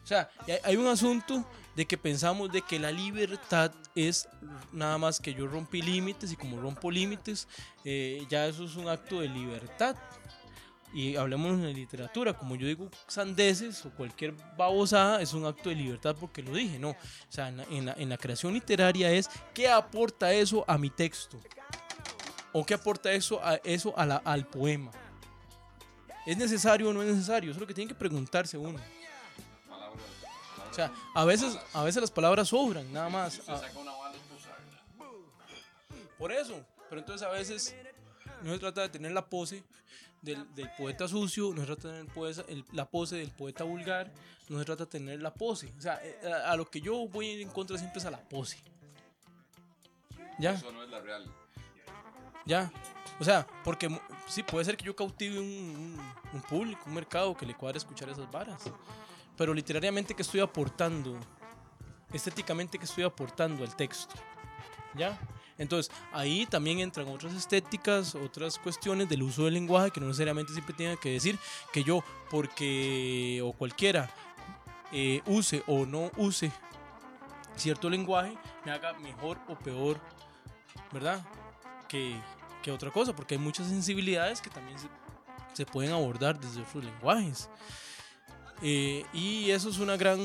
[0.05, 0.31] O sea,
[0.63, 1.45] hay un asunto
[1.77, 4.29] de que pensamos de que la libertad es
[4.73, 7.49] nada más que yo rompí límites y como rompo límites,
[7.85, 9.97] eh, ya eso es un acto de libertad.
[10.93, 15.75] Y hablemos la literatura, como yo digo sandeces o cualquier babosada, es un acto de
[15.75, 16.91] libertad porque lo dije, no.
[16.91, 16.97] O
[17.29, 20.91] sea, en la, en la- en la creación literaria es qué aporta eso a mi
[20.91, 21.41] texto.
[22.53, 24.93] O qué aporta eso, a, eso a la- al poema.
[26.25, 27.51] ¿Es necesario o no es necesario?
[27.51, 28.79] Eso es lo que tiene que preguntarse uno.
[30.75, 33.41] O sea, a veces, a veces las palabras sobran, nada más.
[36.19, 36.65] Por eso.
[36.89, 37.75] Pero entonces a veces
[38.43, 39.63] no se trata de tener la pose
[40.23, 43.65] del, del poeta sucio, no se trata de tener poesa- el- la pose del poeta
[43.65, 44.11] vulgar,
[44.49, 45.73] no se trata de tener la pose.
[45.79, 48.21] O sea, eh, a, a lo que yo voy en contra siempre es a la
[48.21, 48.59] pose.
[50.39, 50.53] ¿Ya?
[50.55, 51.25] Eso no es la real.
[52.47, 52.73] Ya.
[53.21, 53.89] O sea, porque
[54.27, 57.79] sí, puede ser que yo cautive un, un- un público, un mercado que le cuadre
[57.79, 58.61] escuchar esas varas.
[59.37, 61.19] Pero literariamente, que estoy aportando?
[62.13, 64.15] Estéticamente, que estoy aportando al texto?
[64.95, 65.19] ¿Ya?
[65.59, 70.53] Entonces, ahí también entran otras estéticas, otras cuestiones del uso del lenguaje que no necesariamente
[70.53, 71.39] siempre tiene que decir
[71.73, 74.11] que yo, porque o cualquiera
[74.93, 76.51] eh, use o no use
[77.57, 80.01] cierto lenguaje, me haga mejor o peor,
[80.93, 81.25] ¿verdad?
[81.89, 82.17] Que,
[82.63, 84.89] que otra cosa, porque hay muchas sensibilidades que también se,
[85.53, 87.49] se pueden abordar desde otros lenguajes.
[88.67, 90.19] Eh, y eso es una gran,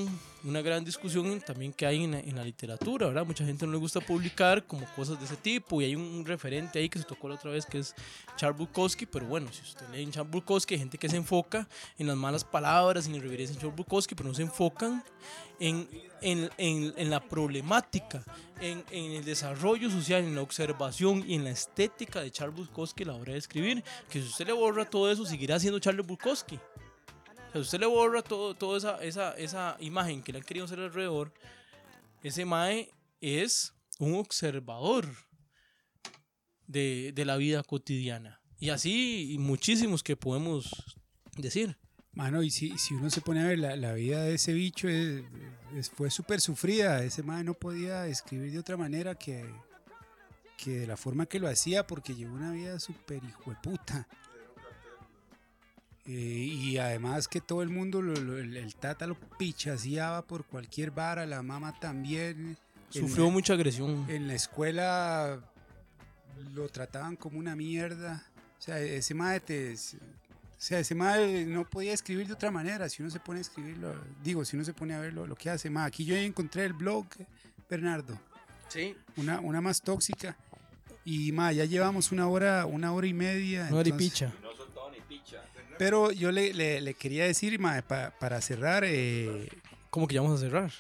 [0.45, 3.25] una gran discusión también que hay en en la literatura, ¿verdad?
[3.25, 6.79] Mucha gente no le gusta publicar como cosas de ese tipo y hay un, referente
[6.79, 7.93] ahí que se tocó la otra vez que es
[8.37, 11.67] Charles Bukowski, pero bueno, si usted lee en Charles Bukowski hay gente que se enfoca
[11.97, 15.03] en las malas palabras, en irreverencia en Charles Bukowski, pero no se enfocan
[15.59, 15.89] en,
[16.21, 18.23] en, en, la problemática,
[18.61, 23.03] en, en el desarrollo social, en la observación y en la estética de Charles Bukowski
[23.03, 26.57] la hora de escribir, que si usted le borra todo eso, seguirá siendo Charles Bukowski.
[27.53, 30.79] O usted le borra todo, toda esa, esa, esa imagen que le han querido hacer
[30.79, 31.33] alrededor.
[32.21, 35.07] Ese Mae es un observador
[36.67, 38.41] de, de la vida cotidiana.
[38.59, 40.69] Y así y muchísimos que podemos
[41.37, 41.77] decir.
[42.11, 44.87] Mano, y si, si uno se pone a ver la, la vida de ese bicho,
[45.95, 47.03] fue súper sufrida.
[47.03, 49.45] Ese man no podía escribir de otra manera que,
[50.57, 54.07] que de la forma que lo hacía, porque llevó una vida súper hijo puta.
[56.11, 60.43] Eh, y además que todo el mundo, lo- lo- el, el tata lo pichaseaba por
[60.43, 62.57] cualquier vara, la mamá también.
[62.89, 64.05] Sufrió mucha agresión.
[64.09, 65.39] en la escuela
[66.55, 68.23] lo trataban como una mierda.
[68.57, 69.73] O sea, ese mae te...
[69.75, 72.89] O sea, ese mae no podía escribir de otra manera.
[72.89, 75.49] Si uno se pone a escribirlo, digo, si uno se pone a ver lo, que
[75.51, 75.85] hace, mae.
[75.87, 77.05] Aquí yo encontré el blog,
[77.69, 78.19] Bernardo,
[78.67, 78.95] Sí.
[79.15, 80.35] una, una más tóxica.
[81.05, 83.69] Y mae, ya llevamos una hora, una hora y media.
[83.69, 84.33] No eres entonces- picha.
[85.79, 89.49] Pero yo le, le- le quería decir, mae, pa- para cerrar, eh,
[89.89, 90.71] ¿Cómo que ya vamos a cerrar?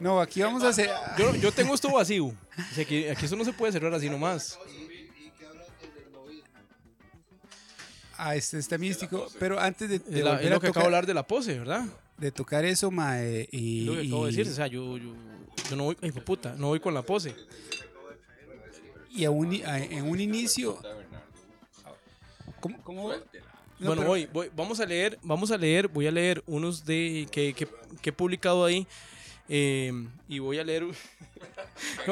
[0.00, 0.90] no, aquí vamos a hacer...
[1.18, 2.26] Yo, yo tengo esto vacío.
[2.26, 2.34] O
[2.74, 4.58] sea, que aquí eso no se puede cerrar así nomás.
[8.16, 9.28] Ah, este está místico.
[9.38, 11.26] Pero antes de, de Es, la- es a lo que acabo de hablar de la
[11.26, 11.84] pose, ¿verdad?
[12.16, 14.52] de tocar eso, mae, y, Es lo que acabo de y- decir.
[14.52, 15.14] O sea, yo, yo,
[15.70, 17.34] yo no voy, ay, hijo de puta, no voy con la pose.
[19.10, 20.80] y a un, a- en un inicio...
[22.60, 22.82] ¿Cómo?
[22.82, 23.12] cómo?
[23.78, 26.84] No, bueno, pero- voy, voy, vamos a leer, vamos a leer, voy a leer unos
[26.84, 27.68] de que, que,
[28.00, 28.86] que he publicado ahí.
[29.48, 29.92] Eh,
[30.28, 30.84] y voy a leer.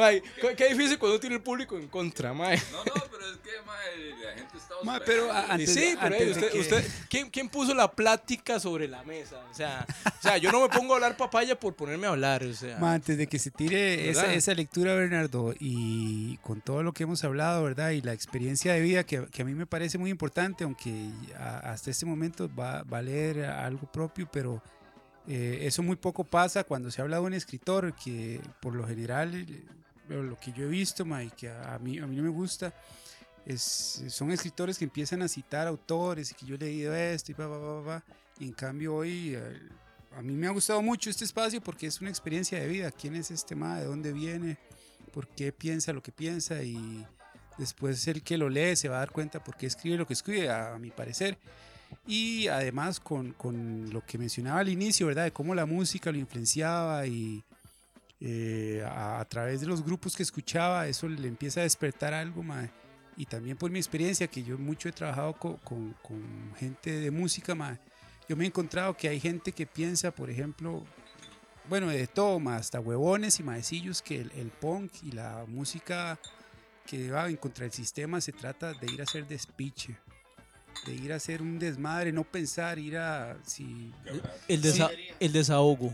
[0.01, 2.57] Ay, qué, qué difícil cuando tiene el público en contra, mae.
[2.73, 6.27] No, no, pero es que mae, la gente está Ma, pero antes, sí, pero antes
[6.27, 9.43] de usted, que- usted ¿quién, quién puso la plática sobre la mesa?
[9.51, 12.45] O sea, o sea, yo no me pongo a hablar papaya por ponerme a hablar,
[12.45, 12.79] o sea.
[12.79, 17.03] Ma, antes de que se tire esa, esa lectura, Bernardo, y con todo lo que
[17.05, 17.91] hemos hablado, ¿verdad?
[17.91, 21.73] Y la experiencia de vida que, que a mí me parece muy importante, aunque a-
[21.73, 24.63] hasta este momento va, va a leer algo propio, pero
[25.29, 29.47] eh, eso muy poco pasa cuando se habla de un escritor que por lo general,
[30.09, 32.73] lo que yo he visto, ma, que a mí, a mí no me gusta,
[33.55, 37.47] son escritores que empiezan a citar autores y que yo he leído esto y va,
[37.47, 38.05] va, va, va.
[38.41, 39.61] En cambio hoy eh,
[40.17, 42.91] a mí me ha gustado mucho este espacio porque es una experiencia de vida.
[42.91, 43.79] ¿Quién es este ma?
[43.79, 44.59] ¿De dónde viene?
[45.13, 46.63] ¿Por qué piensa lo que piensa?
[46.63, 47.07] Y
[47.57, 50.15] después el que lo lee se va a dar cuenta por qué escribe lo que
[50.15, 51.39] escribe, a mi parecer.
[52.07, 55.25] Y además con, con lo que mencionaba al inicio, ¿verdad?
[55.25, 57.43] De cómo la música lo influenciaba y
[58.21, 62.69] eh, a, través de los grupos que escuchaba, eso le empieza a despertar algo, ma.
[63.17, 67.55] Y también por mi experiencia, que yo mucho he trabajado con, con- gente de música,
[67.55, 67.79] ma.
[68.29, 70.85] Yo me he encontrado que hay gente que piensa, por ejemplo,
[71.69, 76.19] bueno, de todo, ma, hasta huevones y maecillos, que el, el punk y la música
[76.87, 79.97] que va en contra del sistema se trata de ir a hacer despiche,
[80.85, 83.37] de ir a hacer un desmadre, no pensar, ir a...
[83.45, 83.91] Si,
[84.49, 84.91] El, desa-
[85.21, 85.93] el desahogo.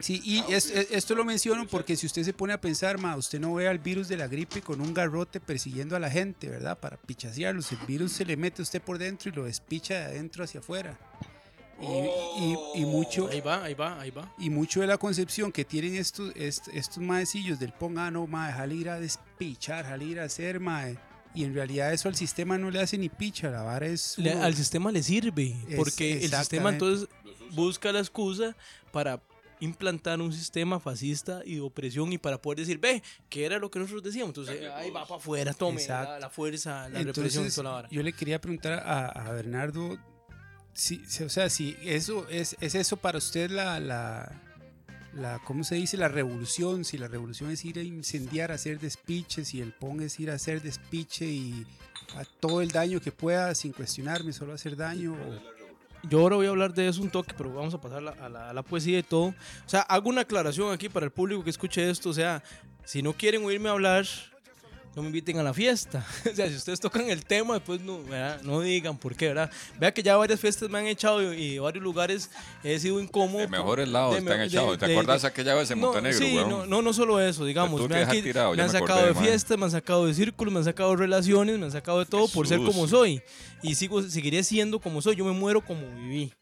[0.00, 3.16] Sí, y es- es- esto lo menciono porque si usted se pone a pensar, ma,
[3.16, 6.48] usted no ve al virus de la gripe con un garrote persiguiendo a la gente,
[6.50, 6.78] ¿verdad?
[6.78, 7.70] Para pichasearlos.
[7.72, 10.60] El virus se le mete a usted por dentro y lo despicha de adentro hacia
[10.60, 10.98] afuera.
[11.80, 14.32] Y, y- y mucho, Ahí va, ahí va, ahí va.
[14.38, 18.26] y mucho de la concepción que tienen estos, est- estos maecillos del pong, ah, no,
[18.26, 20.96] mae, ir a despichar, jale ir a hacer, mae.
[21.34, 24.16] Y en realidad eso al sistema no le hace ni picha, la vara es...
[24.18, 27.08] Le- al sistema le sirve, Es- porque el sistema entonces
[27.52, 28.54] busca la excusa
[28.92, 29.20] para
[29.60, 33.70] implantar un sistema fascista y de opresión y para poder decir, ve, que era lo
[33.70, 34.30] que nosotros decíamos.
[34.30, 37.70] Entonces, ahí va para afuera, tome la, la fuerza, la represión y Entonces, toda la
[37.76, 37.88] vara.
[37.90, 39.96] yo le quería preguntar a, a Bernardo,
[40.72, 44.42] si, si- o sea, si eso es, es eso para usted la, la,
[45.16, 45.96] la, ¿cómo se dice?
[45.96, 50.02] La revolución, si la revolución es ir a incendiar, a hacer despiche, si el PON
[50.02, 51.66] es ir a hacer despiche y
[52.16, 55.16] a todo el daño que pueda sin cuestionarme, solo hacer daño.
[56.08, 58.50] Yo ahora voy a hablar de eso un toque, pero vamos a pasar a, la,
[58.50, 59.26] a la poesía y todo.
[59.26, 62.10] O sea, hago una aclaración aquí para el público que escuche esto.
[62.10, 62.42] O sea,
[62.84, 64.06] si no quieren oírme hablar,
[64.94, 66.06] no me inviten a la fiesta.
[66.32, 68.40] o sea, si ustedes tocan el tema, después no, ¿verdad?
[68.42, 69.50] no digan por qué, ¿verdad?
[69.78, 72.30] Vea que ya varias fiestas me han echado y, y varios lugares
[72.62, 73.38] he sido incómodo.
[73.40, 74.78] De mejores lados están de- echados.
[74.78, 77.44] ¿Te de- acuerdas de- aquella vez en no, Montenegro, sí, no, no, no solo eso,
[77.44, 77.88] digamos.
[77.88, 80.52] Me han, tirado, me han me sacado acordé, de fiestas, me han sacado de círculos,
[80.52, 83.20] me han sacado de relaciones, me han sacado de todo por ser como soy.
[83.62, 85.16] Y sigo, seguiré siendo como soy.
[85.16, 86.32] Yo me muero como viví.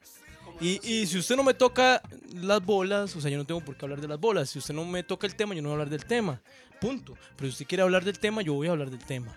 [0.61, 2.03] Y, y si usted no me toca
[2.35, 4.51] las bolas, o sea, yo no tengo por qué hablar de las bolas.
[4.51, 6.41] Si usted no me toca el tema, yo no voy a hablar del tema.
[6.83, 7.15] Punto.
[7.37, 9.35] Pero si usted quiere hablar del tema, yo voy a hablar del tema.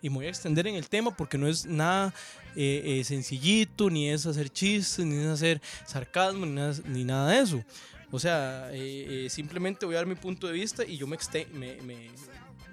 [0.00, 2.12] Y me voy a extender en el tema porque no es nada
[2.54, 7.30] eh, eh, sencillito, ni es hacer chistes, ni es hacer sarcasmo, ni nada, ni nada
[7.30, 7.64] de eso.
[8.10, 11.16] O sea, eh, eh, simplemente voy a dar mi punto de vista y yo me,
[11.54, 12.10] me, me,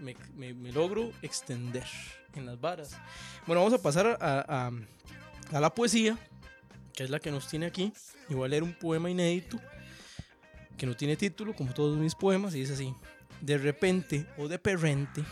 [0.02, 1.86] me- me- me logro extender
[2.36, 2.91] en las varas.
[3.48, 4.72] Bueno, vamos a pasar a, a-
[5.56, 6.18] a la poesía,
[6.94, 7.94] que es la que nos tiene aquí.
[8.28, 9.60] Y voy a leer un poema inédito
[10.78, 12.94] que no tiene título, como todos mis poemas, y dice así:
[13.41, 15.24] De repente o de perrente,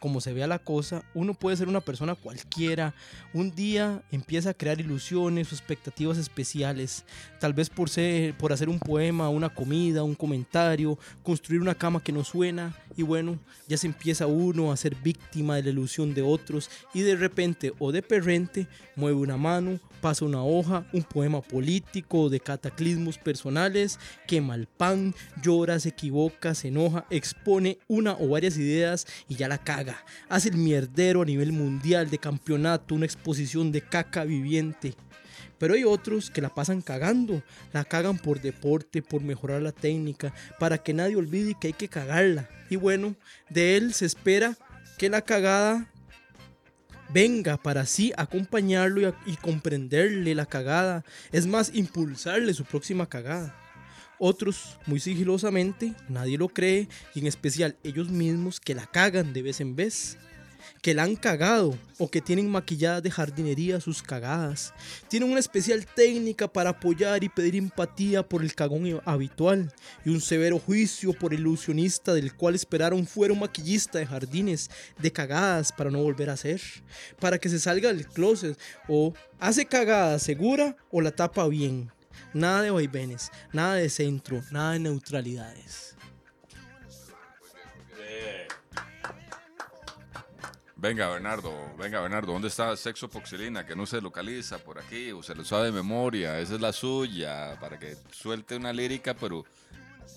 [0.00, 2.94] como se vea la cosa, uno puede ser una persona cualquiera.
[3.32, 7.04] Un día empieza a crear ilusiones o expectativas especiales,
[7.38, 12.02] tal vez por, ser, por hacer un poema, una comida, un comentario, construir una cama
[12.02, 16.14] que no suena, Y bueno, ya se empieza uno a ser víctima de la ilusión
[16.14, 18.66] de otros y de repente o de perrente
[18.96, 25.14] mueve una mano, pasa una hoja, un poema político de cataclismos personales, quema el pan,
[25.42, 29.89] llora, se equivoca, se enoja, expone una o varias ideas y ya la caga.
[30.28, 34.94] Hace el mierdero a nivel mundial de campeonato, una exposición de caca viviente.
[35.58, 37.42] Pero hay otros que la pasan cagando,
[37.72, 41.88] la cagan por deporte, por mejorar la técnica, para que nadie olvide que hay que
[41.88, 42.48] cagarla.
[42.70, 43.14] Y bueno,
[43.50, 44.56] de él se espera
[44.96, 45.90] que la cagada
[47.12, 53.54] venga para así acompañarlo y, comprenderle la cagada, es más, impulsarle su próxima cagada.
[54.22, 59.40] Otros, muy sigilosamente, nadie lo cree, y en especial ellos mismos que la cagan de
[59.40, 60.18] vez en vez.
[60.82, 64.74] Que la han cagado o que tienen maquilladas de jardinería sus cagadas.
[65.08, 69.72] Tienen una especial técnica para apoyar y pedir empatía por el cagón habitual
[70.04, 75.10] y un severo juicio por ilusionista del cual esperaron fuera un maquillista de jardines de
[75.10, 76.60] cagadas para no volver a hacer.
[77.18, 81.90] Para que se salga del closet o hace cagada segura o la tapa bien.
[82.32, 85.96] Nada de vaivenes, nada de centro, nada de neutralidades.
[90.80, 93.66] Venga, Bernardo, venga, Bernardo, ¿dónde está Sexo Poxilina?
[93.66, 96.72] Que no se localiza por aquí, o se lo sabe de memoria, esa es la
[96.72, 99.44] suya, para que suelte una lírica, pero,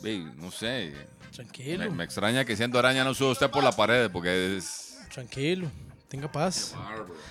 [0.05, 0.93] ey, no sé,
[1.33, 4.99] Tranquilo, me, me extraña que siendo araña no suba usted por la pared, porque es...
[5.13, 5.69] tranquilo,
[6.13, 6.75] tenga paz.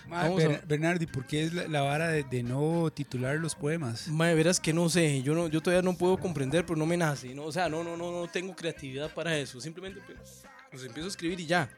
[0.08, 2.90] Ma, Vamos a- Ber- Bernardo, ¿y por qué es la, la vara de, de no
[2.92, 4.08] titular los poemas?
[4.08, 6.96] Mae, verás que no sé, yo no, yo todavía no puedo comprender, pero no me
[6.96, 7.44] nace, ¿no?
[7.44, 9.60] O sea, no, no, no, no tengo creatividad para eso.
[9.60, 10.42] Simplemente pues,
[10.72, 11.70] los empiezo a escribir y ya.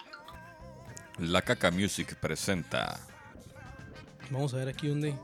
[1.18, 2.98] La Caca Music presenta...
[4.30, 5.14] Vamos a ver aquí dónde.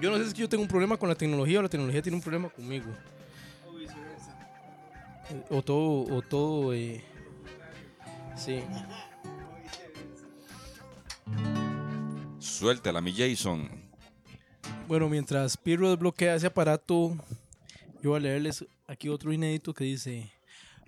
[0.00, 1.68] Yo no sé si es que yo tengo un problema con la tecnología o la
[1.68, 2.86] tecnología tiene un problema conmigo.
[5.48, 7.02] O todo, o todo, eh,
[8.36, 8.60] sí.
[12.38, 13.68] Suéltela, mi Jason.
[14.88, 17.16] Bueno, mientras Pirro desbloquea ese aparato,
[18.02, 20.32] yo voy a leerles aquí otro inédito que dice: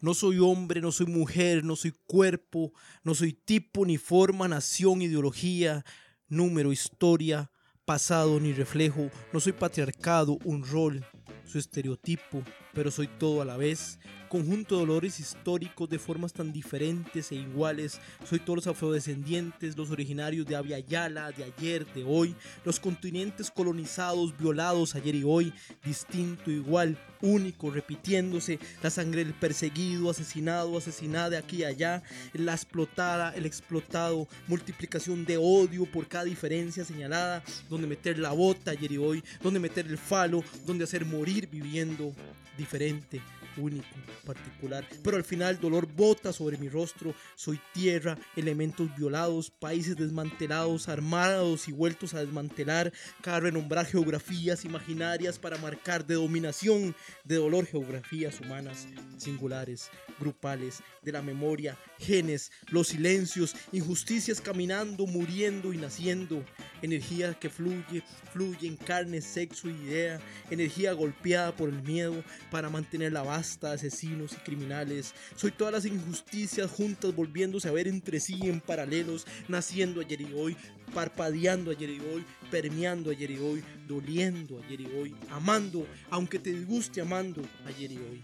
[0.01, 2.73] No soy hombre, no soy mujer, no soy cuerpo,
[3.03, 5.85] no soy tipo, ni forma, nación, ideología,
[6.29, 7.51] número, historia,
[7.85, 9.11] pasado, ni reflejo.
[9.33, 11.05] No soy patriarcado, un rol,
[11.45, 12.43] su estereotipo,
[12.79, 13.99] pero soy todo a la vez.
[14.29, 17.99] Conjunto de dolores históricos de formas tan diferentes e iguales.
[18.25, 23.51] Soy todos los afrodescendientes, los originarios de Abya Yala, de ayer, de hoy, los continentes
[23.51, 25.53] colonizados, violados ayer y hoy,
[25.85, 32.53] distinto, igual, único, repitiéndose, la sangre del perseguido, asesinado, asesinada de aquí y allá, la
[32.53, 38.93] explotada, el explotado, multiplicación de odio por cada diferencia señalada, donde meter la bota ayer
[38.93, 42.15] y hoy, donde meter el falo, donde hacer morir viviendo
[42.59, 43.23] diferente
[43.59, 43.87] único,
[44.25, 44.87] particular.
[45.03, 47.15] Pero al final dolor bota sobre mi rostro.
[47.35, 52.93] Soy tierra, elementos violados, países desmantelados, armados y vueltos a desmantelar.
[53.23, 56.95] Cada renombrar geografías imaginarias para marcar de dominación,
[57.25, 58.87] de dolor geografías humanas,
[59.17, 66.45] singulares, grupales, de la memoria, genes, los silencios, injusticias caminando, muriendo y naciendo.
[66.83, 68.03] Energía que fluye,
[68.33, 70.21] fluye en carne, sexo y idea.
[70.51, 75.15] Energía golpeada por el miedo para mantener la basta de asesinos y criminales.
[75.37, 80.33] Soy todas las injusticias juntas volviéndose a ver entre sí en paralelos, naciendo ayer y
[80.35, 80.57] hoy,
[80.95, 86.53] parpadeando ayer y hoy, permeando ayer y hoy, doliendo ayer y hoy, amando, aunque te
[86.53, 88.23] disguste amando ayer y hoy.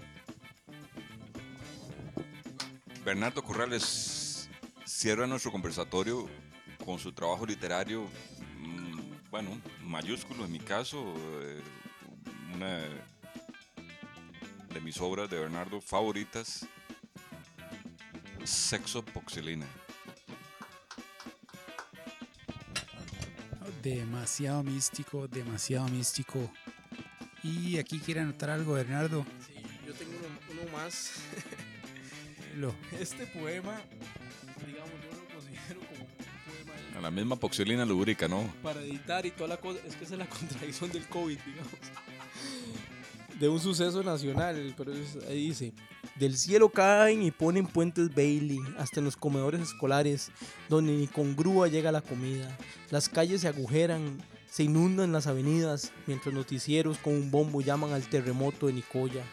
[3.05, 4.49] Bernardo Corrales
[4.85, 6.29] cierra nuestro conversatorio
[6.85, 8.09] con su trabajo literario,
[8.59, 11.61] mm, bueno, mayúsculo en mi caso, eh,
[12.55, 12.81] una
[14.75, 16.67] de mis obras de Bernardo favoritas,
[18.45, 19.67] Sexo Poxilina.
[23.83, 26.51] Demasiado místico, demasiado místico.
[27.43, 29.25] Y aquí quiere anotar algo, Bernardo.
[29.47, 29.55] Sí,
[29.87, 31.13] yo tengo uno, uno más.
[32.57, 33.81] Lo, Este poema,
[34.65, 38.47] digamos, yo lo considero como un poema A la misma Poxilina lubrica, ¿no?
[38.63, 39.81] para editar y toda la cosa.
[39.87, 41.73] Es que esa es la contradicción del COVID, digamos.
[43.39, 45.73] De un suceso nacional, pero es- ahí dice:
[46.17, 50.31] Del cielo caen y ponen puentes Bailey, hasta en los comedores escolares,
[50.69, 52.57] donde ni con grúa llega la comida.
[52.91, 58.09] Las calles se agujeran, se inundan las avenidas, mientras noticieros con un bombo llaman al
[58.09, 59.25] terremoto de Nicoya.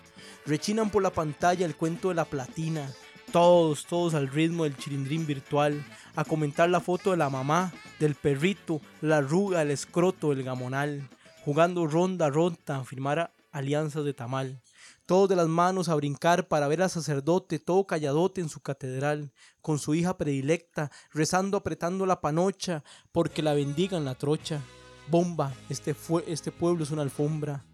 [0.47, 2.91] Rechinan por la pantalla el cuento de la platina.
[3.31, 5.85] Todos, todos al ritmo del chilindrín virtual.
[6.15, 11.07] A comentar la foto de la mamá, del perrito, la arruga, el escroto, el gamonal.
[11.45, 14.61] Jugando ronda ronda firmar alianzas de tamal.
[15.05, 19.31] todos de las manos a brincar para ver al sacerdote todo calladote en su catedral,
[19.61, 24.61] con su hija predilecta, rezando apretando la panocha, porque la bendigan la trocha.
[25.09, 27.65] Bomba, este, fue, este pueblo es una alfombra.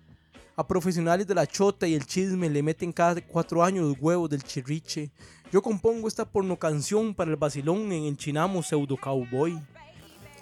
[0.55, 4.43] A profesionales de la chota y el chisme le meten cada cuatro años huevos del
[4.43, 5.11] chirriche.
[5.51, 9.61] Yo compongo esta porno canción para el vacilón en el chinamo pseudo cowboy.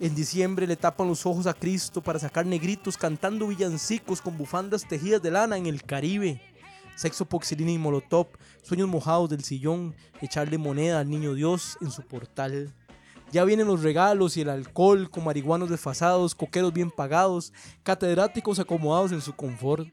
[0.01, 4.85] En diciembre le tapan los ojos a Cristo para sacar negritos cantando villancicos con bufandas
[4.85, 6.41] tejidas de lana en el Caribe.
[6.97, 8.27] Sexo, poxilina y molotov,
[8.61, 12.73] sueños mojados del sillón, echarle moneda al niño Dios en su portal.
[13.31, 17.53] Ya vienen los regalos y el alcohol con marihuanos desfasados, coqueros bien pagados,
[17.83, 19.87] catedráticos acomodados en su confort.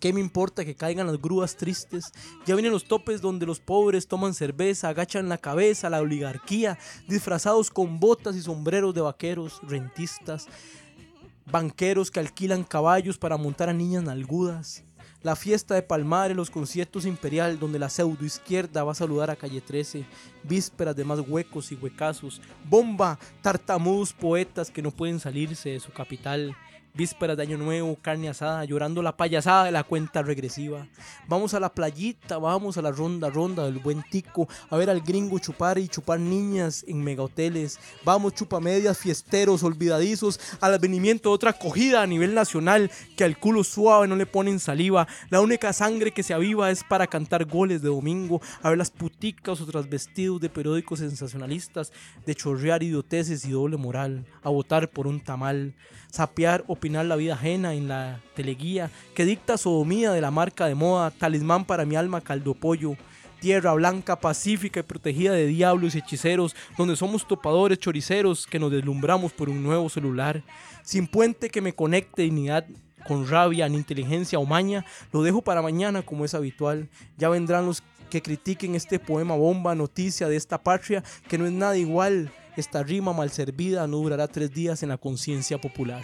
[0.00, 2.12] ¿Qué me importa que caigan las grúas tristes?
[2.44, 6.78] Ya vienen los topes donde los pobres toman cerveza, agachan la cabeza, la oligarquía,
[7.08, 10.48] disfrazados con botas y sombreros de vaqueros, rentistas,
[11.46, 14.84] banqueros que alquilan caballos para montar a niñas nalgudas.
[15.22, 19.36] La fiesta de Palmares, los conciertos imperial, donde la pseudo izquierda va a saludar a
[19.36, 20.04] calle 13,
[20.44, 25.90] vísperas de más huecos y huecazos, bomba, tartamudos poetas que no pueden salirse de su
[25.90, 26.54] capital,
[26.96, 30.86] vísperas de Año Nuevo, carne asada, llorando la payasada de la cuenta regresiva.
[31.28, 35.02] Vamos a la playita, vamos a la ronda, ronda del buen tico, a ver al
[35.02, 37.78] gringo chupar y chupar niñas en megahoteles.
[38.04, 43.62] Vamos chupamedias, fiesteros, olvidadizos, al advenimiento de otra acogida a nivel nacional, que al culo
[43.62, 45.06] suave no le ponen saliva.
[45.28, 48.90] La única sangre que se aviva es para cantar goles de domingo, a ver las
[48.90, 51.92] puticas o vestidos de periódicos sensacionalistas,
[52.24, 55.74] de chorrear idioteces y doble moral, a votar por un tamal
[56.10, 60.76] sapear, opinar la vida ajena en la teleguía, que dicta sodomía de la marca de
[60.76, 62.96] moda, talismán para mi alma caldo pollo,
[63.40, 68.70] tierra blanca, pacífica y protegida de diablos y hechiceros, donde somos topadores choriceros que nos
[68.70, 70.44] deslumbramos por un nuevo celular,
[70.84, 72.64] sin puente que me conecte dignidad
[73.08, 76.88] con rabia ni inteligencia o maña, lo dejo para mañana como es habitual.
[77.18, 81.52] Ya vendrán los que critiquen este poema bomba, noticia de esta patria, que no es
[81.52, 86.02] nada igual esta rima mal servida no durará tres días en la conciencia popular.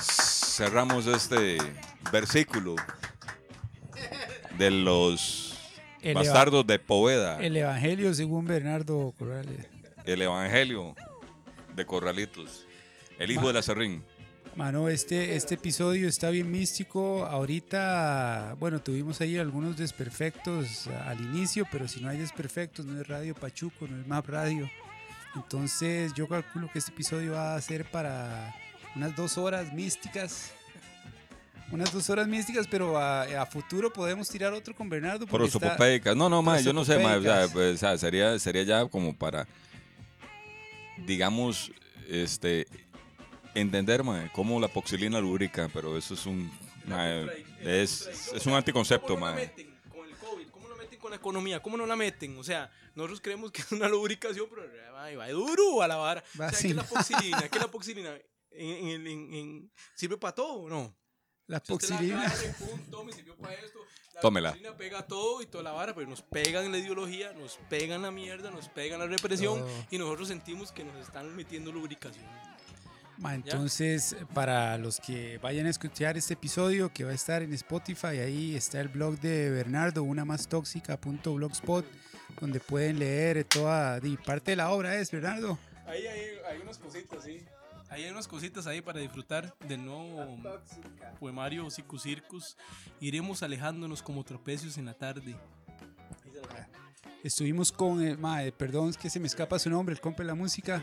[0.00, 1.58] Cerramos este
[2.12, 2.76] versículo
[4.58, 5.58] de los
[6.14, 7.40] bastardos de Poveda.
[7.40, 9.66] El Evangelio según Bernardo Corrales.
[10.04, 10.94] El Evangelio
[11.74, 12.66] de Corralitos.
[13.18, 14.02] El hijo de la Serrín.
[14.54, 17.24] Mano, este, este episodio está bien místico.
[17.24, 23.08] Ahorita, bueno, tuvimos ahí algunos desperfectos al inicio, pero si no hay desperfectos, no es
[23.08, 24.70] Radio Pachuco, no es Map Radio.
[25.34, 28.54] Entonces, yo calculo que este episodio va a ser para
[28.94, 30.52] unas dos horas místicas.
[31.70, 35.26] Unas dos horas místicas, pero a, futuro podemos tirar otro con Bernardo.
[35.26, 36.14] Prosopopéicas.
[36.14, 37.50] No, no, más, yo no sé, más.
[37.50, 39.46] Pues, o sea, sería, sería ya como para,
[40.98, 41.72] digamos,
[42.10, 42.66] este
[43.54, 46.50] entender, mae, cómo la poxilina lubrica, pero eso es un.
[47.62, 49.71] es, es un anticoncepto, ¿Cómo mae.
[51.12, 51.62] La economía?
[51.62, 52.36] ¿Cómo no la meten?
[52.38, 54.62] O sea, nosotros creemos que es una lubricación, pero
[55.16, 56.24] va duro a la vara.
[56.34, 57.48] o sea, ¿qué es la poxilina?
[57.48, 58.18] ¿Qué es la poxilina?
[58.50, 60.96] ¿En, en, en, sirve para todo o no?
[61.46, 62.24] La poxilina.
[64.14, 64.50] La Tómela.
[64.50, 68.10] poxilina pega todo y toda la vara, pero nos pegan la ideología, nos pegan la
[68.10, 69.86] mierda, nos pegan la represión oh.
[69.90, 72.24] y nosotros sentimos que nos están metiendo lubricación
[73.30, 78.18] entonces, para los que vayan a escuchar este episodio que va a estar en Spotify,
[78.18, 81.86] ahí está el blog de Bernardo, una más tóxica.blogspot,
[82.40, 85.58] donde pueden leer toda y parte de la obra es Bernardo.
[85.86, 87.44] Ahí hay, unas cositas, sí.
[87.90, 90.38] Ahí hay unas cositas ahí para disfrutar del nuevo
[91.20, 92.56] poemario Circus Circus.
[93.00, 95.36] Iremos alejándonos como tropecios en la tarde.
[97.22, 100.34] Estuvimos con, eh, perdón, es que se me escapa su nombre, el compa de la
[100.34, 100.82] música.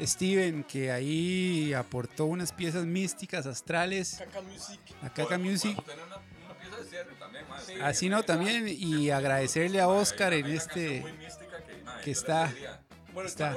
[0.00, 4.18] Steven, que ahí aportó unas piezas místicas, astrales.
[4.18, 4.80] Caca Music.
[5.02, 5.78] A Caca Music.
[7.82, 8.66] Así no, también.
[8.68, 11.04] Y agradecerle a Oscar en este.
[12.04, 12.52] Que está.
[13.12, 13.56] Bueno, está.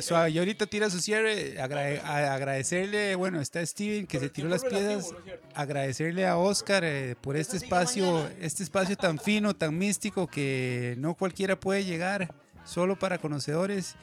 [0.00, 1.60] Suave, y ahorita tira su cierre.
[1.60, 5.14] agradecerle, bueno, está Steven que se tiró las piezas.
[5.54, 11.14] Agradecerle a Oscar eh, por este espacio, este espacio tan fino, tan místico que no
[11.14, 12.34] cualquiera puede llegar,
[12.64, 13.94] solo para conocedores.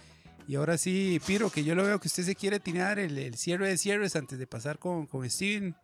[0.48, 3.68] Y ahora sí, Piro, que yo lo veo que usted se quiere tirar el, cierre
[3.68, 5.76] de cierres antes de pasar con, con Steven.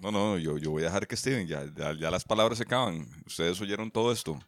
[0.00, 3.06] No, no, yo, yo voy a dejar que Steven, ya, ya, las palabras se acaban.
[3.26, 4.38] Ustedes oyeron todo esto.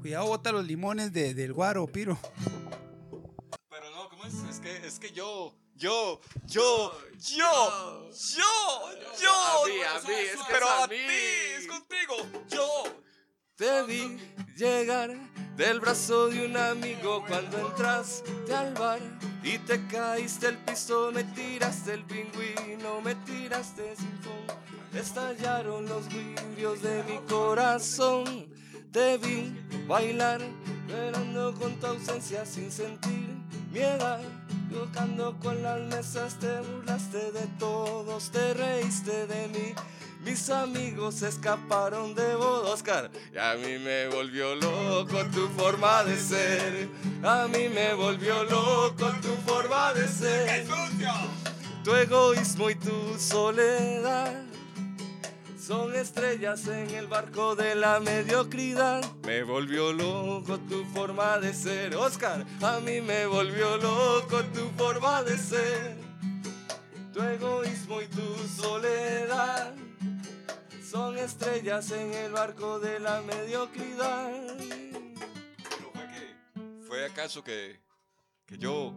[0.00, 2.18] Cuidado, bota los limones de, del guaro, Piro.
[3.70, 4.34] Pero no, ¿cómo es?
[4.50, 8.44] Es que, es que yo, yo, yo, yo, yo,
[9.20, 9.30] yo.
[9.30, 12.16] A mí, a mí, es que pero a, a ti, es contigo.
[12.50, 12.84] Yo
[13.58, 14.16] te vi
[14.56, 15.10] llegar
[15.56, 19.00] del brazo de un amigo cuando entraste al bar
[19.42, 26.06] y te caíste el piso, me tiraste el pingüino, me tiraste sin son, estallaron los
[26.08, 28.48] vidrios de mi corazón.
[28.92, 29.52] Te vi
[29.88, 30.40] bailar,
[30.88, 33.28] bailando con tu ausencia sin sentir
[33.72, 34.18] miedo.
[34.70, 39.74] Tocando con las mesas, te burlaste de todos, te reíste de mí.
[40.28, 43.10] Mis amigos escaparon de vos, Oscar.
[43.32, 46.86] Y a mí me volvió loco tu forma de ser.
[47.24, 50.66] A mí me volvió loco tu forma de ser.
[51.82, 54.44] Tu egoísmo y tu soledad.
[55.58, 59.02] Son estrellas en el barco de la mediocridad.
[59.24, 62.44] Me volvió loco tu forma de ser, Oscar.
[62.60, 65.96] A mí me volvió loco tu forma de ser.
[67.14, 69.87] Tu egoísmo y tu soledad.
[70.90, 74.56] Son estrellas en el barco de la mediocridad.
[75.68, 76.86] Pero fue que.
[76.86, 77.78] ¿Fue acaso que.
[78.46, 78.94] que yo.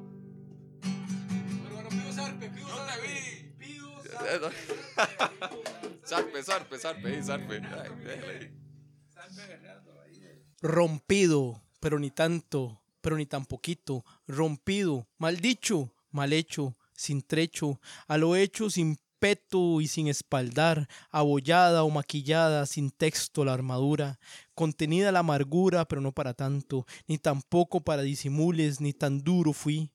[6.06, 7.56] Zarpe, zarpe, zarpe, ahí, zarpe.
[7.56, 8.56] Ay, déjale ahí.
[10.62, 14.06] Rompido, pero ni tanto, pero ni tan poquito.
[14.28, 20.90] Rompido, mal dicho, mal hecho, sin trecho, a lo hecho sin peto y sin espaldar,
[21.12, 24.20] abollada o maquillada, sin texto la armadura,
[24.56, 29.92] contenida la amargura, pero no para tanto, ni tampoco para disimules, ni tan duro fui,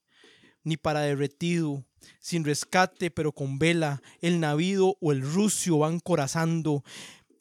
[0.63, 1.85] ni para derretido,
[2.21, 6.85] sin rescate, pero con vela, el navío o el rucio van corazando,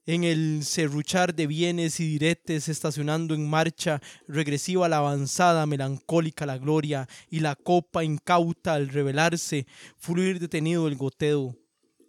[0.08, 6.58] en el serruchar de bienes y diretes, estacionando en marcha, regresiva la avanzada, melancólica la
[6.58, 9.68] gloria, y la copa incauta al revelarse,
[9.98, 11.56] fluir detenido el goteo,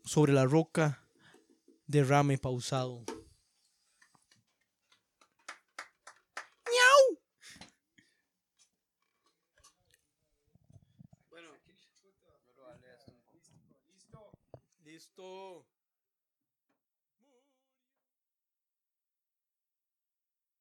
[0.07, 1.03] sobre la roca,
[1.89, 3.05] derrame pausado.